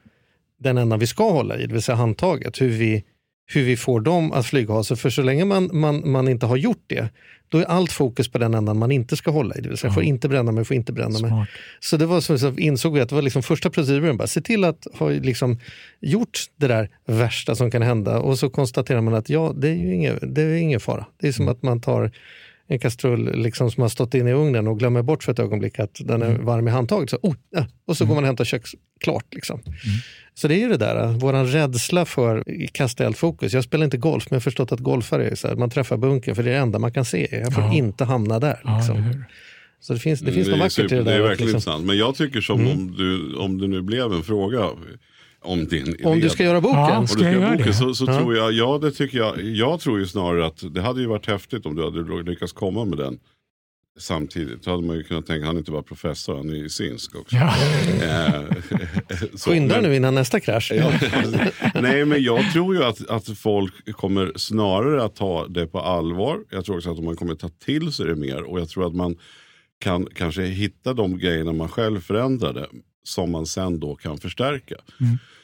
den 0.60 0.78
ändan 0.78 0.98
vi 0.98 1.06
ska 1.06 1.30
hålla 1.30 1.58
i, 1.58 1.66
det 1.66 1.72
vill 1.72 1.82
säga 1.82 1.96
handtaget. 1.96 2.60
Hur 2.60 2.68
vi, 2.68 3.04
hur 3.46 3.64
vi 3.64 3.76
får 3.76 4.00
dem 4.00 4.32
att 4.32 4.46
flyga 4.46 4.74
av 4.74 4.82
sig. 4.82 4.96
För 4.96 5.10
så 5.10 5.22
länge 5.22 5.44
man, 5.44 5.70
man, 5.72 6.10
man 6.10 6.28
inte 6.28 6.46
har 6.46 6.56
gjort 6.56 6.84
det, 6.86 7.08
då 7.50 7.58
är 7.58 7.64
allt 7.64 7.92
fokus 7.92 8.28
på 8.28 8.38
den 8.38 8.54
ändan 8.54 8.78
man 8.78 8.90
inte 8.90 9.16
ska 9.16 9.30
hålla 9.30 9.54
i. 9.54 9.60
Det 9.60 9.68
vill 9.68 9.78
säga, 9.78 9.88
jag 9.88 9.94
får 9.94 10.02
inte 10.02 10.28
bränna 10.28 10.52
mig, 10.52 10.64
får 10.64 10.76
inte 10.76 10.92
bränna 10.92 11.18
mig. 11.18 11.30
Smart. 11.30 11.48
Så 11.80 11.96
det 11.96 12.06
var 12.06 12.20
så, 12.20 12.38
så 12.38 12.52
insåg 12.52 12.94
vi 12.94 13.00
att 13.00 13.08
det 13.08 13.14
var 13.14 13.22
liksom 13.22 13.42
första 13.42 13.70
proceduren, 13.70 14.16
bara 14.16 14.28
se 14.28 14.40
till 14.40 14.64
att 14.64 14.86
ha 14.94 15.08
liksom 15.08 15.58
gjort 16.00 16.38
det 16.56 16.68
där 16.68 16.90
värsta 17.06 17.54
som 17.54 17.70
kan 17.70 17.82
hända 17.82 18.18
och 18.18 18.38
så 18.38 18.50
konstaterar 18.50 19.00
man 19.00 19.14
att 19.14 19.28
ja, 19.30 19.52
det 19.56 19.68
är 19.68 19.74
ju 19.74 19.94
ingen, 19.94 20.18
det 20.22 20.42
är 20.42 20.54
ingen 20.54 20.80
fara. 20.80 21.06
Det 21.20 21.28
är 21.28 21.32
som 21.32 21.48
att 21.48 21.62
man 21.62 21.80
tar 21.80 22.10
en 22.72 22.78
kastrull 22.78 23.42
liksom 23.42 23.70
som 23.70 23.82
har 23.82 23.88
stått 23.88 24.14
inne 24.14 24.30
i 24.30 24.32
ugnen 24.32 24.66
och 24.68 24.78
glömmer 24.78 25.02
bort 25.02 25.22
för 25.24 25.32
ett 25.32 25.38
ögonblick 25.38 25.78
att 25.78 26.00
den 26.04 26.22
är 26.22 26.38
varm 26.38 26.68
i 26.68 26.70
handtaget. 26.70 27.10
Så, 27.10 27.18
oh, 27.22 27.34
ja, 27.50 27.66
och 27.86 27.96
så 27.96 28.04
går 28.06 28.14
man 28.14 28.24
och 28.24 28.26
hämtar 28.26 28.44
köks 28.44 28.70
klart. 29.00 29.24
Liksom. 29.34 29.60
Så 30.34 30.48
det 30.48 30.54
är 30.54 30.58
ju 30.58 30.68
det 30.68 30.76
där, 30.76 31.06
vår 31.08 31.32
rädsla 31.44 32.04
för 32.04 32.44
kasta 32.72 33.04
eldfokus. 33.06 33.52
Jag 33.52 33.64
spelar 33.64 33.84
inte 33.84 33.96
golf, 33.96 34.26
men 34.30 34.36
jag 34.36 34.40
har 34.40 34.42
förstått 34.42 34.72
att 34.72 34.80
golfare 34.80 35.28
är 35.30 35.34
så 35.34 35.48
här, 35.48 35.56
man 35.56 35.70
träffar 35.70 35.96
bunken 35.96 36.34
för 36.36 36.42
det 36.42 36.50
är 36.50 36.54
det 36.54 36.60
enda 36.60 36.78
man 36.78 36.92
kan 36.92 37.04
se. 37.04 37.28
Jag 37.30 37.54
får 37.54 37.64
Ja. 37.64 37.72
inte 37.72 38.04
hamna 38.04 38.38
där. 38.38 38.60
Ja, 38.64 38.76
Liksom. 38.76 38.96
eller 38.96 39.06
hur? 39.06 39.24
Så 39.80 39.92
det 39.92 39.98
finns, 39.98 40.20
det 40.20 40.32
finns 40.32 40.46
Mm, 40.48 40.58
något 40.58 40.78
är 40.78 40.82
vackert 40.82 40.92
i 40.92 40.94
det 40.96 41.02
där. 41.02 41.10
Det 41.12 41.16
är 41.16 41.20
verkligen 41.28 41.52
liksom- 41.52 41.70
intressant. 41.72 41.86
Men 41.86 41.98
jag 41.98 42.14
tycker 42.14 42.40
som 42.40 42.66
om, 42.68 42.94
du, 42.98 43.34
om 43.36 43.58
det 43.60 43.66
nu 43.66 43.82
blev 43.82 44.12
en 44.12 44.22
fråga 44.22 44.60
om 45.42 45.64
din 45.66 45.96
Om 46.04 46.20
du 46.20 46.28
ska 46.30 46.44
göra 46.44 46.60
boken. 46.60 46.78
Ja, 46.80 47.06
Ska 47.06 47.16
ska 47.18 47.24
jag 47.24 47.32
göra 47.34 47.44
göra 47.44 47.56
boken 47.56 47.74
så, 47.74 47.94
så 47.94 48.04
Ja. 48.08 48.18
tror 48.18 48.36
jag, 48.36 48.52
ja 48.52 48.78
det 48.82 48.90
tycker 48.90 49.18
jag, 49.18 49.40
jag 49.42 49.80
tror 49.80 49.98
ju 49.98 50.06
snarare 50.06 50.46
att 50.46 50.74
det 50.74 50.80
hade 50.82 51.00
ju 51.00 51.06
varit 51.06 51.26
häftigt 51.26 51.66
om 51.66 51.74
du 51.76 51.84
hade 51.84 52.22
lyckats 52.30 52.52
komma 52.52 52.84
med 52.84 52.98
den 52.98 53.18
samtidigt. 53.98 54.62
Då 54.62 54.70
hade 54.70 54.82
man 54.82 54.96
ju 54.96 55.02
kunnat 55.02 55.26
tänka, 55.26 55.46
han 55.46 55.54
är 55.54 55.58
inte 55.58 55.70
bara 55.70 55.82
professor, 55.82 56.36
han 56.36 56.50
är 56.50 56.54
ju 56.54 56.68
synsk 56.68 57.14
också. 57.16 57.36
Ja. 57.36 57.54
Eh, 58.02 58.42
så, 59.34 59.50
Skynda 59.50 59.74
men- 59.74 59.84
nu 59.90 59.96
innan 59.96 60.14
nästa 60.14 60.40
krasch. 60.40 60.72
Ja, 60.76 60.92
nej 61.80 62.04
men 62.04 62.22
jag 62.22 62.52
tror 62.52 62.74
ju 62.76 62.84
att, 62.84 63.08
att 63.10 63.38
folk 63.38 63.92
kommer 63.96 64.32
snarare 64.36 65.04
att 65.04 65.16
ta 65.16 65.46
det 65.48 65.66
på 65.66 65.80
allvar. 65.80 66.38
Jag 66.50 66.64
tror 66.64 66.76
också 66.76 66.90
att 66.90 67.04
man 67.04 67.16
kommer 67.16 67.34
ta 67.34 67.48
till 67.48 67.92
sig 67.92 68.06
det 68.06 68.16
mer 68.16 68.42
och 68.42 68.60
jag 68.60 68.68
tror 68.68 68.86
att 68.86 68.94
man 68.94 69.16
kan 69.78 70.06
kanske 70.14 70.42
hitta 70.42 70.94
de 70.94 71.18
grejerna 71.18 71.52
man 71.52 71.68
själv 71.68 72.00
förändrade 72.00 72.66
som 73.02 73.30
man 73.30 73.46
sen 73.46 73.80
då 73.80 73.96
kan 73.96 74.18
förstärka. 74.18 74.76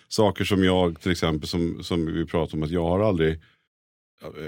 Saker 0.08 0.44
som 0.44 0.64
jag 0.64 1.00
till 1.00 1.12
exempel 1.12 1.48
som, 1.48 1.82
som 1.84 2.06
vi 2.06 2.24
pratade 2.26 2.56
om 2.56 2.62
att 2.62 2.70
jag 2.70 2.84
har 2.84 3.00
aldrig 3.00 3.40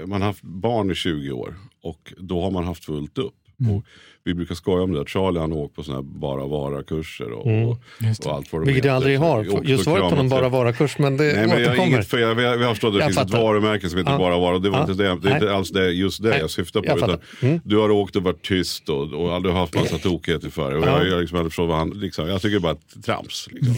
man 0.07 0.21
har 0.21 0.27
haft 0.27 0.43
barn 0.43 0.91
i 0.91 0.95
20 0.95 1.31
år 1.31 1.55
och 1.81 2.13
då 2.17 2.41
har 2.41 2.51
man 2.51 2.63
haft 2.63 2.85
fullt 2.85 3.17
upp. 3.17 3.35
Och 3.75 3.85
vi 4.23 4.33
brukar 4.33 4.55
skoja 4.55 4.83
om 4.83 4.91
det. 4.93 5.09
Charlie 5.09 5.39
han 5.39 5.51
har 5.51 5.59
åkt 5.59 5.75
på 5.75 5.83
sådana 5.83 6.01
här 6.01 6.19
bara 6.19 6.45
vara-kurser 6.45 7.31
och, 7.31 7.47
Mm. 7.47 7.67
och, 7.69 7.77
allt 8.25 8.53
vad 8.53 8.61
de 8.61 8.65
Vilket 8.65 8.65
jag 8.65 8.73
heter. 8.75 8.89
aldrig 8.89 9.19
har. 9.19 9.63
Just 9.63 9.87
varit 9.87 10.09
på 10.09 10.15
någon 10.15 10.29
bara 10.29 10.49
vara-kurs, 10.49 10.97
men 10.97 11.17
det 11.17 11.23
Nej, 11.23 11.33
men 11.35 11.49
jag 11.49 11.59
återkommer. 11.61 11.87
inget 11.87 12.07
för 12.07 12.17
jag, 12.17 12.35
vi 12.35 12.43
har 12.45 12.73
förstått 12.73 12.87
att 12.87 12.93
det 12.93 12.99
Jag 12.99 13.07
finns 13.07 13.17
ett 13.17 13.31
fattar. 13.31 13.43
varumärke 13.43 13.89
som 13.89 13.97
heter 13.99 14.11
Ja. 14.11 14.17
bara 14.17 14.37
vara. 14.37 14.59
Det 14.59 14.69
var 14.69 14.77
Ja. 14.77 14.81
inte, 14.81 15.03
det, 15.03 15.15
det 15.21 15.29
är 15.29 15.33
inte 15.35 15.53
alls 15.55 15.69
det, 15.69 15.91
just 15.91 16.23
det 16.23 16.29
Nej. 16.29 16.39
jag 16.39 16.49
syftar 16.49 16.79
på. 16.81 16.87
Jag 16.87 16.97
utan. 16.97 17.19
Mm. 17.41 17.59
Du 17.63 17.77
har 17.77 17.91
åkt 17.91 18.15
och 18.15 18.23
varit 18.23 18.41
tyst 18.41 18.89
och, 18.89 19.13
och 19.13 19.29
har 19.51 19.59
haft 19.59 19.75
massa 19.75 19.97
tokigheter 19.97 20.49
för 20.49 20.71
dig. 20.71 20.81
Ja. 20.85 20.97
jag, 20.97 21.07
jag, 21.07 21.19
liksom 21.21 21.37
aldrig 21.37 21.53
vad 21.67 21.77
han, 21.77 21.89
liksom, 21.89 22.27
jag 22.27 22.41
tycker 22.41 22.59
bara 22.59 22.71
att 22.71 23.03
trams. 23.05 23.47
Liksom. 23.51 23.75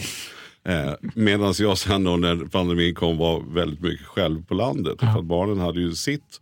Eh, 0.68 0.92
Medan 1.14 1.54
jag 1.58 1.78
sen 1.78 2.04
då 2.04 2.16
när 2.16 2.36
pandemin 2.36 2.94
kom 2.94 3.18
var 3.18 3.42
väldigt 3.54 3.80
mycket 3.80 4.06
själv 4.06 4.44
på 4.46 4.54
landet. 4.54 4.94
För 5.00 5.06
att 5.06 5.24
barnen 5.24 5.58
hade 5.58 5.80
ju 5.80 5.92
sitt 5.92 6.40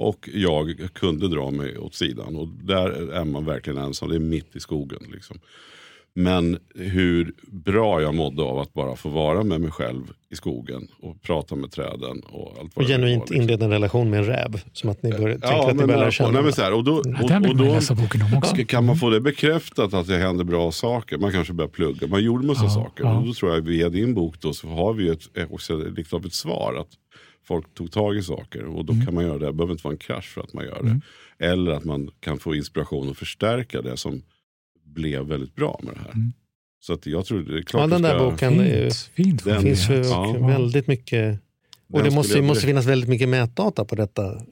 och 0.00 0.28
jag 0.32 0.88
kunde 0.92 1.28
dra 1.28 1.50
mig 1.50 1.78
åt 1.78 1.94
sidan. 1.94 2.36
Och 2.36 2.48
där 2.48 3.12
är 3.12 3.24
man 3.24 3.44
verkligen 3.44 3.78
ensam. 3.78 4.08
Det 4.08 4.14
är 4.14 4.20
mitt 4.20 4.56
i 4.56 4.60
skogen. 4.60 4.98
Liksom. 5.12 5.38
Men 6.14 6.58
hur 6.74 7.32
bra 7.46 8.02
jag 8.02 8.14
mådde 8.14 8.42
av 8.42 8.58
att 8.58 8.72
bara 8.72 8.96
få 8.96 9.08
vara 9.08 9.44
med 9.44 9.60
mig 9.60 9.70
själv 9.70 10.02
i 10.30 10.36
skogen 10.36 10.88
och 11.00 11.22
prata 11.22 11.56
med 11.56 11.70
träden. 11.72 12.20
Och, 12.30 12.56
allt 12.60 12.76
vad 12.76 12.84
Och 12.84 12.90
genuint 12.90 13.20
liksom. 13.20 13.36
inleda 13.36 13.64
en 13.64 13.70
relation 13.70 14.10
med 14.10 14.18
en 14.18 14.26
räv. 14.26 14.60
Som 14.72 14.90
att 14.90 15.02
ni 15.02 15.10
börjar, 15.10 15.38
tänker 15.38 15.48
Ja, 15.48 15.70
att 15.70 15.76
ni 15.76 15.86
nej, 15.86 16.12
känna 16.12 16.42
men 16.42 16.52
så 16.52 16.62
här, 16.62 16.72
och 16.72 16.84
då, 16.84 16.92
och, 16.92 17.06
och 17.06 17.30
man 17.30 17.56
då 17.56 18.64
kan 18.66 18.84
man 18.84 18.96
få 18.96 19.10
det 19.10 19.20
bekräftat 19.20 19.94
att 19.94 20.06
det 20.06 20.18
händer 20.18 20.44
bra 20.44 20.72
saker. 20.72 21.18
Man 21.18 21.32
kanske 21.32 21.52
börjar 21.52 21.68
plugga. 21.68 22.06
Man 22.06 22.22
gjorde 22.22 22.46
massa 22.46 22.64
Ja, 22.64 22.70
saker. 22.70 23.04
ja. 23.04 23.18
Och 23.18 23.26
då 23.26 23.34
tror 23.34 23.54
jag 23.54 23.60
via 23.60 23.88
din 23.88 24.14
bok 24.14 24.40
då 24.40 24.52
så 24.52 24.68
har 24.68 24.92
vi 24.92 25.08
ett, 25.08 25.22
också 25.50 25.84
av 26.10 26.26
ett 26.26 26.34
svar. 26.34 26.74
Att 26.74 26.88
folk 27.50 27.74
tog 27.74 27.92
tag 27.92 28.16
i 28.16 28.22
saker. 28.22 28.64
Och 28.64 28.84
då 28.84 28.92
kan 29.04 29.14
man 29.14 29.24
göra 29.24 29.38
det. 29.38 29.46
Det 29.46 29.52
behöver 29.52 29.72
inte 29.72 29.84
vara 29.84 29.92
en 29.94 29.98
krasch 29.98 30.28
för 30.34 30.40
att 30.40 30.52
man 30.52 30.64
gör 30.64 30.82
det. 30.82 30.88
Mm. 30.90 31.00
Eller 31.38 31.72
att 31.72 31.84
man 31.84 32.10
kan 32.20 32.38
få 32.38 32.54
inspiration 32.54 33.08
och 33.08 33.16
förstärka 33.16 33.82
det 33.82 33.96
som 33.96 34.22
blev 34.84 35.22
väldigt 35.26 35.54
bra 35.54 35.80
med 35.82 35.94
det 35.94 36.00
här. 36.00 36.12
Mm. 36.14 36.32
Så 36.80 36.92
att 36.92 37.06
jag 37.06 37.24
tror 37.26 37.40
det 37.40 37.58
är 37.58 37.62
klart 37.62 37.80
Ja, 37.82 37.86
den 37.86 38.02
där 38.02 38.18
ska- 38.18 38.30
boken 38.30 38.60
är 38.60 38.82
Fint, 38.90 38.94
fint 39.14 39.44
Den- 39.44 39.54
det 39.54 39.60
finns 39.62 39.90
ju 39.90 39.94
Ja. 39.94 40.36
väldigt 40.40 40.86
mycket 40.86 41.40
och 41.92 41.98
Den 41.98 42.08
det 42.08 42.14
måste, 42.14 42.34
jag 42.38 42.44
måste 42.44 42.66
finnas 42.66 42.86
väldigt 42.86 43.08
mycket 43.10 43.28
mätdata 43.28 43.84
på 43.84 43.94
detta 43.94 44.42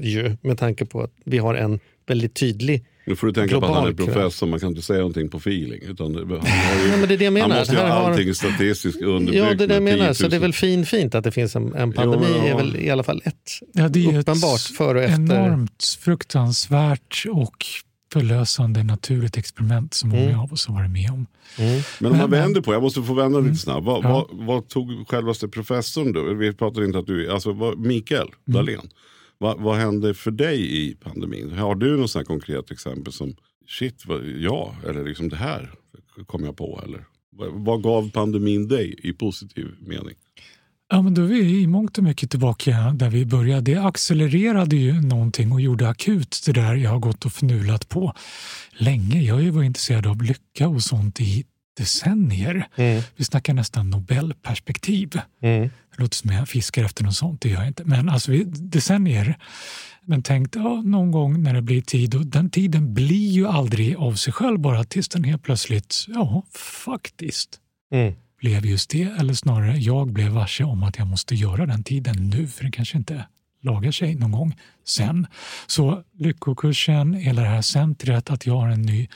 ju, 0.00 0.36
med 0.42 0.58
tanke 0.58 0.84
på 0.86 1.00
att 1.02 1.12
vi 1.24 1.38
har 1.38 1.54
en 1.54 1.80
väldigt 2.06 2.34
tydlig... 2.34 2.86
Nu 3.04 3.16
får 3.16 3.26
du 3.26 3.32
tänka 3.32 3.60
på 3.60 3.66
att 3.66 3.74
han 3.74 3.86
är 3.88 3.92
professor, 3.92 4.46
man 4.46 4.60
kan 4.60 4.68
inte 4.68 4.82
säga 4.82 4.98
någonting 4.98 5.28
på 5.28 5.38
feeling. 5.38 5.82
Utan 5.82 6.12
det, 6.12 6.20
han, 6.20 6.30
har 6.30 6.84
ju, 6.84 6.90
men 7.00 7.08
det 7.08 7.14
är 7.14 7.18
det 7.18 7.24
jag 7.24 7.30
han 7.32 7.32
menar. 7.34 7.58
måste 7.58 7.74
ju 7.74 7.80
ha 7.80 7.88
har- 7.88 8.10
allting 8.10 8.34
statistiskt 8.34 9.02
underbyggt. 9.02 9.36
Ja, 9.44 9.54
det 9.54 9.64
är 9.64 9.68
det 9.68 9.74
jag 9.74 9.82
menar. 9.82 10.12
Så 10.12 10.18
10 10.18 10.24
000. 10.24 10.30
det 10.30 10.36
är 10.36 10.40
väl 10.40 10.52
fin, 10.52 10.86
fint 10.86 11.14
att 11.14 11.24
det 11.24 11.30
finns 11.32 11.56
en, 11.56 11.74
en 11.74 11.92
pandemi. 11.92 12.26
Jo, 12.28 12.36
ja. 12.36 12.44
är 12.44 12.56
väl 12.56 12.76
i 12.76 12.90
alla 12.90 13.02
fall 13.02 13.22
ett 13.24 13.50
Ja, 13.72 13.88
det 13.88 14.04
är 14.04 14.18
uppenbart 14.18 14.60
ett 14.60 14.76
före 14.76 14.98
och 14.98 15.04
efter. 15.04 15.14
enormt 15.14 15.84
fruktansvärt 16.00 17.24
och 17.32 17.66
förlösande 18.12 18.82
naturligt 18.82 19.36
experiment 19.36 19.94
som 19.94 20.10
många 20.10 20.22
Mm. 20.22 20.40
av 20.40 20.52
oss 20.52 20.66
har 20.66 20.74
varit 20.74 20.90
med 20.90 21.10
om. 21.10 21.26
Mm. 21.58 21.82
Men 21.98 22.12
om 22.12 22.18
man 22.18 22.30
vänder 22.30 22.60
på, 22.60 22.72
jag 22.72 22.82
måste 22.82 23.02
få 23.02 23.14
vända 23.14 23.40
lite 23.40 23.56
snabbt. 23.56 23.86
Vad, 23.86 24.04
Ja. 24.04 24.26
vad, 24.32 24.46
vad 24.46 24.68
tog 24.68 25.08
självaste 25.08 25.48
professorn 25.48 26.12
då? 26.12 26.34
Vi 26.34 26.52
pratar 26.52 26.84
inte 26.84 26.98
att 26.98 27.06
du, 27.06 27.30
alltså 27.32 27.52
vad, 27.52 27.78
Mikael 27.78 28.28
Dahlén. 28.44 28.90
Vad, 29.42 29.60
vad 29.60 29.76
hände 29.76 30.14
för 30.14 30.30
dig 30.30 30.86
i 30.86 30.94
pandemin? 30.94 31.50
Har 31.50 31.74
du 31.74 31.96
något 31.96 32.10
sånt 32.10 32.20
här 32.20 32.34
konkret 32.34 32.70
exempel 32.70 33.12
som 33.12 33.36
shit, 33.68 34.06
vad, 34.06 34.24
ja, 34.24 34.74
eller 34.88 35.04
liksom 35.04 35.28
det 35.28 35.36
här 35.36 35.70
kom 36.26 36.44
jag 36.44 36.56
på. 36.56 36.80
Eller 36.84 37.04
vad, 37.30 37.52
vad 37.52 37.82
gav 37.82 38.10
pandemin 38.10 38.68
dig 38.68 38.94
i 39.02 39.12
positiv 39.12 39.66
mening? 39.80 40.14
Ja, 40.90 41.02
men 41.02 41.14
då 41.14 41.22
är 41.22 41.26
vi 41.26 41.62
i 41.62 41.66
mångt 41.66 41.98
och 41.98 42.04
mycket 42.04 42.30
tillbaka 42.30 42.92
där 42.94 43.10
vi 43.10 43.26
började. 43.26 43.60
Det 43.60 43.76
accelererade 43.76 44.76
ju 44.76 45.00
någonting 45.00 45.52
och 45.52 45.60
gjorde 45.60 45.88
akut 45.88 46.42
det 46.46 46.52
där 46.52 46.74
jag 46.74 46.90
har 46.90 46.98
gått 46.98 47.24
och 47.24 47.32
fnulat 47.32 47.88
på 47.88 48.12
länge. 48.72 49.22
Jag 49.22 49.34
har 49.34 49.42
ju 49.42 49.50
varit 49.50 49.66
intresserad 49.66 50.06
av 50.06 50.22
lycka 50.22 50.68
och 50.68 50.82
sånt 50.82 51.20
i 51.20 51.44
decennier. 51.76 52.68
Mm. 52.76 53.02
Vi 53.16 53.24
snackar 53.24 53.54
nästan 53.54 53.90
Nobelperspektiv. 53.90 55.20
Mm. 55.42 55.70
Det 55.96 56.02
låter 56.02 56.16
som 56.16 56.30
jag 56.30 56.48
fiskar 56.48 56.84
efter 56.84 57.04
något 57.04 57.14
sånt, 57.14 57.40
det 57.40 57.48
gör 57.48 57.58
jag 57.58 57.68
inte. 57.68 57.84
Men 57.84 58.08
alltså 58.08 58.32
decennier. 58.46 59.38
Men 60.04 60.22
tänkt 60.22 60.54
ja, 60.54 60.82
någon 60.82 61.10
gång 61.10 61.42
när 61.42 61.54
det 61.54 61.62
blir 61.62 61.80
tid 61.80 62.14
och 62.14 62.26
den 62.26 62.50
tiden 62.50 62.94
blir 62.94 63.30
ju 63.30 63.46
aldrig 63.48 63.96
av 63.96 64.14
sig 64.14 64.32
själv 64.32 64.58
bara 64.58 64.84
tills 64.84 65.08
den 65.08 65.24
helt 65.24 65.42
plötsligt, 65.42 66.04
ja 66.08 66.42
faktiskt 66.84 67.58
Mm. 67.92 68.14
blev 68.40 68.66
just 68.66 68.90
det. 68.90 69.02
Eller 69.02 69.34
snarare 69.34 69.78
jag 69.78 70.12
blev 70.12 70.28
varse 70.28 70.64
om 70.64 70.82
att 70.82 70.98
jag 70.98 71.06
måste 71.06 71.34
göra 71.34 71.66
den 71.66 71.84
tiden 71.84 72.30
nu 72.30 72.48
för 72.48 72.64
det 72.64 72.70
kanske 72.70 72.98
inte 72.98 73.24
lagar 73.62 73.90
sig 73.90 74.14
någon 74.14 74.32
gång 74.32 74.56
sen. 74.84 75.26
Så 75.66 76.02
Lyckokursen, 76.18 77.14
hela 77.14 77.42
det 77.42 77.48
här 77.48 77.62
centret, 77.62 78.30
att 78.30 78.46
jag 78.46 78.56
har 78.56 78.68
en 78.68 78.82
ny 78.82 79.08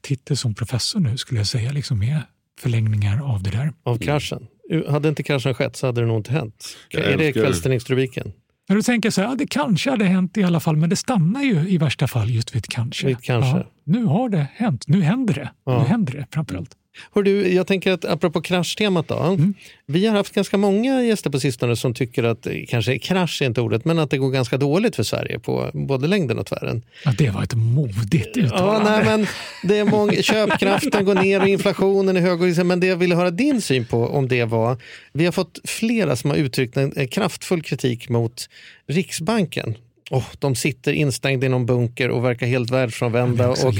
titel 0.00 0.36
som 0.36 0.54
professor 0.54 1.00
nu 1.00 1.16
skulle 1.16 1.40
jag 1.40 1.46
säga, 1.46 1.72
liksom 1.72 1.98
med 1.98 2.20
förlängningar 2.60 3.22
av 3.22 3.42
det 3.42 3.50
där. 3.50 3.72
Av 3.82 3.98
kraschen. 3.98 4.46
Hade 4.88 5.08
inte 5.08 5.22
kraschen 5.22 5.54
skett 5.54 5.76
så 5.76 5.86
hade 5.86 6.00
det 6.00 6.06
nog 6.06 6.18
inte 6.18 6.32
hänt. 6.32 6.76
Jag 6.88 7.04
är 7.04 7.16
det 7.16 7.32
kvällstidningsrubriken? 7.32 8.32
När 8.68 8.76
du 8.76 8.82
tänker 8.82 9.10
så 9.10 9.20
här, 9.20 9.28
ja, 9.28 9.34
det 9.34 9.46
kanske 9.46 9.90
hade 9.90 10.04
hänt 10.04 10.36
i 10.36 10.42
alla 10.42 10.60
fall, 10.60 10.76
men 10.76 10.90
det 10.90 10.96
stannar 10.96 11.42
ju 11.42 11.68
i 11.68 11.78
värsta 11.78 12.08
fall 12.08 12.30
just 12.30 12.54
vid 12.54 12.66
kanske. 12.66 13.06
Vid 13.06 13.22
kanske. 13.22 13.50
Ja, 13.58 13.66
nu 13.84 14.04
har 14.04 14.28
det 14.28 14.46
hänt, 14.54 14.88
nu 14.88 15.02
händer 15.02 15.34
det. 15.34 15.50
Ja. 15.64 15.82
Nu 15.82 15.88
händer 15.88 16.12
det 16.12 16.26
framförallt. 16.30 16.70
Hör 17.14 17.22
du, 17.22 17.52
jag 17.54 17.66
tänker 17.66 17.92
att 17.92 18.04
apropå 18.04 18.40
kraschtemat 18.42 19.08
då. 19.08 19.18
Mm. 19.18 19.54
Vi 19.86 20.06
har 20.06 20.16
haft 20.16 20.34
ganska 20.34 20.56
många 20.56 21.02
gäster 21.02 21.30
på 21.30 21.40
sistone 21.40 21.76
som 21.76 21.94
tycker 21.94 22.24
att, 22.24 22.46
eh, 22.46 22.52
kanske 22.68 22.98
krasch 22.98 23.42
är 23.42 23.46
inte 23.46 23.60
ordet, 23.60 23.84
men 23.84 23.98
att 23.98 24.10
det 24.10 24.18
går 24.18 24.30
ganska 24.30 24.56
dåligt 24.56 24.96
för 24.96 25.02
Sverige 25.02 25.38
på 25.38 25.70
både 25.74 26.06
längden 26.06 26.38
och 26.38 26.46
tvären. 26.46 26.82
Ja, 27.04 27.12
det 27.18 27.30
var 27.30 27.42
ett 27.42 27.54
modigt 27.54 28.36
Ja, 28.36 28.42
uttalande. 28.42 28.90
nej, 28.90 29.04
men 29.04 29.26
det 29.62 29.78
är 29.78 29.84
många, 29.84 30.12
köpkraften 30.12 31.04
går 31.04 31.14
ner 31.14 31.40
och 31.42 31.48
inflationen 31.48 32.16
är 32.16 32.20
hög. 32.20 32.40
och 32.40 32.46
liksom- 32.46 32.68
Men 32.68 32.80
det 32.80 32.86
jag 32.86 32.96
ville 32.96 33.14
höra 33.14 33.30
din 33.30 33.60
syn 33.60 33.84
på 33.86 34.06
om 34.08 34.28
det 34.28 34.44
var, 34.44 34.76
vi 35.12 35.24
har 35.24 35.32
fått 35.32 35.60
flera 35.64 36.16
som 36.16 36.30
har 36.30 36.36
uttryckt 36.36 36.76
en 36.76 37.08
kraftfull 37.08 37.62
kritik 37.62 38.08
mot 38.08 38.48
Riksbanken. 38.86 39.74
Oh, 40.10 40.24
de 40.38 40.54
sitter 40.54 40.92
instängda 40.92 41.46
i 41.46 41.48
någon 41.48 41.66
bunker 41.66 42.08
och 42.10 42.24
verkar 42.24 42.46
helt 42.46 42.70
världsfrånvända. 42.70 43.48
Och 43.48 43.74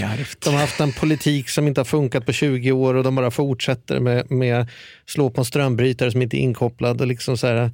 de 0.45 0.51
har 0.51 0.61
haft 0.61 0.81
en 0.81 0.93
politik 0.93 1.49
som 1.49 1.69
inte 1.69 1.81
har 1.81 1.85
funkat 1.85 2.27
på 2.27 2.33
20 2.33 2.73
år 2.73 2.95
och 2.95 3.05
de 3.05 3.15
bara 3.15 3.31
fortsätter 3.31 4.01
med, 4.01 4.31
med 4.31 4.67
slå 5.07 5.31
på 5.31 5.41
en 5.41 5.45
strömbrytare 5.45 6.11
som 6.11 6.23
inte 6.23 6.37
är 6.37 6.39
inkopplad. 6.39 7.01
Och 7.01 7.07
liksom 7.07 7.37
så 7.37 7.47
här, 7.47 7.71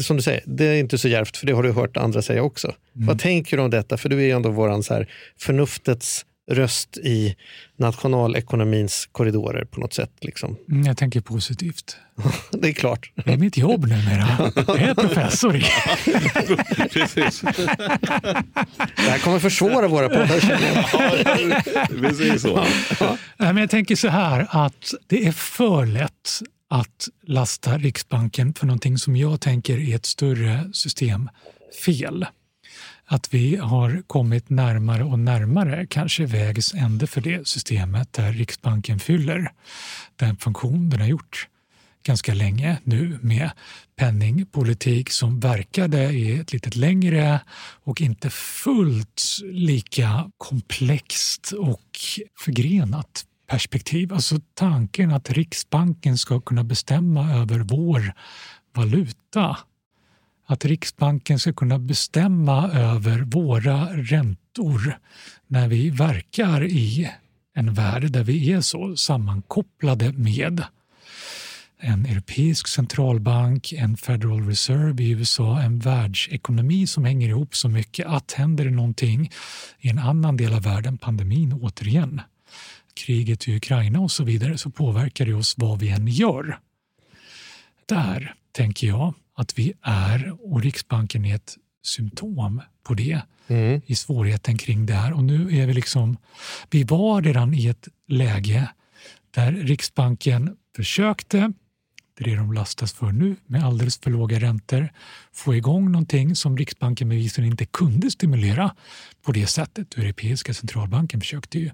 som 0.00 0.16
du 0.16 0.22
säger, 0.22 0.42
det 0.46 0.64
är 0.64 0.74
inte 0.74 0.98
så 0.98 1.08
djärvt 1.08 1.36
för 1.36 1.46
det 1.46 1.52
har 1.52 1.62
du 1.62 1.72
hört 1.72 1.96
andra 1.96 2.22
säga 2.22 2.42
också. 2.42 2.74
Vad 2.92 3.18
tänker 3.18 3.56
du 3.56 3.62
om 3.62 3.70
detta? 3.70 3.96
För 3.96 4.08
du 4.08 4.16
är 4.16 4.24
ju 4.24 4.30
ändå 4.30 4.50
våran 4.50 4.82
så 4.82 4.94
här, 4.94 5.08
förnuftets 5.38 6.26
röst 6.50 6.96
i 6.96 7.36
nationalekonomins 7.76 9.08
korridorer 9.12 9.64
på 9.64 9.80
något 9.80 9.92
sätt. 9.94 10.10
Liksom. 10.20 10.56
Mm, 10.70 10.86
jag 10.86 10.96
tänker 10.96 11.20
positivt. 11.20 11.96
Det 12.50 12.68
är 12.68 12.72
klart. 12.72 13.12
Det 13.14 13.32
är 13.32 13.36
mitt 13.36 13.56
jobb 13.56 13.86
numera. 13.86 14.52
Jag 14.66 14.80
är 14.80 14.94
professor. 14.94 15.52
Precis. 16.88 17.40
Det 18.96 19.10
här 19.10 19.18
kommer 19.18 19.38
försvåra 19.38 19.88
våra 19.88 20.08
poddar. 20.08 20.60
jag. 21.44 21.88
Precis 22.00 22.42
så. 22.42 22.66
Men 23.38 23.56
jag 23.56 23.70
tänker 23.70 23.96
så 23.96 24.08
här 24.08 24.46
att 24.50 24.94
det 25.06 25.26
är 25.26 25.32
för 25.32 25.86
lätt 25.86 26.40
att 26.70 27.08
lasta 27.26 27.78
Riksbanken 27.78 28.54
för 28.54 28.66
någonting 28.66 28.98
som 28.98 29.16
jag 29.16 29.40
tänker 29.40 29.78
är 29.78 29.96
ett 29.96 30.06
större 30.06 30.70
systemfel. 30.72 32.26
Att 33.06 33.34
vi 33.34 33.56
har 33.56 34.02
kommit 34.06 34.50
närmare 34.50 35.04
och 35.04 35.18
närmare 35.18 35.86
kanske 35.86 36.26
vägs 36.26 36.74
ände 36.74 37.06
för 37.06 37.20
det 37.20 37.48
systemet 37.48 38.12
där 38.12 38.32
Riksbanken 38.32 38.98
fyller 38.98 39.52
den 40.16 40.36
funktion 40.36 40.90
den 40.90 41.00
har 41.00 41.08
gjort 41.08 41.48
ganska 42.04 42.34
länge 42.34 42.78
nu 42.84 43.18
med 43.22 43.50
penningpolitik 43.96 45.10
som 45.10 45.40
verkade 45.40 46.10
i 46.10 46.38
ett 46.38 46.52
lite 46.52 46.78
längre 46.78 47.40
och 47.84 48.00
inte 48.00 48.30
fullt 48.30 49.22
lika 49.42 50.30
komplext 50.38 51.52
och 51.52 51.98
förgrenat 52.38 53.24
perspektiv. 53.46 54.12
Alltså 54.12 54.36
tanken 54.54 55.10
att 55.10 55.30
Riksbanken 55.30 56.18
ska 56.18 56.40
kunna 56.40 56.64
bestämma 56.64 57.32
över 57.34 57.58
vår 57.58 58.14
valuta. 58.74 59.56
Att 60.46 60.64
Riksbanken 60.64 61.38
ska 61.38 61.52
kunna 61.52 61.78
bestämma 61.78 62.70
över 62.70 63.18
våra 63.18 63.86
räntor 63.86 64.98
när 65.46 65.68
vi 65.68 65.90
verkar 65.90 66.64
i 66.64 67.10
en 67.54 67.74
värld 67.74 68.10
där 68.10 68.24
vi 68.24 68.52
är 68.52 68.60
så 68.60 68.96
sammankopplade 68.96 70.12
med 70.12 70.64
en 71.78 72.06
europeisk 72.06 72.68
centralbank, 72.68 73.72
en 73.72 73.96
Federal 73.96 74.46
Reserve 74.46 75.02
i 75.02 75.10
USA, 75.10 75.60
en 75.60 75.78
världsekonomi 75.78 76.86
som 76.86 77.04
hänger 77.04 77.28
ihop 77.28 77.56
så 77.56 77.68
mycket 77.68 78.06
att 78.06 78.32
händer 78.32 78.64
det 78.64 78.70
någonting 78.70 79.30
i 79.78 79.88
en 79.88 79.98
annan 79.98 80.36
del 80.36 80.54
av 80.54 80.62
världen, 80.62 80.98
pandemin 80.98 81.52
återigen, 81.52 82.20
kriget 82.94 83.48
i 83.48 83.56
Ukraina 83.56 84.00
och 84.00 84.10
så 84.10 84.24
vidare, 84.24 84.58
så 84.58 84.70
påverkar 84.70 85.26
det 85.26 85.34
oss 85.34 85.54
vad 85.58 85.78
vi 85.78 85.88
än 85.88 86.08
gör. 86.08 86.58
Där 87.86 88.34
tänker 88.52 88.86
jag 88.86 89.14
att 89.34 89.58
vi 89.58 89.72
är 89.82 90.36
och 90.40 90.62
Riksbanken 90.62 91.24
är 91.24 91.34
ett 91.34 91.56
symptom 91.82 92.62
på 92.82 92.94
det 92.94 93.22
Mm. 93.46 93.80
i 93.86 93.94
svårigheten 93.94 94.58
kring 94.58 94.86
det 94.86 94.94
här. 94.94 95.12
Och 95.12 95.24
nu 95.24 95.58
är 95.58 95.66
vi 95.66 95.72
liksom, 95.72 96.16
vi 96.70 96.84
var 96.84 97.22
redan 97.22 97.54
i 97.54 97.66
ett 97.66 97.88
läge 98.08 98.68
där 99.30 99.52
Riksbanken 99.52 100.56
försökte, 100.76 101.52
det 102.18 102.24
är 102.24 102.30
det 102.30 102.36
de 102.36 102.52
lastas 102.52 102.92
för 102.92 103.12
nu, 103.12 103.36
med 103.46 103.64
alldeles 103.64 103.98
för 103.98 104.10
låga 104.10 104.40
räntor, 104.40 104.88
få 105.32 105.54
igång 105.54 105.92
någonting 105.92 106.36
som 106.36 106.56
Riksbanken 106.56 107.08
bevisligen 107.08 107.50
inte 107.50 107.66
kunde 107.66 108.10
stimulera 108.10 108.74
på 109.22 109.32
det 109.32 109.46
sättet. 109.46 109.98
Europeiska 109.98 110.54
centralbanken 110.54 111.20
försökte 111.20 111.58
ju 111.58 111.70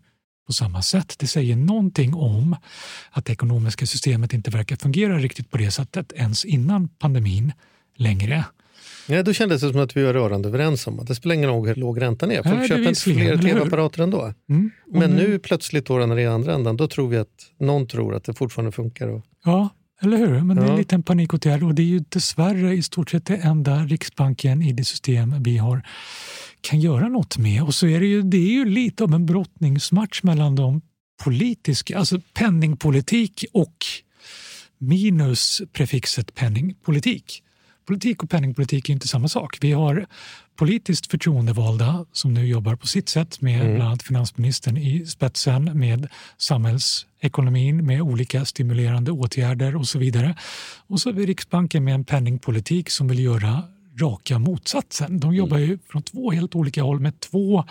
på 0.51 0.55
samma 0.55 0.83
sätt. 0.83 1.15
Det 1.19 1.27
säger 1.27 1.57
någonting 1.57 2.15
om 2.15 2.57
att 3.11 3.25
det 3.25 3.33
ekonomiska 3.33 3.87
systemet 3.87 4.33
inte 4.33 4.51
verkar 4.51 4.77
fungera 4.77 5.19
riktigt 5.19 5.51
på 5.51 5.57
det 5.57 5.71
sättet 5.71 6.13
ens 6.13 6.45
innan 6.45 6.89
pandemin 6.89 7.53
längre. 7.97 8.45
Ja, 9.07 9.23
då 9.23 9.33
kändes 9.33 9.63
det 9.63 9.73
som 9.73 9.81
att 9.81 9.97
vi 9.97 10.03
var 10.03 10.13
rörande 10.13 10.49
överens 10.49 10.87
om 10.87 11.01
att 11.01 11.07
det 11.07 11.15
spelar 11.15 11.35
ingen 11.35 11.51
roll 11.51 11.69
hur 11.69 11.75
låg 11.75 12.01
räntan 12.01 12.31
är. 12.31 12.43
Folk 12.43 12.59
Nej, 12.59 12.69
köper 12.69 12.89
inte 12.89 13.01
fler 13.01 13.37
tv-apparater 13.37 14.03
ändå. 14.03 14.35
Mm. 14.49 14.71
Men 14.87 15.11
nu 15.11 15.39
plötsligt 15.39 15.87
då 15.87 16.07
när 16.07 16.17
det 16.17 16.23
är 16.23 16.29
andra 16.29 16.55
ändan, 16.55 16.77
då 16.77 16.89
tror 16.89 17.09
vi 17.09 17.17
att 17.17 17.51
någon 17.59 17.87
tror 17.87 18.15
att 18.15 18.25
det 18.25 18.35
fortfarande 18.35 18.73
funkar. 18.73 19.09
Och, 19.09 19.25
Ja, 19.45 19.69
eller 20.01 20.17
hur? 20.17 20.41
Men 20.41 20.57
det 20.57 20.63
är 20.63 20.67
Ja. 20.67 20.73
en 20.73 20.79
liten 20.79 21.03
panikåtgärd 21.03 21.63
och 21.63 21.75
det 21.75 21.83
är 21.83 21.87
ju 21.87 22.05
dessvärre 22.09 22.75
i 22.75 22.83
stort 22.83 23.11
sett 23.11 23.27
det 23.27 23.37
enda 23.37 23.85
Riksbanken 23.85 24.63
i 24.63 24.73
det 24.73 24.85
system 24.85 25.43
vi 25.43 25.57
har 25.59 25.83
kan 26.61 26.81
göra 26.81 27.09
något 27.09 27.39
med. 27.39 27.63
Och 27.63 27.75
så 27.75 27.87
är 27.87 28.01
det 28.01 28.07
ju, 28.07 28.23
det 28.23 28.37
är 28.37 28.53
ju 28.53 28.65
lite 28.65 29.05
av 29.05 29.15
en 29.15 29.27
brottningsmatch 29.27 30.23
mellan 30.23 30.55
de 30.57 30.81
politiska, 31.25 31.99
alltså 31.99 32.21
penningpolitik 32.35 33.45
och 33.53 33.77
minus 34.79 35.63
prefixet 35.73 36.35
penningpolitik 36.35 37.43
politik 37.87 38.23
och 38.23 38.31
penningpolitik 38.31 38.89
är 38.89 38.93
inte 38.93 39.09
samma 39.09 39.29
sak. 39.29 39.59
Vi 39.61 39.73
har 39.73 40.07
politiskt 40.57 41.11
förtroendevalda 41.11 42.07
som 42.13 42.35
nu 42.35 42.47
jobbar 42.47 42.77
på 42.77 42.87
sitt 42.87 43.09
sätt 43.09 43.41
med 43.41 43.61
bland 43.61 43.83
annat 43.83 44.03
finansministern 44.03 44.77
i 44.77 45.07
spetsen 45.07 45.79
med 45.79 46.09
samhällsekonomin 47.21 47.87
med 47.87 48.03
olika 48.03 48.45
stimulerande 48.45 49.11
åtgärder 49.11 49.77
och 49.77 49.87
så 49.87 49.99
vidare. 49.99 50.35
Och 50.89 51.01
så 51.01 51.09
har 51.09 51.15
vi 51.15 51.27
Riksbanken 51.27 51.85
med 51.85 51.95
en 51.95 52.05
penningpolitik 52.05 52.91
som 52.91 53.09
vill 53.09 53.19
göra 53.19 53.63
raka 54.01 54.39
motsatsen. 54.39 55.21
De 55.21 55.35
jobbar 55.35 55.59
ju 55.59 55.79
från 55.89 56.03
två 56.03 56.31
helt 56.31 56.55
olika 56.55 56.83
håll 56.83 57.01
med 57.01 57.21
två 57.21 57.65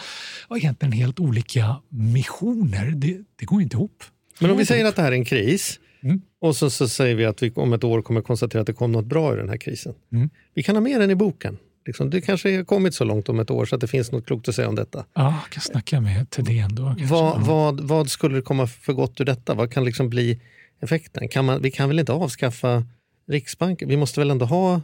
ja, 0.49 0.57
egentligen 0.57 0.91
helt 0.91 1.19
olika 1.19 1.81
missioner. 1.89 2.91
Det, 2.95 3.17
det 3.39 3.45
går 3.45 3.61
inte 3.61 3.77
ihop. 3.77 4.03
Men 4.39 4.51
om 4.51 4.57
vi 4.57 4.65
säger 4.65 4.85
att 4.85 4.95
det 4.95 5.01
här 5.01 5.11
är 5.11 5.15
en 5.15 5.25
kris 5.25 5.79
Mm. 6.03 6.21
och 6.41 6.55
så, 6.55 6.69
så 6.69 6.87
säger 6.87 7.15
vi 7.15 7.25
att 7.25 7.43
vi 7.43 7.51
om 7.55 7.73
ett 7.73 7.83
år 7.83 8.01
kommer 8.01 8.21
konstatera 8.21 8.61
att 8.61 8.67
det 8.67 8.73
kom 8.73 8.91
något 8.91 9.05
bra 9.05 9.33
ur 9.33 9.37
den 9.37 9.49
här 9.49 9.57
krisen. 9.57 9.93
Mm. 10.13 10.29
Vi 10.53 10.63
kan 10.63 10.75
ha 10.75 10.81
med 10.81 11.01
den 11.01 11.11
i 11.11 11.15
boken. 11.15 11.57
Liksom, 11.89 12.09
det 12.09 12.21
kanske 12.21 12.55
har 12.57 12.63
kommit 12.63 12.95
så 12.95 13.03
långt 13.03 13.29
om 13.29 13.39
ett 13.39 13.51
år 13.51 13.65
så 13.65 13.75
att 13.75 13.81
det 13.81 13.87
finns 13.87 14.11
något 14.11 14.25
klokt 14.25 14.49
att 14.49 14.55
säga 14.55 14.67
om 14.69 14.75
detta. 14.75 15.05
Ja, 15.13 15.23
jag 15.43 15.49
kan 15.51 15.61
snacka 15.61 16.01
med 16.01 16.29
Thedéen 16.29 16.75
då. 16.75 16.83
Vad, 16.83 16.99
Ja. 16.99 17.35
vad, 17.39 17.79
vad 17.79 18.09
skulle 18.09 18.35
det 18.35 18.41
komma 18.41 18.67
för 18.67 18.93
gott 18.93 19.21
ur 19.21 19.25
detta? 19.25 19.53
Vad 19.53 19.71
kan 19.73 19.85
liksom 19.85 20.09
bli 20.09 20.41
effekten? 20.81 21.27
Kan 21.27 21.45
man, 21.45 21.61
vi 21.61 21.71
kan 21.71 21.87
väl 21.89 21.99
inte 21.99 22.11
avskaffa 22.11 22.83
Riksbanken? 23.27 23.89
Vi 23.89 23.97
måste 23.97 24.19
väl 24.19 24.31
ändå 24.31 24.45
ha 24.45 24.81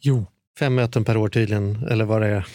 Jo, 0.00 0.26
fem 0.58 0.74
möten 0.74 1.04
per 1.04 1.16
år 1.16 1.28
tydligen, 1.28 1.86
eller 1.90 2.04
vad 2.04 2.22
det 2.22 2.28
är 2.28 2.46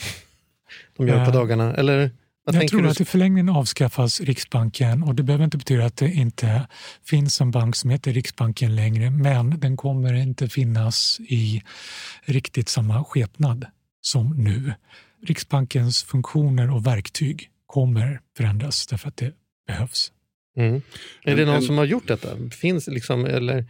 de 0.98 1.08
gör 1.08 1.26
på 1.26 1.32
Eh, 1.32 1.34
dagarna? 1.38 1.74
Eller 1.76 2.12
vad 2.46 2.56
jag 2.56 2.68
tror 2.68 2.82
du? 2.82 2.90
att 2.90 3.02
i 3.02 3.06
förlängningen 3.06 3.50
avskaffas 3.50 4.22
Riksbanken 4.22 5.04
och 5.04 5.16
det 5.16 5.24
behöver 5.24 5.46
inte 5.46 5.58
betyda 5.58 5.86
att 5.86 5.98
det 5.98 6.12
inte 6.12 6.68
finns 7.06 7.42
en 7.42 7.52
bank 7.52 7.76
som 7.76 7.90
heter 7.90 8.14
Riksbanken 8.14 8.76
längre 8.76 9.10
men 9.10 9.60
den 9.60 9.78
kommer 9.78 10.14
inte 10.14 10.50
finnas 10.50 11.20
i 11.20 11.64
riktigt 12.26 12.70
samma 12.70 13.04
skepnad 13.04 13.66
som 14.06 14.36
nu. 14.38 14.74
Riksbankens 15.26 16.04
funktioner 16.04 16.72
och 16.72 16.88
verktyg 16.88 17.50
kommer 17.66 18.22
förändras 18.38 18.88
därför 18.88 19.08
att 19.08 19.18
det 19.18 19.34
behövs. 19.68 20.12
Mm. 20.58 20.82
Är 21.24 21.36
det 21.36 21.46
någon 21.46 21.62
som 21.62 21.78
har 21.78 21.86
gjort 21.86 22.08
detta? 22.08 22.50
Finns 22.52 22.88
liksom, 22.88 23.26
eller 23.26 23.66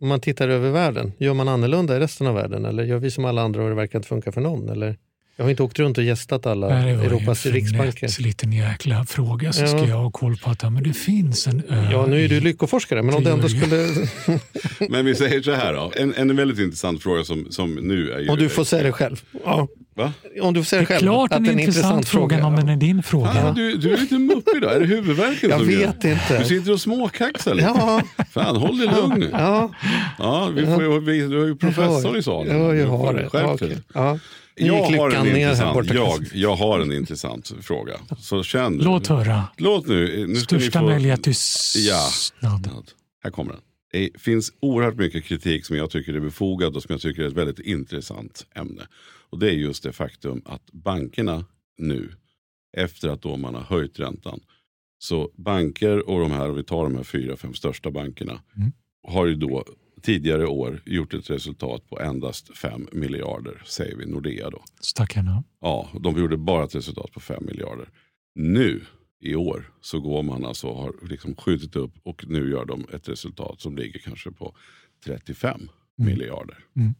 om 0.00 0.08
man 0.08 0.20
tittar 0.20 0.48
över 0.48 0.70
världen, 0.70 1.12
gör 1.18 1.34
man 1.34 1.48
annorlunda 1.48 1.96
i 1.96 2.00
resten 2.00 2.26
av 2.26 2.34
världen? 2.34 2.64
Eller 2.64 2.84
gör 2.84 2.98
vi 2.98 3.10
som 3.10 3.24
alla 3.24 3.42
andra 3.42 3.62
och 3.62 3.68
det 3.68 3.74
verkar 3.74 3.98
inte 3.98 4.08
funka 4.08 4.32
för 4.32 4.40
någon? 4.40 4.68
Eller? 4.68 4.98
Jag 5.36 5.44
har 5.44 5.50
inte 5.50 5.62
åkt 5.62 5.78
runt 5.78 5.98
och 5.98 6.04
gästat 6.04 6.46
alla 6.46 6.68
Det 6.68 6.74
var 6.74 6.88
ju 7.02 7.06
Europas 7.06 7.46
en 7.46 7.52
riksbanker. 7.52 8.06
lätt 8.06 8.20
liten 8.20 8.52
jäkla 8.52 9.04
fråga 9.04 9.52
så 9.52 9.62
Ja. 9.62 9.66
ska 9.68 9.84
jag 9.86 9.96
ha 9.96 10.10
koll 10.10 10.36
på 10.36 10.50
att 10.50 10.62
ja, 10.62 10.70
men 10.70 10.82
det 10.82 10.92
finns 10.92 11.46
en 11.46 11.62
ö 11.68 11.88
Ja, 11.92 12.06
nu 12.06 12.24
är 12.24 12.28
du 12.28 12.40
lyckoforskare, 12.40 13.02
men 13.02 13.14
om 13.14 13.24
det 13.24 13.30
ändå 13.30 13.48
skulle... 13.48 13.88
Men 14.90 15.04
vi 15.04 15.14
säger 15.14 15.42
så 15.42 15.52
här 15.52 15.72
då. 15.72 15.92
En, 15.96 16.14
en 16.14 16.36
väldigt 16.36 16.58
intressant 16.58 17.02
fråga 17.02 17.24
som, 17.24 17.46
som 17.50 17.74
nu 17.74 18.10
är 18.10 18.20
ju... 18.20 18.28
Om 18.28 18.38
du 18.38 18.48
får 18.48 18.64
säga 18.64 18.82
det 18.82 18.92
själv. 18.92 19.22
Ja. 19.44 19.68
Va? 19.96 20.12
Om 20.40 20.54
du 20.54 20.60
får 20.60 20.64
säga 20.64 20.80
det 20.80 20.86
själv. 20.86 20.98
Klart 21.00 21.32
att 21.32 21.36
en 21.36 21.44
det 21.44 21.50
är 21.50 21.52
en 21.52 21.60
intressant 21.60 22.08
fråga 22.08 22.46
om 22.46 22.56
den 22.56 22.68
är 22.68 22.76
din 22.76 23.02
fråga. 23.02 23.32
Fan, 23.32 23.54
du, 23.54 23.76
du 23.76 23.92
är 23.92 23.98
lite 23.98 24.18
muppig 24.18 24.56
idag. 24.56 24.76
Är 24.76 24.80
det 24.80 24.86
huvudvärken 24.86 25.50
Jag 25.50 25.60
som 25.60 25.70
gör? 25.70 25.78
vet 25.78 26.04
inte. 26.04 26.38
Du 26.38 26.44
sitter 26.44 26.72
och 26.72 26.80
småkaxar 26.80 27.54
lite. 27.54 27.68
Ja, 27.68 28.02
Fan, 28.32 28.56
håll 28.56 28.78
dig 28.78 28.86
lugn 28.88 29.20
nu. 29.20 29.28
ja. 29.32 29.70
Ja, 30.18 30.50
vi 30.54 30.66
får, 30.66 31.00
vi, 31.00 31.20
du 31.20 31.42
är 31.42 31.46
ju 31.46 31.56
professor 31.56 32.16
i 32.18 32.22
salen. 32.22 32.58
Ja, 32.60 32.74
jag 32.74 32.86
har 32.88 33.14
det. 33.14 33.28
Ja, 33.32 33.52
okej. 33.52 33.76
ja. 33.94 34.18
Nu 34.56 34.66
Jag 34.66 34.82
har, 34.82 35.10
en 35.10 35.26
intressant, 35.26 35.90
jag, 35.94 36.24
jag 36.32 36.56
har 36.56 36.80
en 36.80 36.92
intressant 36.92 37.52
fråga. 37.60 37.94
Så 38.18 38.42
känn 38.42 38.78
Låt 38.78 39.06
höra. 39.06 39.42
Låt 39.56 39.86
nu. 39.86 40.26
nu 40.26 40.36
Största 40.36 40.78
få- 40.80 40.86
möjliga 40.86 41.16
tystnad. 41.16 42.90
Här 43.24 43.30
kommer 43.30 43.52
den. 43.52 43.60
Det 43.92 44.10
finns 44.20 44.52
oerhört 44.60 44.94
mycket 44.96 45.24
kritik 45.24 45.66
som 45.66 45.76
jag 45.76 45.90
tycker 45.90 46.14
är 46.14 46.20
befogad 46.20 46.76
och 46.76 46.82
som 46.82 46.92
jag 46.92 47.00
tycker 47.00 47.22
är 47.22 47.26
ett 47.26 47.32
väldigt 47.32 47.58
intressant 47.58 48.46
ämne. 48.54 48.82
Och 49.30 49.38
det 49.38 49.48
är 49.48 49.52
just 49.52 49.82
det 49.82 49.92
faktum 49.92 50.42
att 50.44 50.72
bankerna 50.72 51.44
nu, 51.78 52.12
efter 52.76 53.08
att 53.08 53.22
då 53.22 53.36
man 53.36 53.54
har 53.54 53.62
höjt 53.62 53.98
räntan, 54.00 54.40
så 54.98 55.30
banker 55.36 56.08
och 56.08 56.20
de 56.20 56.30
här, 56.30 56.48
vi 56.48 56.64
tar 56.64 56.84
de 56.84 56.96
här 56.96 57.02
fyra, 57.04 57.36
fem 57.36 57.54
största 57.54 57.90
bankerna, 57.90 58.40
Mm. 58.56 58.72
har 59.08 59.26
ju 59.26 59.34
då 59.34 59.64
tidigare 60.04 60.46
år 60.46 60.82
gjort 60.86 61.14
ett 61.14 61.30
resultat 61.30 61.88
på 61.88 62.00
endast 62.00 62.56
5 62.56 62.88
miljarder, 62.92 63.62
säger 63.64 63.96
vi 63.96 64.06
Nordea 64.06 64.50
då. 64.50 64.64
Stackarna. 64.80 65.44
Ja, 65.60 65.88
de 66.00 66.18
gjorde 66.18 66.36
bara 66.36 66.64
ett 66.64 66.74
resultat 66.74 67.12
på 67.12 67.20
5 67.20 67.46
miljarder. 67.46 67.88
Nu 68.34 68.82
i 69.20 69.34
år 69.34 69.72
så 69.80 70.00
går 70.00 70.22
man 70.22 70.44
alltså 70.44 70.66
och 70.66 70.76
har 70.76 70.94
liksom 71.08 71.36
skjutit 71.36 71.76
upp 71.76 71.92
och 72.02 72.24
nu 72.28 72.50
gör 72.50 72.64
de 72.64 72.86
ett 72.92 73.08
resultat 73.08 73.60
som 73.60 73.76
ligger 73.76 73.98
kanske 73.98 74.30
på 74.30 74.56
35 75.04 75.68
miljarder. 75.96 76.58
Mm. 76.76 76.94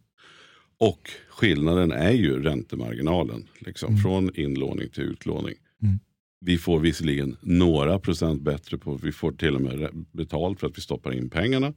Och 0.79 1.11
skillnaden 1.29 1.93
är 1.93 2.13
ju 2.13 2.43
räntemarginalen. 2.43 3.49
Liksom, 3.59 3.99
Från 3.99 4.37
inlåning 4.37 4.89
till 4.89 5.03
utlåning. 5.03 5.55
Mm. 5.83 5.99
Vi 6.41 6.59
får 6.59 6.81
visserligen 6.81 7.37
några 7.41 7.99
procent 7.99 8.43
bättre 8.43 8.79
på, 8.79 8.95
vi 8.95 9.13
får 9.13 9.33
till 9.33 9.55
och 9.55 9.61
med 9.61 10.07
betalt 10.13 10.61
för 10.61 10.67
att 10.67 10.79
vi 10.79 10.83
stoppar 10.83 11.13
in 11.13 11.31
pengarna. 11.31 11.75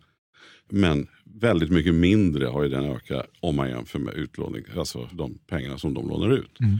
Men 0.69 1.07
väldigt 1.23 1.71
mycket 1.71 1.95
mindre 1.95 2.45
har 2.45 2.63
ju 2.63 2.69
den 2.69 2.85
ökat 2.85 3.29
om 3.39 3.55
man 3.55 3.69
jämför 3.69 3.99
med 3.99 4.13
utlåning, 4.13 4.63
alltså 4.77 5.09
de 5.11 5.37
pengarna 5.47 5.77
som 5.77 5.93
de 5.93 6.09
lånar 6.09 6.29
ut. 6.29 6.59
Mm. 6.59 6.79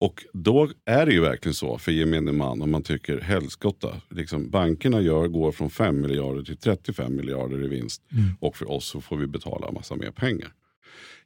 Och 0.00 0.24
då 0.32 0.70
är 0.84 1.06
det 1.06 1.12
ju 1.12 1.20
verkligen 1.20 1.54
så 1.54 1.78
för 1.78 1.92
gemene 1.92 2.32
man 2.32 2.62
om 2.62 2.70
man 2.70 2.82
tycker 2.82 3.20
helskotta. 3.20 4.00
Liksom, 4.10 4.50
bankerna 4.50 5.00
gör, 5.00 5.28
går 5.28 5.52
från 5.52 5.70
5 5.70 6.00
miljarder 6.00 6.42
till 6.42 6.56
35 6.56 7.16
miljarder 7.16 7.64
i 7.64 7.68
vinst. 7.68 8.02
Och 8.40 8.56
för 8.56 8.70
oss 8.70 8.86
så 8.86 9.00
får 9.00 9.16
vi 9.16 9.26
betala 9.26 9.68
en 9.68 9.74
massa 9.74 9.96
mer 9.96 10.10
pengar. 10.10 10.52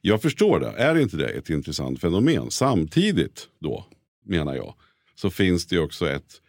Jag 0.01 0.21
förstår 0.21 0.59
det. 0.59 0.67
Är 0.67 0.95
inte 0.99 1.17
det 1.17 1.27
ett 1.27 1.49
intressant 1.49 2.01
fenomen? 2.01 2.51
Samtidigt 2.51 3.47
då, 3.59 3.85
menar 4.25 4.55
jag, 4.55 4.75
så 5.15 5.29
finns 5.29 5.65
det 5.65 5.75
ju 5.75 5.81
också 5.81 6.09
ett, 6.09 6.41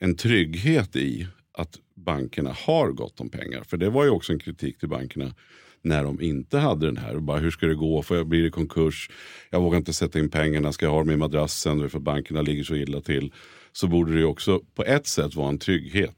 en 0.00 0.16
trygghet 0.16 0.96
i 0.96 1.26
att 1.52 1.78
bankerna 1.94 2.52
har 2.66 2.92
gott 2.92 3.20
om 3.20 3.30
pengar. 3.30 3.62
För 3.62 3.76
det 3.76 3.90
var 3.90 4.04
ju 4.04 4.10
också 4.10 4.32
en 4.32 4.38
kritik 4.38 4.78
till 4.78 4.88
bankerna 4.88 5.34
när 5.82 6.04
de 6.04 6.20
inte 6.20 6.58
hade 6.58 6.86
den 6.86 6.96
här. 6.96 7.18
Bara, 7.18 7.38
hur 7.38 7.50
ska 7.50 7.66
det 7.66 7.74
gå? 7.74 8.02
Får 8.02 8.16
jag, 8.16 8.26
blir 8.26 8.42
det 8.42 8.50
konkurs? 8.50 9.10
Jag 9.50 9.60
vågar 9.60 9.78
inte 9.78 9.92
sätta 9.92 10.18
in 10.18 10.30
pengarna. 10.30 10.72
Ska 10.72 10.86
jag 10.86 10.90
ha 10.90 10.98
dem 10.98 11.10
i 11.10 11.16
madrassen? 11.16 11.90
För 11.90 11.98
bankerna 11.98 12.42
ligger 12.42 12.64
så 12.64 12.74
illa 12.74 13.00
till. 13.00 13.32
Så 13.72 13.86
borde 13.86 14.12
det 14.12 14.18
ju 14.18 14.24
också 14.24 14.60
på 14.74 14.84
ett 14.84 15.06
sätt 15.06 15.34
vara 15.34 15.48
en 15.48 15.58
trygghet. 15.58 16.16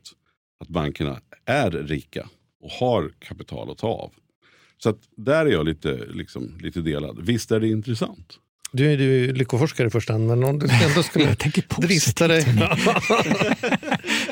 Att 0.61 0.69
bankerna 0.69 1.21
är 1.45 1.71
rika 1.71 2.29
och 2.61 2.71
har 2.71 3.13
kapital 3.19 3.71
att 3.71 3.79
ta 3.79 3.89
av. 3.89 4.13
Så 4.79 4.91
att 4.91 4.99
där 5.17 5.47
är 5.47 5.51
jag 5.51 5.67
lite, 5.67 6.07
liksom, 6.07 6.59
lite 6.61 6.81
delad. 6.81 7.27
Visst 7.27 7.51
är 7.51 7.61
det 7.61 7.69
intressant? 7.69 8.39
Du 8.77 8.93
är 8.93 8.99
ju 8.99 9.33
lyckoforskare 9.33 9.87
i 9.87 9.91
första 9.91 10.13
hand, 10.13 10.27
men 10.27 10.45
om 10.45 10.59
du 10.59 10.69
ändå 10.89 11.03
skulle 11.03 11.25
Jag 11.25 11.39
tänker 11.39 11.81
drista 11.81 12.29
dig. 12.29 12.47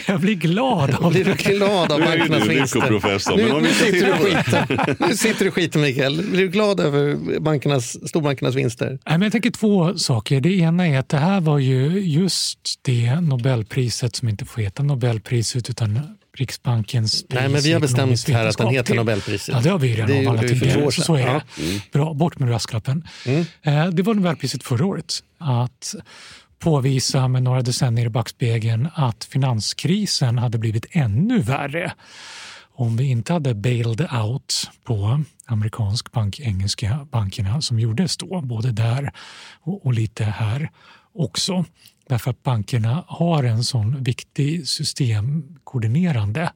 Jag 0.07 0.20
blir 0.20 0.34
glad 0.34 0.95
av 0.95 1.12
Blir 1.12 1.24
du 1.24 1.34
glad 1.34 1.93
av 1.93 2.01
Nu 2.01 2.07
är 2.07 2.12
ju 2.12 2.18
bankernas 2.18 2.43
du 2.43 2.55
vinster? 2.55 2.80
lyckoprofessor, 2.80 3.36
Nu, 3.36 3.53
nu, 3.53 3.61
vi 3.61 3.74
ska 3.74 3.84
sitter 3.84 4.07
du 4.07 4.24
skiten. 4.24 4.97
nu 5.09 5.16
sitter 5.16 5.38
du 5.40 5.49
i 5.49 5.51
skiten 5.51 5.82
Mikael. 5.82 6.22
Blir 6.22 6.40
du 6.40 6.49
glad 6.49 6.80
över 6.80 7.16
bankernas, 7.40 8.09
storbankernas 8.09 8.55
vinster? 8.55 8.88
Nej, 8.88 8.99
men 9.07 9.22
jag 9.22 9.32
tänker 9.32 9.51
två 9.51 9.99
saker. 9.99 10.40
Det 10.40 10.53
ena 10.59 10.88
är 10.88 10.99
att 10.99 11.09
det 11.09 11.18
här 11.18 11.40
var 11.40 11.59
ju 11.59 12.01
just 12.01 12.59
det 12.82 13.20
Nobelpriset 13.20 14.16
som 14.16 14.28
inte 14.28 14.45
får 14.45 14.62
heta 14.62 14.82
Nobelpriset 14.82 15.70
utan 15.70 16.01
Riksbankens 16.37 17.22
pris 17.22 17.41
Nej, 17.41 17.49
men 17.49 17.61
vi 17.61 17.72
har 17.72 17.80
bestämt 17.80 18.28
här 18.28 18.47
att 18.47 18.59
den 18.59 18.68
heter 18.68 18.95
Nobelpriset. 18.95 19.55
Ja, 19.55 19.61
det 19.61 19.70
har 19.70 19.78
vi 19.78 19.95
redan 19.95 20.37
Det 20.37 20.49
tidigare. 20.49 20.93
Så, 20.93 21.14
är 21.16 21.20
Ja. 21.26 21.41
det. 21.57 21.93
Bra, 21.93 22.14
bort 22.14 22.39
med 22.39 22.51
rasklappen. 22.51 23.09
Mm. 23.26 23.45
Eh, 23.62 23.87
Det 23.87 24.03
var 24.03 24.14
Nobelpriset 24.14 24.62
förra 24.62 24.87
året. 24.87 25.14
Att 25.39 25.95
påvisa 26.59 27.28
med 27.28 27.43
några 27.43 27.62
decennier 27.62 28.07
i 28.07 28.09
backspegeln 28.09 28.89
att 28.95 29.24
finanskrisen 29.24 30.39
hade 30.39 30.59
blivit 30.59 30.87
ännu 30.91 31.39
värre 31.39 31.93
om 32.74 32.97
vi 32.97 33.05
inte 33.05 33.33
hade 33.33 33.55
bailed 33.55 34.09
out 34.12 34.70
på 34.85 35.22
amerikansk 35.47 36.12
bank, 36.12 36.41
engelska 36.41 37.07
bankerna 37.11 37.61
som 37.61 37.80
gjordes 37.80 38.16
då, 38.16 38.41
både 38.41 38.72
där 38.72 39.12
och, 39.61 39.87
och 39.87 39.93
lite 39.95 40.24
här 40.24 40.70
också. 41.14 41.64
Därför 42.09 42.30
att 42.30 42.42
bankerna 42.42 43.05
har 43.07 43.44
en 43.44 43.64
sån 43.64 44.03
viktig 44.03 44.68
systemkoordinerande 44.68 46.53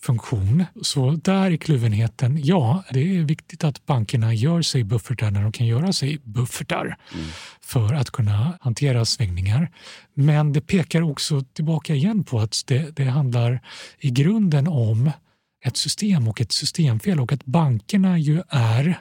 funktion. 0.00 0.64
Så 0.82 1.10
där 1.10 1.50
i 1.50 1.58
kluvenheten, 1.58 2.38
ja, 2.44 2.84
det 2.90 3.16
är 3.16 3.22
viktigt 3.22 3.64
att 3.64 3.86
bankerna 3.86 4.34
gör 4.34 4.62
sig 4.62 4.84
buffertar 4.84 5.30
när 5.30 5.42
de 5.42 5.52
kan 5.52 5.66
göra 5.66 5.92
sig 5.92 6.18
buffertar 6.24 6.96
för 7.60 7.94
att 7.94 8.10
kunna 8.10 8.58
hantera 8.60 9.04
svängningar. 9.04 9.70
Men 10.14 10.52
det 10.52 10.60
pekar 10.60 11.02
också 11.02 11.40
tillbaka 11.52 11.94
igen 11.94 12.24
på 12.24 12.40
att 12.40 12.62
det, 12.66 12.96
det 12.96 13.04
handlar 13.04 13.60
i 13.98 14.10
grunden 14.10 14.68
om 14.68 15.10
ett 15.64 15.76
system 15.76 16.28
och 16.28 16.40
ett 16.40 16.52
systemfel 16.52 17.20
och 17.20 17.32
att 17.32 17.44
bankerna 17.44 18.18
ju 18.18 18.42
är 18.48 19.00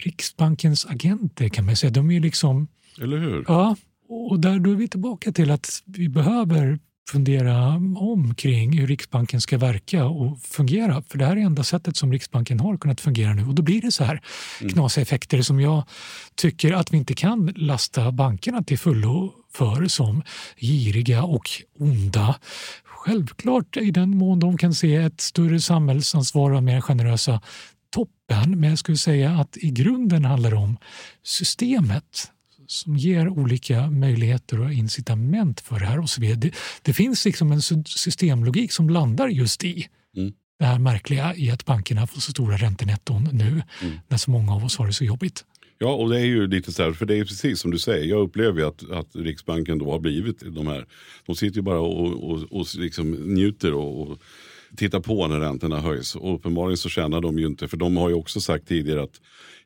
Riksbankens 0.00 0.86
agenter 0.86 1.48
kan 1.48 1.66
man 1.66 1.76
säga. 1.76 1.90
De 1.90 2.10
är 2.10 2.20
liksom 2.20 2.68
Eller 3.00 3.18
hur? 3.18 3.44
Ja, 3.48 3.76
och 4.08 4.40
där 4.40 4.58
då 4.58 4.70
är 4.70 4.74
vi 4.74 4.88
tillbaka 4.88 5.32
till 5.32 5.50
att 5.50 5.82
vi 5.84 6.08
behöver 6.08 6.78
fundera 7.10 7.74
om 7.96 8.34
kring 8.34 8.78
hur 8.78 8.86
Riksbanken 8.86 9.40
ska 9.40 9.58
verka 9.58 10.04
och 10.04 10.40
fungera. 10.40 11.02
För 11.02 11.18
det 11.18 11.26
här 11.26 11.36
är 11.36 11.40
enda 11.40 11.64
sättet 11.64 11.96
som 11.96 12.12
Riksbanken 12.12 12.60
har 12.60 12.76
kunnat 12.76 13.00
fungera 13.00 13.34
nu 13.34 13.46
och 13.46 13.54
då 13.54 13.62
blir 13.62 13.82
det 13.82 13.92
så 13.92 14.04
här 14.04 14.20
knasiga 14.72 15.02
effekter 15.02 15.42
som 15.42 15.60
jag 15.60 15.84
tycker 16.34 16.72
att 16.72 16.92
vi 16.92 16.96
inte 16.96 17.14
kan 17.14 17.52
lasta 17.56 18.12
bankerna 18.12 18.62
till 18.62 18.78
fullo 18.78 19.32
för 19.52 19.86
som 19.86 20.22
giriga 20.56 21.22
och 21.22 21.50
onda. 21.78 22.36
Självklart 22.84 23.76
i 23.76 23.90
den 23.90 24.16
mån 24.16 24.40
de 24.40 24.58
kan 24.58 24.74
se 24.74 24.96
ett 24.96 25.20
större 25.20 25.60
samhällsansvar 25.60 26.50
och 26.50 26.62
mer 26.62 26.80
generösa 26.80 27.40
toppen. 27.90 28.60
Men 28.60 28.70
jag 28.70 28.78
skulle 28.78 28.98
säga 28.98 29.30
att 29.30 29.56
i 29.56 29.70
grunden 29.70 30.24
handlar 30.24 30.50
det 30.50 30.56
om 30.56 30.76
systemet 31.22 32.32
som 32.70 32.96
ger 32.96 33.28
olika 33.28 33.90
möjligheter 33.90 34.60
och 34.60 34.72
incitament 34.72 35.60
för 35.60 35.78
det 35.80 35.86
här. 35.86 35.98
och 36.00 36.10
så 36.10 36.20
vidare. 36.20 36.36
Det, 36.40 36.54
det 36.82 36.92
finns 36.92 37.24
liksom 37.24 37.52
en 37.52 37.62
sy- 37.62 37.84
systemlogik 37.86 38.72
som 38.72 38.90
landar 38.90 39.28
just 39.28 39.64
i 39.64 39.86
Mm. 40.16 40.32
det 40.58 40.64
här 40.64 40.78
märkliga 40.78 41.34
i 41.36 41.50
att 41.50 41.64
bankerna 41.64 42.06
får 42.06 42.20
så 42.20 42.30
stora 42.30 42.56
räntenetton 42.56 43.28
nu 43.32 43.62
när 44.08 44.16
så 44.16 44.30
många 44.30 44.52
av 44.54 44.64
oss 44.64 44.76
har 44.76 44.86
det 44.86 44.92
så 44.92 45.04
jobbigt. 45.04 45.44
Ja, 45.78 45.94
och 45.94 46.10
det 46.10 46.20
är 46.20 46.24
ju 46.24 46.46
lite 46.46 46.72
så 46.72 46.82
här, 46.82 46.92
för 46.92 47.06
det 47.06 47.14
är 47.18 47.24
precis 47.24 47.60
som 47.60 47.70
du 47.70 47.78
säger. 47.78 48.04
Jag 48.06 48.20
upplever 48.20 48.62
att, 48.62 48.90
att 48.90 49.16
Riksbanken 49.16 49.78
då 49.78 49.90
har 49.90 49.98
blivit 49.98 50.42
de 50.54 50.66
här. 50.66 50.86
De 51.26 51.36
sitter 51.36 51.56
ju 51.56 51.62
bara 51.62 51.80
och, 51.80 52.30
och, 52.30 52.42
och 52.50 52.66
liksom 52.78 53.10
njuter 53.10 53.72
och, 53.74 54.00
och 54.02 54.18
tittar 54.76 55.00
på 55.00 55.26
när 55.28 55.40
räntorna 55.40 55.80
höjs. 55.80 56.14
Och 56.16 56.34
uppenbarligen 56.34 56.76
så 56.78 56.88
tjänar 56.88 57.20
de 57.20 57.38
ju 57.38 57.46
inte, 57.46 57.68
för 57.68 57.76
de 57.76 57.96
har 57.96 58.08
ju 58.08 58.14
också 58.14 58.40
sagt 58.40 58.68
tidigare 58.68 59.02
att 59.02 59.20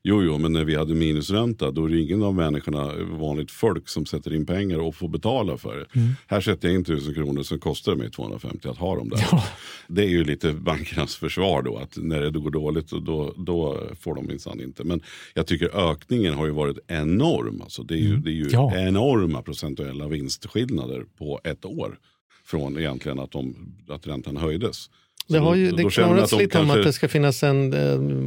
jo, 0.04 0.22
jo, 0.22 0.38
men 0.38 0.52
när 0.52 0.64
vi 0.64 0.76
hade 0.76 0.94
minusränta 0.94 1.70
då 1.70 1.84
är 1.84 1.88
det 1.88 2.00
ingen 2.00 2.22
av 2.22 2.34
människorna, 2.34 2.92
vanligt 3.04 3.50
folk, 3.50 3.88
som 3.88 4.06
sätter 4.06 4.34
in 4.34 4.46
pengar 4.46 4.78
och 4.78 4.94
får 4.94 5.08
betala 5.08 5.56
för 5.56 5.76
det. 5.76 5.86
Här 6.26 6.40
sätter 6.40 6.68
jag 6.68 6.74
in 6.74 6.84
tusen 6.84 7.14
kronor 7.14 7.42
som 7.42 7.58
kostar 7.58 7.94
mig 7.94 8.10
250 8.10 8.68
att 8.68 8.76
ha 8.78 8.96
dem 8.96 9.08
där. 9.08 9.28
Ja. 9.32 9.44
Det 9.88 10.02
är 10.02 10.08
ju 10.08 10.24
lite 10.24 10.52
bankernas 10.52 11.16
försvar 11.16 11.62
då, 11.62 11.76
att 11.76 11.96
när 11.96 12.20
det 12.20 12.30
går 12.40 12.50
dåligt 12.50 12.90
då, 12.90 13.34
då 13.36 13.80
får 14.00 14.14
de 14.14 14.26
minsann 14.26 14.60
inte. 14.60 14.84
Men 14.84 15.00
jag 15.34 15.46
tycker 15.46 15.90
ökningen 15.90 16.34
har 16.34 16.46
ju 16.46 16.52
varit 16.52 16.78
enorm. 16.88 17.62
Alltså 17.62 17.82
det 17.82 17.94
är 17.94 17.98
ju, 17.98 18.16
det 18.16 18.30
är 18.30 18.34
ju 18.34 18.48
Ja. 18.50 18.76
enorma 18.76 19.42
procentuella 19.42 20.08
vinstskillnader 20.08 21.04
på 21.18 21.40
ett 21.44 21.64
år. 21.64 21.98
Från 22.44 22.78
egentligen 22.78 23.18
att, 23.18 23.30
de, 23.30 23.56
att 23.88 24.06
räntan 24.06 24.36
höjdes. 24.36 24.90
Så 25.26 25.32
Det 25.32 25.38
har 25.38 25.54
ju 25.54 25.70
det 25.70 25.76
de 25.76 25.82
lite 25.82 26.02
om 26.02 26.48
kanske- 26.48 26.78
att 26.78 26.84
det 26.86 26.92
ska 26.92 27.08
finnas 27.08 27.42
en, 27.42 27.72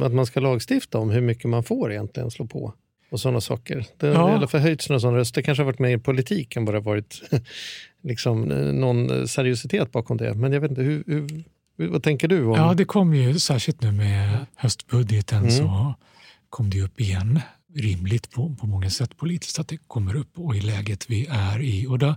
eh, 0.00 0.06
att 0.06 0.12
man 0.14 0.26
ska 0.26 0.40
lagstifta 0.40 0.98
om 0.98 1.10
hur 1.10 1.20
mycket 1.20 1.44
man 1.44 1.62
får 1.64 1.92
egentligen 1.92 2.30
slå 2.30 2.46
på. 2.46 2.72
Och 3.10 3.20
sådana 3.20 3.40
saker. 3.40 3.84
Det 3.96 4.06
har 4.06 4.14
Ja. 4.14 4.32
i 4.32 4.34
alla 4.36 4.46
fall 4.48 4.60
höjts 4.60 4.88
några 4.88 5.00
sådana 5.00 5.18
röster. 5.18 5.42
kanske 5.42 5.62
har 5.62 5.66
varit 5.66 5.78
mer 5.78 5.96
i 5.96 5.98
politik 5.98 6.56
än 6.56 6.64
bara 6.64 6.80
varit 6.80 7.22
liksom, 8.02 8.50
eh, 8.50 8.58
någon 8.72 9.28
seriositet 9.28 9.92
bakom 9.92 10.16
det. 10.16 10.34
Men 10.34 10.52
jag 10.52 10.60
vet 10.60 10.70
inte, 10.70 10.82
hur, 10.82 11.04
hur, 11.06 11.88
vad 11.88 12.02
tänker 12.02 12.28
du? 12.28 12.44
om 12.44 12.54
Ja, 12.54 12.74
det 12.74 12.84
kom 12.84 13.14
ju 13.14 13.38
särskilt 13.38 13.82
nu 13.82 13.92
med 13.92 14.46
höstbudgeten 14.56 15.38
Mm. 15.38 15.50
så 15.50 15.94
kom 16.50 16.70
det 16.70 16.82
upp 16.82 17.00
igen 17.00 17.40
rimligt 17.76 18.30
på, 18.30 18.56
på 18.60 18.66
många 18.66 18.90
sätt 18.90 19.16
politiskt 19.16 19.58
att 19.58 19.68
det 19.68 19.78
kommer 19.86 20.16
upp 20.16 20.38
och 20.38 20.56
i 20.56 20.60
läget 20.60 21.10
vi 21.10 21.26
är 21.30 21.62
i. 21.62 21.86
Och 21.86 21.98
då, 21.98 22.14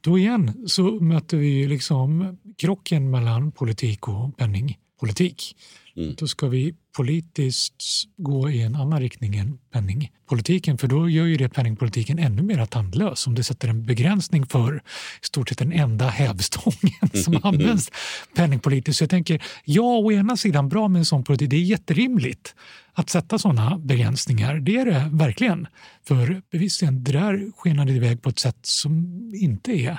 då 0.00 0.18
igen 0.18 0.64
så 0.66 0.82
möter 1.00 1.36
vi 1.36 1.68
liksom 1.68 2.38
krocken 2.58 3.10
mellan 3.10 3.52
politik 3.52 4.08
och 4.08 4.36
penningpolitik. 4.36 5.56
Mm. 5.96 6.14
Då 6.18 6.28
ska 6.28 6.46
vi 6.48 6.74
politiskt 6.96 7.82
gå 8.16 8.50
i 8.50 8.62
en 8.62 8.74
annan 8.74 9.00
riktning 9.00 9.36
än 9.36 9.58
penningpolitiken 9.70 10.78
för 10.78 10.88
då 10.88 11.08
gör 11.08 11.26
ju 11.26 11.36
det 11.36 11.48
penningpolitiken 11.48 12.18
ännu 12.18 12.42
mer 12.42 12.66
tandlös 12.66 13.26
om 13.26 13.34
det 13.34 13.44
sätter 13.44 13.68
en 13.68 13.86
begränsning 13.86 14.46
för 14.46 14.76
i 15.22 15.26
stort 15.26 15.48
sett 15.48 15.58
den 15.58 15.72
enda 15.72 16.08
hävstången 16.08 17.24
som 17.24 17.40
används 17.42 17.90
penningpolitiskt. 18.34 18.98
Så 18.98 19.02
jag 19.02 19.10
tänker, 19.10 19.42
ja, 19.64 19.98
å 19.98 20.12
ena 20.12 20.36
sidan 20.36 20.68
bra 20.68 20.88
med 20.88 20.98
en 20.98 21.04
sån 21.04 21.24
politik, 21.24 21.50
det 21.50 21.56
är 21.56 21.60
jätterimligt 21.60 22.54
att 22.92 23.10
sätta 23.10 23.38
sådana 23.38 23.78
begränsningar. 23.78 24.54
Det 24.54 24.76
är 24.76 24.84
det 24.84 25.10
verkligen. 25.12 25.66
För 26.08 26.42
bevisligen, 26.50 27.04
det 27.04 27.12
där 27.12 27.52
skenade 27.56 27.92
iväg 27.92 28.22
på 28.22 28.28
ett 28.28 28.38
sätt 28.38 28.58
som 28.62 28.94
inte 29.34 29.72
är 29.72 29.98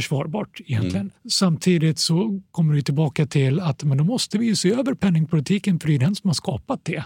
försvarbart 0.00 0.60
egentligen. 0.66 1.10
Samtidigt 1.30 1.98
så 1.98 2.40
kommer 2.50 2.74
vi 2.74 2.82
tillbaka 2.82 3.26
till 3.26 3.60
att 3.60 3.84
men 3.84 3.98
då 3.98 4.04
måste 4.04 4.38
vi 4.38 4.46
ju 4.46 4.56
se 4.56 4.72
över 4.72 4.94
penningpolitiken 4.94 5.80
för 5.80 5.88
det 5.88 5.94
är 5.94 5.98
den 5.98 6.14
som 6.14 6.28
har 6.28 6.34
skapat 6.34 6.80
det 6.84 7.04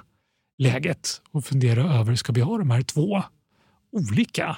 läget 0.58 1.22
och 1.30 1.44
fundera 1.44 1.94
över, 1.94 2.14
ska 2.14 2.32
vi 2.32 2.40
ha 2.40 2.58
de 2.58 2.70
här 2.70 2.82
två 2.82 3.22
olika 3.92 4.56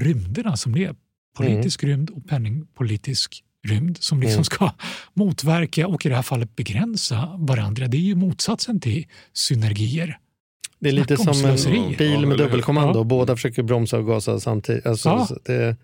rymderna 0.00 0.56
som 0.56 0.72
det 0.72 0.84
är? 0.84 0.94
Politisk 1.36 1.84
rymd 1.84 2.10
och 2.10 2.28
penningpolitisk 2.28 3.42
rymd 3.66 3.96
som 3.98 4.20
liksom 4.20 4.34
Mm. 4.36 4.44
ska 4.44 4.70
motverka 5.14 5.86
och 5.86 6.06
i 6.06 6.08
det 6.08 6.14
här 6.14 6.22
fallet 6.22 6.56
begränsa 6.56 7.30
varandra. 7.38 7.86
Det 7.88 7.96
är 7.96 8.00
ju 8.00 8.14
motsatsen 8.14 8.80
till 8.80 9.06
synergier. 9.32 10.18
Det 10.78 10.88
är 10.88 10.92
lite 10.92 11.16
som 11.16 11.44
en 11.44 11.96
bil 11.98 12.26
med 12.26 12.38
dubbelkommando. 12.38 13.00
Ja. 13.00 13.04
Båda 13.04 13.36
försöker 13.36 13.62
bromsa 13.62 13.98
och 13.98 14.06
gasa 14.06 14.40
samtidigt. 14.40 14.86
Alltså, 14.86 15.08
Ja. 15.08 15.28
det, 15.44 15.76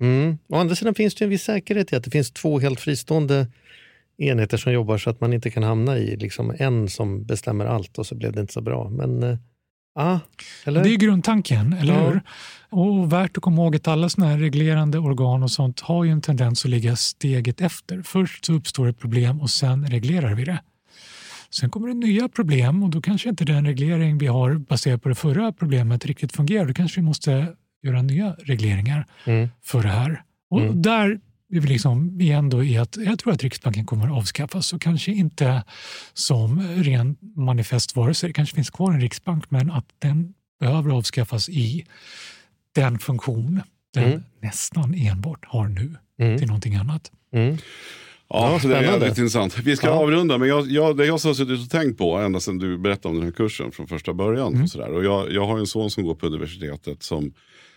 mm. 0.00 0.38
Å 0.48 0.56
andra 0.56 0.74
sidan 0.74 0.94
finns 0.94 1.14
det 1.14 1.24
en 1.24 1.30
viss 1.30 1.42
säkerhet 1.42 1.92
i 1.92 1.96
att 1.96 2.04
det 2.04 2.10
finns 2.10 2.30
två 2.30 2.58
helt 2.58 2.80
fristående 2.80 3.46
enheter 4.18 4.56
som 4.56 4.72
jobbar 4.72 4.98
så 4.98 5.10
att 5.10 5.20
man 5.20 5.32
inte 5.32 5.50
kan 5.50 5.62
hamna 5.62 5.98
i 5.98 6.16
liksom 6.16 6.54
en 6.58 6.88
som 6.88 7.24
bestämmer 7.24 7.66
allt 7.66 7.98
och 7.98 8.06
så 8.06 8.14
blev 8.14 8.32
det 8.32 8.40
inte 8.40 8.52
så 8.52 8.60
bra. 8.60 8.88
Men, 8.90 9.22
eh, 9.22 9.38
ah, 9.94 10.18
eller? 10.64 10.84
Det 10.84 10.90
är 10.90 10.96
grundtanken, 10.96 11.72
eller 11.72 11.94
Ja. 11.94 12.08
hur? 12.08 12.20
Och 12.70 13.12
värt 13.12 13.36
att 13.36 13.42
komma 13.42 13.62
ihåg 13.62 13.76
att 13.76 13.88
alla 13.88 14.08
såna 14.08 14.26
här 14.26 14.38
reglerande 14.38 14.98
organ 14.98 15.42
och 15.42 15.50
sånt 15.50 15.80
har 15.80 16.04
ju 16.04 16.10
en 16.10 16.20
tendens 16.20 16.64
att 16.64 16.70
ligga 16.70 16.96
steget 16.96 17.60
efter. 17.60 18.02
Först 18.02 18.44
så 18.44 18.52
uppstår 18.52 18.88
ett 18.88 18.98
problem 18.98 19.40
och 19.40 19.50
sen 19.50 19.86
reglerar 19.86 20.34
vi 20.34 20.44
det. 20.44 20.58
Sen 21.50 21.70
kommer 21.70 21.88
det 21.88 21.94
nya 21.94 22.28
problem 22.28 22.82
och 22.82 22.90
då 22.90 23.00
kanske 23.00 23.28
inte 23.28 23.44
den 23.44 23.66
reglering 23.66 24.18
vi 24.18 24.26
har 24.26 24.54
baserat 24.54 25.02
på 25.02 25.08
det 25.08 25.14
förra 25.14 25.52
problemet 25.52 26.06
riktigt 26.06 26.32
fungerar. 26.32 26.66
Då 26.66 26.74
kanske 26.74 27.00
vi 27.00 27.06
måste 27.06 27.54
göra 27.86 28.02
nya 28.02 28.36
regleringar 28.38 29.06
Mm. 29.24 29.48
för 29.64 29.82
det 29.82 29.88
här. 29.88 30.22
Och 30.50 30.60
Mm. 30.60 30.82
där 30.82 31.20
är 31.52 31.60
vi 31.60 31.68
liksom 31.68 32.20
igen 32.20 32.48
då 32.50 32.64
i 32.64 32.76
att 32.78 32.96
jag 32.96 33.18
tror 33.18 33.32
att 33.32 33.42
Riksbanken 33.42 33.86
kommer 33.86 34.06
att 34.06 34.12
avskaffas 34.12 34.72
och 34.72 34.82
kanske 34.82 35.12
inte 35.12 35.62
som 36.14 36.60
ren 36.62 37.16
manifestvarelse. 37.36 38.26
Det 38.26 38.32
kanske 38.32 38.54
finns 38.54 38.70
kvar 38.70 38.92
en 38.92 39.00
riksbank 39.00 39.50
men 39.50 39.70
att 39.70 39.86
den 39.98 40.34
behöver 40.60 40.90
avskaffas 40.90 41.48
i 41.48 41.86
den 42.74 42.98
funktion 42.98 43.60
den 43.94 44.04
Mm. 44.04 44.22
nästan 44.42 44.94
enbart 44.94 45.44
har 45.44 45.68
nu 45.68 45.94
Mm. 46.20 46.38
till 46.38 46.46
någonting 46.46 46.74
annat. 46.74 47.10
Mm. 47.32 47.56
Ja, 48.28 48.58
Ja, 48.62 48.68
det 48.68 48.76
är 48.76 48.82
väldigt 48.92 49.18
intressant. 49.18 49.58
Vi 49.58 49.76
ska 49.76 49.86
Ja. 49.86 49.92
avrunda, 49.92 50.38
men 50.38 50.48
jag, 50.48 50.70
jag, 50.70 50.96
det 50.96 51.06
jag 51.06 51.12
har 51.12 51.34
suttit 51.34 51.60
och 51.64 51.70
tänkt 51.70 51.98
på 51.98 52.16
ända 52.16 52.40
sedan 52.40 52.58
du 52.58 52.78
berättade 52.78 53.08
om 53.08 53.14
den 53.14 53.24
här 53.24 53.32
kursen 53.32 53.72
från 53.72 53.86
första 53.86 54.14
början. 54.14 54.48
Mm. 54.52 54.62
Och 54.62 54.70
sådär. 54.70 54.92
Och 54.92 55.04
jag, 55.04 55.32
jag 55.32 55.46
har 55.46 55.58
en 55.58 55.66
son 55.66 55.90
som 55.90 56.04
går 56.04 56.14
på 56.14 56.26
universitetet 56.26 57.02
som 57.02 57.32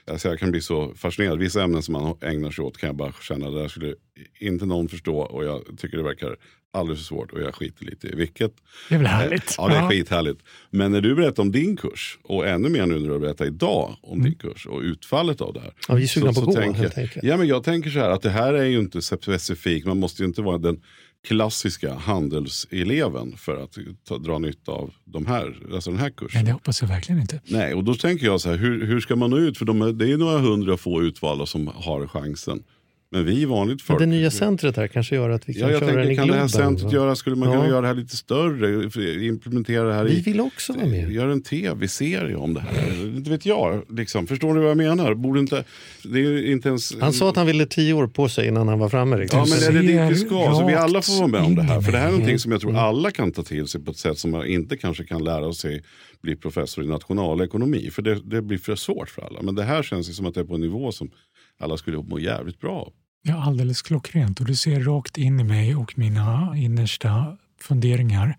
alltså 0.07 0.27
jag 0.27 0.39
kan 0.39 0.51
bli 0.51 0.61
så 0.61 0.93
fascinerad. 0.95 1.39
Vissa 1.39 1.63
ämnen 1.63 1.83
som 1.83 1.93
man 1.93 2.15
ägnar 2.21 2.51
sig 2.51 2.63
åt 2.65 2.77
kan 2.77 2.87
jag 2.87 2.95
bara 2.95 3.13
känna 3.21 3.47
att 3.47 3.53
där 3.53 3.67
skulle 3.67 3.95
inte 4.39 4.65
någon 4.65 4.87
förstå 4.89 5.17
och 5.19 5.45
jag 5.45 5.63
tycker 5.77 5.97
det 5.97 6.03
verkar 6.03 6.35
alldeles 6.73 6.99
för 6.99 7.05
svårt 7.05 7.31
och 7.31 7.41
jag 7.41 7.55
skiter 7.55 7.85
lite 7.85 8.07
i 8.07 8.15
vilket. 8.15 8.53
Det 8.89 8.95
är 8.95 8.99
väl 8.99 9.07
härligt? 9.07 9.55
Ja, 9.57 9.67
det 9.67 9.75
är 9.75 9.89
skithärligt. 9.89 10.39
Men 10.69 10.91
när 10.91 11.01
du 11.01 11.15
berättar 11.15 11.43
om 11.43 11.51
din 11.51 11.77
kurs 11.77 12.19
och 12.23 12.47
ännu 12.47 12.69
mer 12.69 12.85
nu 12.85 12.99
när 12.99 13.09
du 13.09 13.19
berättar 13.19 13.45
idag 13.45 13.95
om 14.01 14.19
Mm. 14.19 14.31
din 14.31 14.39
kurs 14.39 14.65
och 14.67 14.81
utfallet 14.81 15.41
av 15.41 15.53
det 15.53 15.59
här. 15.59 15.73
Ja, 15.87 15.95
vi 15.95 16.03
är 16.03 16.07
sugna 16.07 16.33
på 16.33 16.39
att 16.39 16.45
gå, 16.45 16.61
helt 16.61 16.77
jag, 16.77 16.99
enkelt. 17.03 17.23
ja, 17.23 17.37
men 17.37 17.47
jag 17.47 17.63
tänker 17.63 17.89
så 17.89 17.99
här 17.99 18.09
att 18.09 18.21
det 18.21 18.29
här 18.29 18.53
är 18.53 18.63
ju 18.65 18.79
inte 18.79 19.01
specifikt, 19.01 19.85
man 19.87 19.99
måste 19.99 20.21
ju 20.23 20.27
inte 20.27 20.41
vara 20.41 20.57
den 20.57 20.81
klassiska 21.28 21.93
handelseleven 21.93 23.38
för 23.38 23.63
att 23.63 23.78
ta, 24.07 24.17
dra 24.17 24.39
nytta 24.39 24.72
av 24.72 24.93
de 25.05 25.26
här, 25.26 25.55
alltså 25.74 25.91
den 25.91 25.99
här 25.99 26.09
kursen. 26.09 26.39
Men 26.39 26.45
det 26.45 26.51
hoppas 26.51 26.82
jag 26.82 26.89
verkligen 26.89 27.22
inte. 27.22 27.41
Nej, 27.45 27.74
och 27.74 27.84
då 27.84 27.95
tänker 27.95 28.26
jag 28.26 28.41
så 28.41 28.49
här, 28.49 28.57
hur, 28.57 28.86
hur 28.86 28.99
ska 28.99 29.15
man 29.15 29.30
nå 29.30 29.38
ut? 29.38 29.57
För 29.57 29.65
de 29.65 29.82
är, 29.82 29.93
det 29.93 30.11
är 30.11 30.17
några 30.17 30.39
hundra 30.39 30.78
få 30.78 31.01
utvalda 31.03 31.45
som 31.45 31.67
har 31.67 32.07
chansen. 32.07 32.63
Men 33.12 33.26
vi 33.26 33.45
vanligt 33.45 33.76
Men 33.80 33.86
folk. 33.86 33.99
det 33.99 34.05
nya 34.05 34.32
centret 34.32 34.78
här 34.78 34.88
kanske 34.88 35.16
gör 35.16 35.30
att 35.30 35.49
vi 35.49 35.53
kan 35.53 35.62
Ja, 35.62 35.70
jag 35.72 35.80
köra 35.80 35.89
den 35.95 35.97
tänker, 36.05 36.12
i 36.14 36.16
kan 36.16 36.28
det 36.28 36.34
här 36.34 36.39
Globen. 36.47 36.49
centret 36.49 36.93
göra, 36.93 37.16
skulle 37.16 37.36
man 37.36 37.51
kunna 37.51 37.64
Ja. 37.64 37.70
göra 37.70 37.82
det 37.82 37.88
här 37.88 37.93
lite 37.95 38.18
större? 38.18 39.26
Implementera 39.26 39.84
det 39.84 39.93
här 39.93 40.03
Vi 40.03 40.18
i... 40.18 40.22
vill 40.22 40.39
också 40.39 40.74
vara 40.74 40.86
med. 40.86 41.12
Gör 41.12 41.28
en 41.28 41.41
tv-serie 41.41 42.36
om 42.36 42.53
det 42.53 42.60
här. 42.60 43.05
Inte 43.18 43.30
vet 43.30 43.45
jag. 43.45 43.84
Liksom. 43.89 44.28
Förstår 44.28 44.53
du 44.53 44.60
vad 44.62 44.70
jag 44.70 44.78
menar? 44.78 45.14
Borde 45.14 45.39
inte, 45.39 45.64
det 46.03 46.20
är 46.20 46.51
inte 46.51 46.70
ens... 46.70 46.99
Han 47.01 47.14
sa 47.14 47.30
att 47.30 47.36
han 47.36 47.47
ville 47.47 47.66
tio 47.66 47.93
år 47.93 48.07
på 48.07 48.30
sig 48.30 48.47
innan 48.47 48.68
han 48.68 48.80
var 48.80 48.89
framme. 48.89 49.28
Ja 49.32 49.45
men 49.49 49.57
är 49.70 49.82
det 49.82 49.88
dit 49.88 50.12
vi 50.12 50.16
ska? 50.26 50.53
Så 50.55 50.66
vi 50.68 50.74
alla 50.74 51.01
får 51.01 51.18
vara 51.18 51.28
med 51.28 51.41
om 51.41 51.55
det 51.55 51.64
här. 51.64 51.82
För 51.82 51.91
det 51.91 51.97
här 51.97 52.07
är 52.07 52.12
någonting 52.12 52.39
som 52.39 52.51
jag 52.51 52.62
tror 52.62 52.78
alla 52.78 53.12
kan 53.12 53.32
ta 53.32 53.43
till 53.43 53.68
sig 53.68 53.82
på 53.82 53.91
ett 53.91 53.97
sätt 53.97 54.18
som 54.20 54.32
man 54.32 54.45
inte 54.47 54.78
kanske 54.78 55.03
kan 55.03 55.24
lära 55.24 55.53
sig 55.53 55.84
bli 56.22 56.36
professor 56.36 56.84
i 56.84 56.88
nationalekonomi. 56.88 57.89
För 57.91 58.01
det, 58.01 58.20
det 58.24 58.41
blir 58.41 58.57
för 58.57 58.76
svårt 58.76 59.10
för 59.10 59.22
alla. 59.22 59.41
Men 59.41 59.55
det 59.55 59.64
här 59.64 59.84
känns 59.84 60.10
ju 60.10 60.14
som 60.14 60.26
att 60.26 60.34
det 60.34 60.39
är 60.39 60.43
på 60.45 60.55
en 60.55 60.62
nivå 60.62 60.91
som 60.91 61.10
alla 61.60 61.78
skulle 61.78 61.97
må 61.97 62.20
jävligt 62.20 62.60
bra. 62.60 62.91
Ja, 63.22 63.43
alldeles 63.43 63.82
klockrent. 63.82 64.39
Och 64.39 64.45
du 64.45 64.55
ser 64.55 64.80
rakt 64.80 65.18
in 65.18 65.39
i 65.39 65.43
mig 65.43 65.76
och 65.76 65.97
mina 65.97 66.53
innersta 66.57 67.38
funderingar 67.62 68.38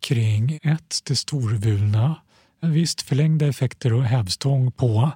kring 0.00 0.58
ett, 0.62 0.98
det 1.04 1.16
storvulna 1.16 2.16
Visst, 2.60 3.02
förlängda 3.02 3.46
effekter 3.46 3.92
och 3.92 4.04
hävstång 4.04 4.72
på 4.72 5.12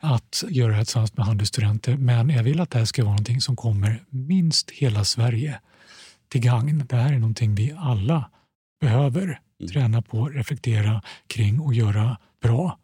att 0.00 0.44
göra 0.48 0.76
det 0.76 0.84
tillsammans 0.84 1.16
med 1.16 1.26
handelsstudenter. 1.26 1.96
Men 1.96 2.30
jag 2.30 2.42
vill 2.42 2.60
att 2.60 2.70
det 2.70 2.78
här 2.78 2.84
ska 2.84 3.02
vara 3.02 3.12
någonting 3.12 3.40
som 3.40 3.56
kommer 3.56 4.04
minst 4.10 4.70
hela 4.70 5.04
Sverige 5.04 5.60
till 6.28 6.40
gagn. 6.40 6.86
Det 6.88 6.96
här 6.96 7.12
är 7.12 7.18
någonting 7.18 7.54
vi 7.54 7.74
alla 7.78 8.30
behöver 8.80 9.40
träna 9.72 10.02
på, 10.02 10.28
reflektera 10.28 11.02
kring 11.26 11.60
och 11.60 11.74
göra 11.74 12.16
bra 12.42 12.78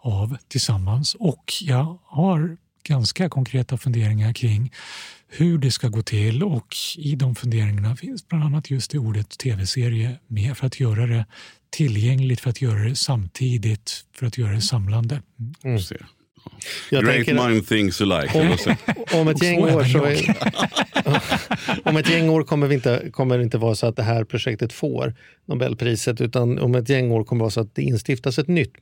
av 0.00 0.36
tillsammans. 0.48 1.14
Och 1.14 1.52
jag 1.60 1.98
har 2.04 2.56
ganska 2.86 3.28
konkreta 3.28 3.76
funderingar 3.78 4.32
kring 4.32 4.72
hur 5.28 5.58
det 5.58 5.70
ska 5.70 5.88
gå 5.88 6.02
till 6.02 6.42
och 6.42 6.76
i 6.96 7.14
de 7.14 7.34
funderingarna 7.34 7.96
finns 7.96 8.28
bland 8.28 8.44
annat 8.44 8.70
just 8.70 8.90
det 8.90 8.98
ordet 8.98 9.38
tv-serie 9.38 10.18
med 10.26 10.56
för 10.56 10.66
att 10.66 10.80
göra 10.80 11.06
det 11.06 11.26
tillgängligt, 11.70 12.40
för 12.40 12.50
att 12.50 12.62
göra 12.62 12.78
det 12.88 12.96
samtidigt, 12.96 14.04
för 14.14 14.26
att 14.26 14.38
göra 14.38 14.52
det 14.52 14.60
samlande. 14.60 15.22
Mm. 15.64 15.80
Se. 15.80 15.96
Jag 16.90 17.04
Great 17.04 17.16
tänker- 17.16 17.48
mind 17.48 17.68
things 17.68 18.00
alike. 18.00 18.38
Om, 18.38 19.20
om 19.20 19.28
ett 19.28 19.42
gäng 19.42 19.58
år 19.58 19.84
så 19.84 19.98
jag. 19.98 20.36
om 21.84 21.96
ett 21.96 22.10
gäng 22.10 22.28
år 22.28 22.42
kommer, 22.42 22.66
vi 22.66 22.74
inte, 22.74 23.08
kommer 23.12 23.38
det 23.38 23.44
inte 23.44 23.58
vara 23.58 23.74
så 23.74 23.86
att 23.86 23.96
det 23.96 24.02
här 24.02 24.24
projektet 24.24 24.72
får 24.72 25.14
Nobelpriset 25.48 26.20
utan 26.20 26.58
om 26.58 26.74
ett 26.74 26.88
gäng 26.88 27.10
år 27.12 27.24
kommer 27.24 27.40
det 27.40 27.42
vara 27.42 27.50
så 27.50 27.60
att 27.60 27.74
det 27.74 27.82
instiftas 27.82 28.38
ett 28.38 28.48
nytt. 28.48 28.72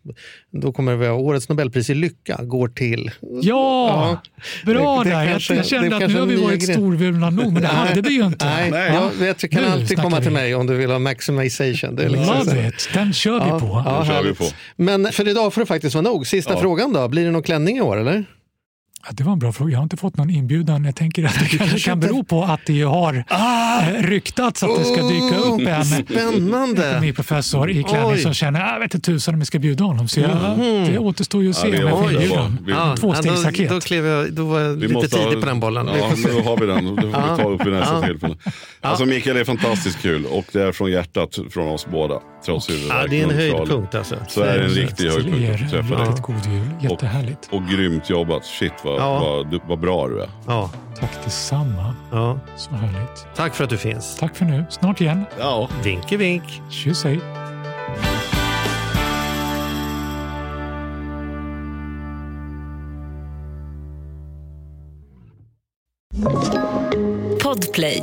Då 0.50 0.72
kommer 0.72 0.92
det 0.92 0.98
vara 0.98 1.14
årets 1.14 1.48
Nobelpris 1.48 1.90
i 1.90 1.94
lycka 1.94 2.40
går 2.42 2.68
till. 2.68 3.10
Ja, 3.42 4.20
bra 4.66 4.98
Det- 5.04 5.10
det 5.10 5.16
där! 5.16 5.26
kanske- 5.30 5.54
jag, 5.54 5.66
kände 5.66 5.96
att 5.96 6.10
nu 6.10 6.18
har 6.20 6.26
vi 6.26 6.36
varit 6.36 6.62
storvulna 6.72 7.30
nog, 7.30 7.52
men 7.52 7.62
det 7.62 7.68
hade 7.68 8.00
vi 8.00 8.10
ju 8.14 8.24
inte. 8.26 8.44
Nej, 8.44 8.70
Nej. 8.70 8.92
Jag 8.94 9.10
vet, 9.26 9.38
du 9.38 9.48
kan 9.48 9.62
Nu 9.62 9.68
alltid 9.68 9.98
komma 9.98 10.16
till 10.20 10.28
vi. 10.28 10.34
mig 10.34 10.54
om 10.54 10.66
du 10.66 10.74
vill 10.74 10.90
ha 10.90 10.98
maximization. 10.98 11.96
Det 11.96 12.04
är 12.04 12.08
liksom. 12.08 12.36
Love 12.38 12.68
it! 12.68 12.88
Den 12.94 13.12
kör 13.12 13.44
vi 13.44 13.50
på. 13.60 13.82
Ja, 13.86 13.96
Den 13.98 14.06
kör 14.06 14.22
vi 14.22 14.34
på. 14.34 14.44
Men 14.76 15.12
för 15.12 15.28
idag 15.28 15.54
får 15.54 15.60
det 15.60 15.66
faktiskt 15.66 15.94
vara 15.94 16.02
nog. 16.02 16.26
Sista 16.26 16.52
Ja. 16.52 16.60
frågan 16.60 16.92
då. 16.92 17.08
Blir 17.08 17.24
det 17.24 17.30
någon 17.30 17.42
klänning 17.42 17.76
i 17.76 17.80
år 17.80 17.96
eller? 18.00 18.24
Ja, 19.06 19.10
det 19.12 19.24
var 19.24 19.32
en 19.32 19.38
bra 19.38 19.52
fråga. 19.52 19.70
Jag 19.72 19.78
har 19.78 19.82
inte 19.82 19.96
fått 19.96 20.16
någon 20.16 20.30
inbjudan. 20.30 20.84
Jag 20.84 20.96
tänker 20.96 21.24
att 21.24 21.38
det 21.40 21.58
kanske 21.58 21.78
kan 21.78 22.00
bero 22.00 22.24
på 22.24 22.42
att 22.44 22.60
det 22.66 22.82
har 22.82 23.14
eh, 23.30 24.02
ryktats 24.02 24.62
att 24.62 24.70
det 24.78 24.84
ska 24.84 25.02
dyka 25.08 25.36
upp 25.38 25.60
en 25.60 25.74
Ah! 25.74 25.84
Spännande! 25.84 26.82
ekonomiprofessor 26.90 27.70
i 27.70 27.82
klänning 27.82 28.18
som 28.18 28.34
känner 28.34 28.60
att 28.64 28.72
jag 28.72 28.80
vet 28.80 28.94
inte 28.94 29.10
tusan 29.10 29.34
om 29.34 29.40
jag 29.40 29.46
ska 29.46 29.58
bjuda 29.58 29.84
honom. 29.84 30.08
Så 30.08 30.20
jag, 30.20 30.30
det 30.92 30.98
återstår 30.98 31.42
ju 31.42 31.50
att 31.50 31.56
se 31.56 31.68
Ja, 31.68 31.72
vi 31.72 31.82
om 31.84 31.88
jag 31.88 31.98
får 31.98 32.12
inbjudan. 32.12 32.58
vi- 32.66 32.72
Ja, 32.72 32.96
Tvåstegsraket. 32.96 33.68
Då, 33.68 33.74
då, 33.74 33.80
klev 33.80 34.06
jag, 34.06 34.32
då 34.32 34.44
var 34.44 34.60
jag 34.60 34.74
Vi 34.74 34.88
lite 34.88 35.16
ha- 35.16 35.24
tidig 35.24 35.40
på 35.40 35.46
den 35.46 35.60
bollen. 35.60 35.86
Vi 35.94 35.98
Ja, 36.00 36.10
men 36.24 36.34
då 36.36 36.40
har 36.50 36.56
vi 36.56 36.66
den. 36.66 36.96
Det 36.96 37.02
får 37.02 37.08
vi 37.36 37.42
ta 37.42 37.48
upp 37.50 37.66
vid 37.66 37.72
nästa 37.72 38.02
tillfälle. 38.02 38.36
Alltså 38.80 39.06
Mikael 39.06 39.36
är 39.36 39.44
fantastiskt 39.44 40.02
kul 40.02 40.26
och 40.26 40.44
det 40.52 40.62
är 40.62 40.72
från 40.72 40.90
hjärtat 40.90 41.38
från 41.50 41.68
oss 41.68 41.86
båda. 41.90 42.14
Trots 42.46 42.68
Ja, 42.88 43.06
det 43.10 43.20
är 43.20 43.22
en 43.24 43.28
och 43.30 43.34
höjdpunkt 43.36 43.94
alltså. 43.94 44.14
Så 44.28 44.40
är 44.42 44.58
det 44.58 44.64
en 44.64 44.70
riktig 44.70 45.08
höjdpunkt 45.10 45.52
att 45.92 46.06
riktigt 46.08 46.22
god 46.22 46.46
jul. 46.52 46.68
Jättehärligt. 46.90 47.48
Och 47.50 47.62
grymt 47.68 48.10
jobbat. 48.10 48.44
Shit 48.44 48.72
vad, 48.84 48.93
Ja. 48.98 49.18
vad, 49.20 49.50
du- 49.50 49.60
vad 49.68 49.78
bra 49.78 50.08
du 50.08 50.22
är. 50.22 50.28
Ja, 50.46 50.70
Tack 51.00 51.24
detsamma. 51.24 51.94
ja. 52.12 52.38
Så 52.56 52.70
härligt. 52.70 53.26
Tack 53.36 53.54
för 53.54 53.64
att 53.64 53.70
du 53.70 53.78
finns. 53.78 54.16
Tack 54.16 54.36
för 54.36 54.44
nu. 54.44 54.64
Snart 54.70 55.00
igen. 55.00 55.24
Ja. 55.38 55.68
Vinke 55.82 56.16
vink. 56.16 56.62
Tjus 56.70 57.04
hej. 57.04 57.20
Podplay. 67.42 68.02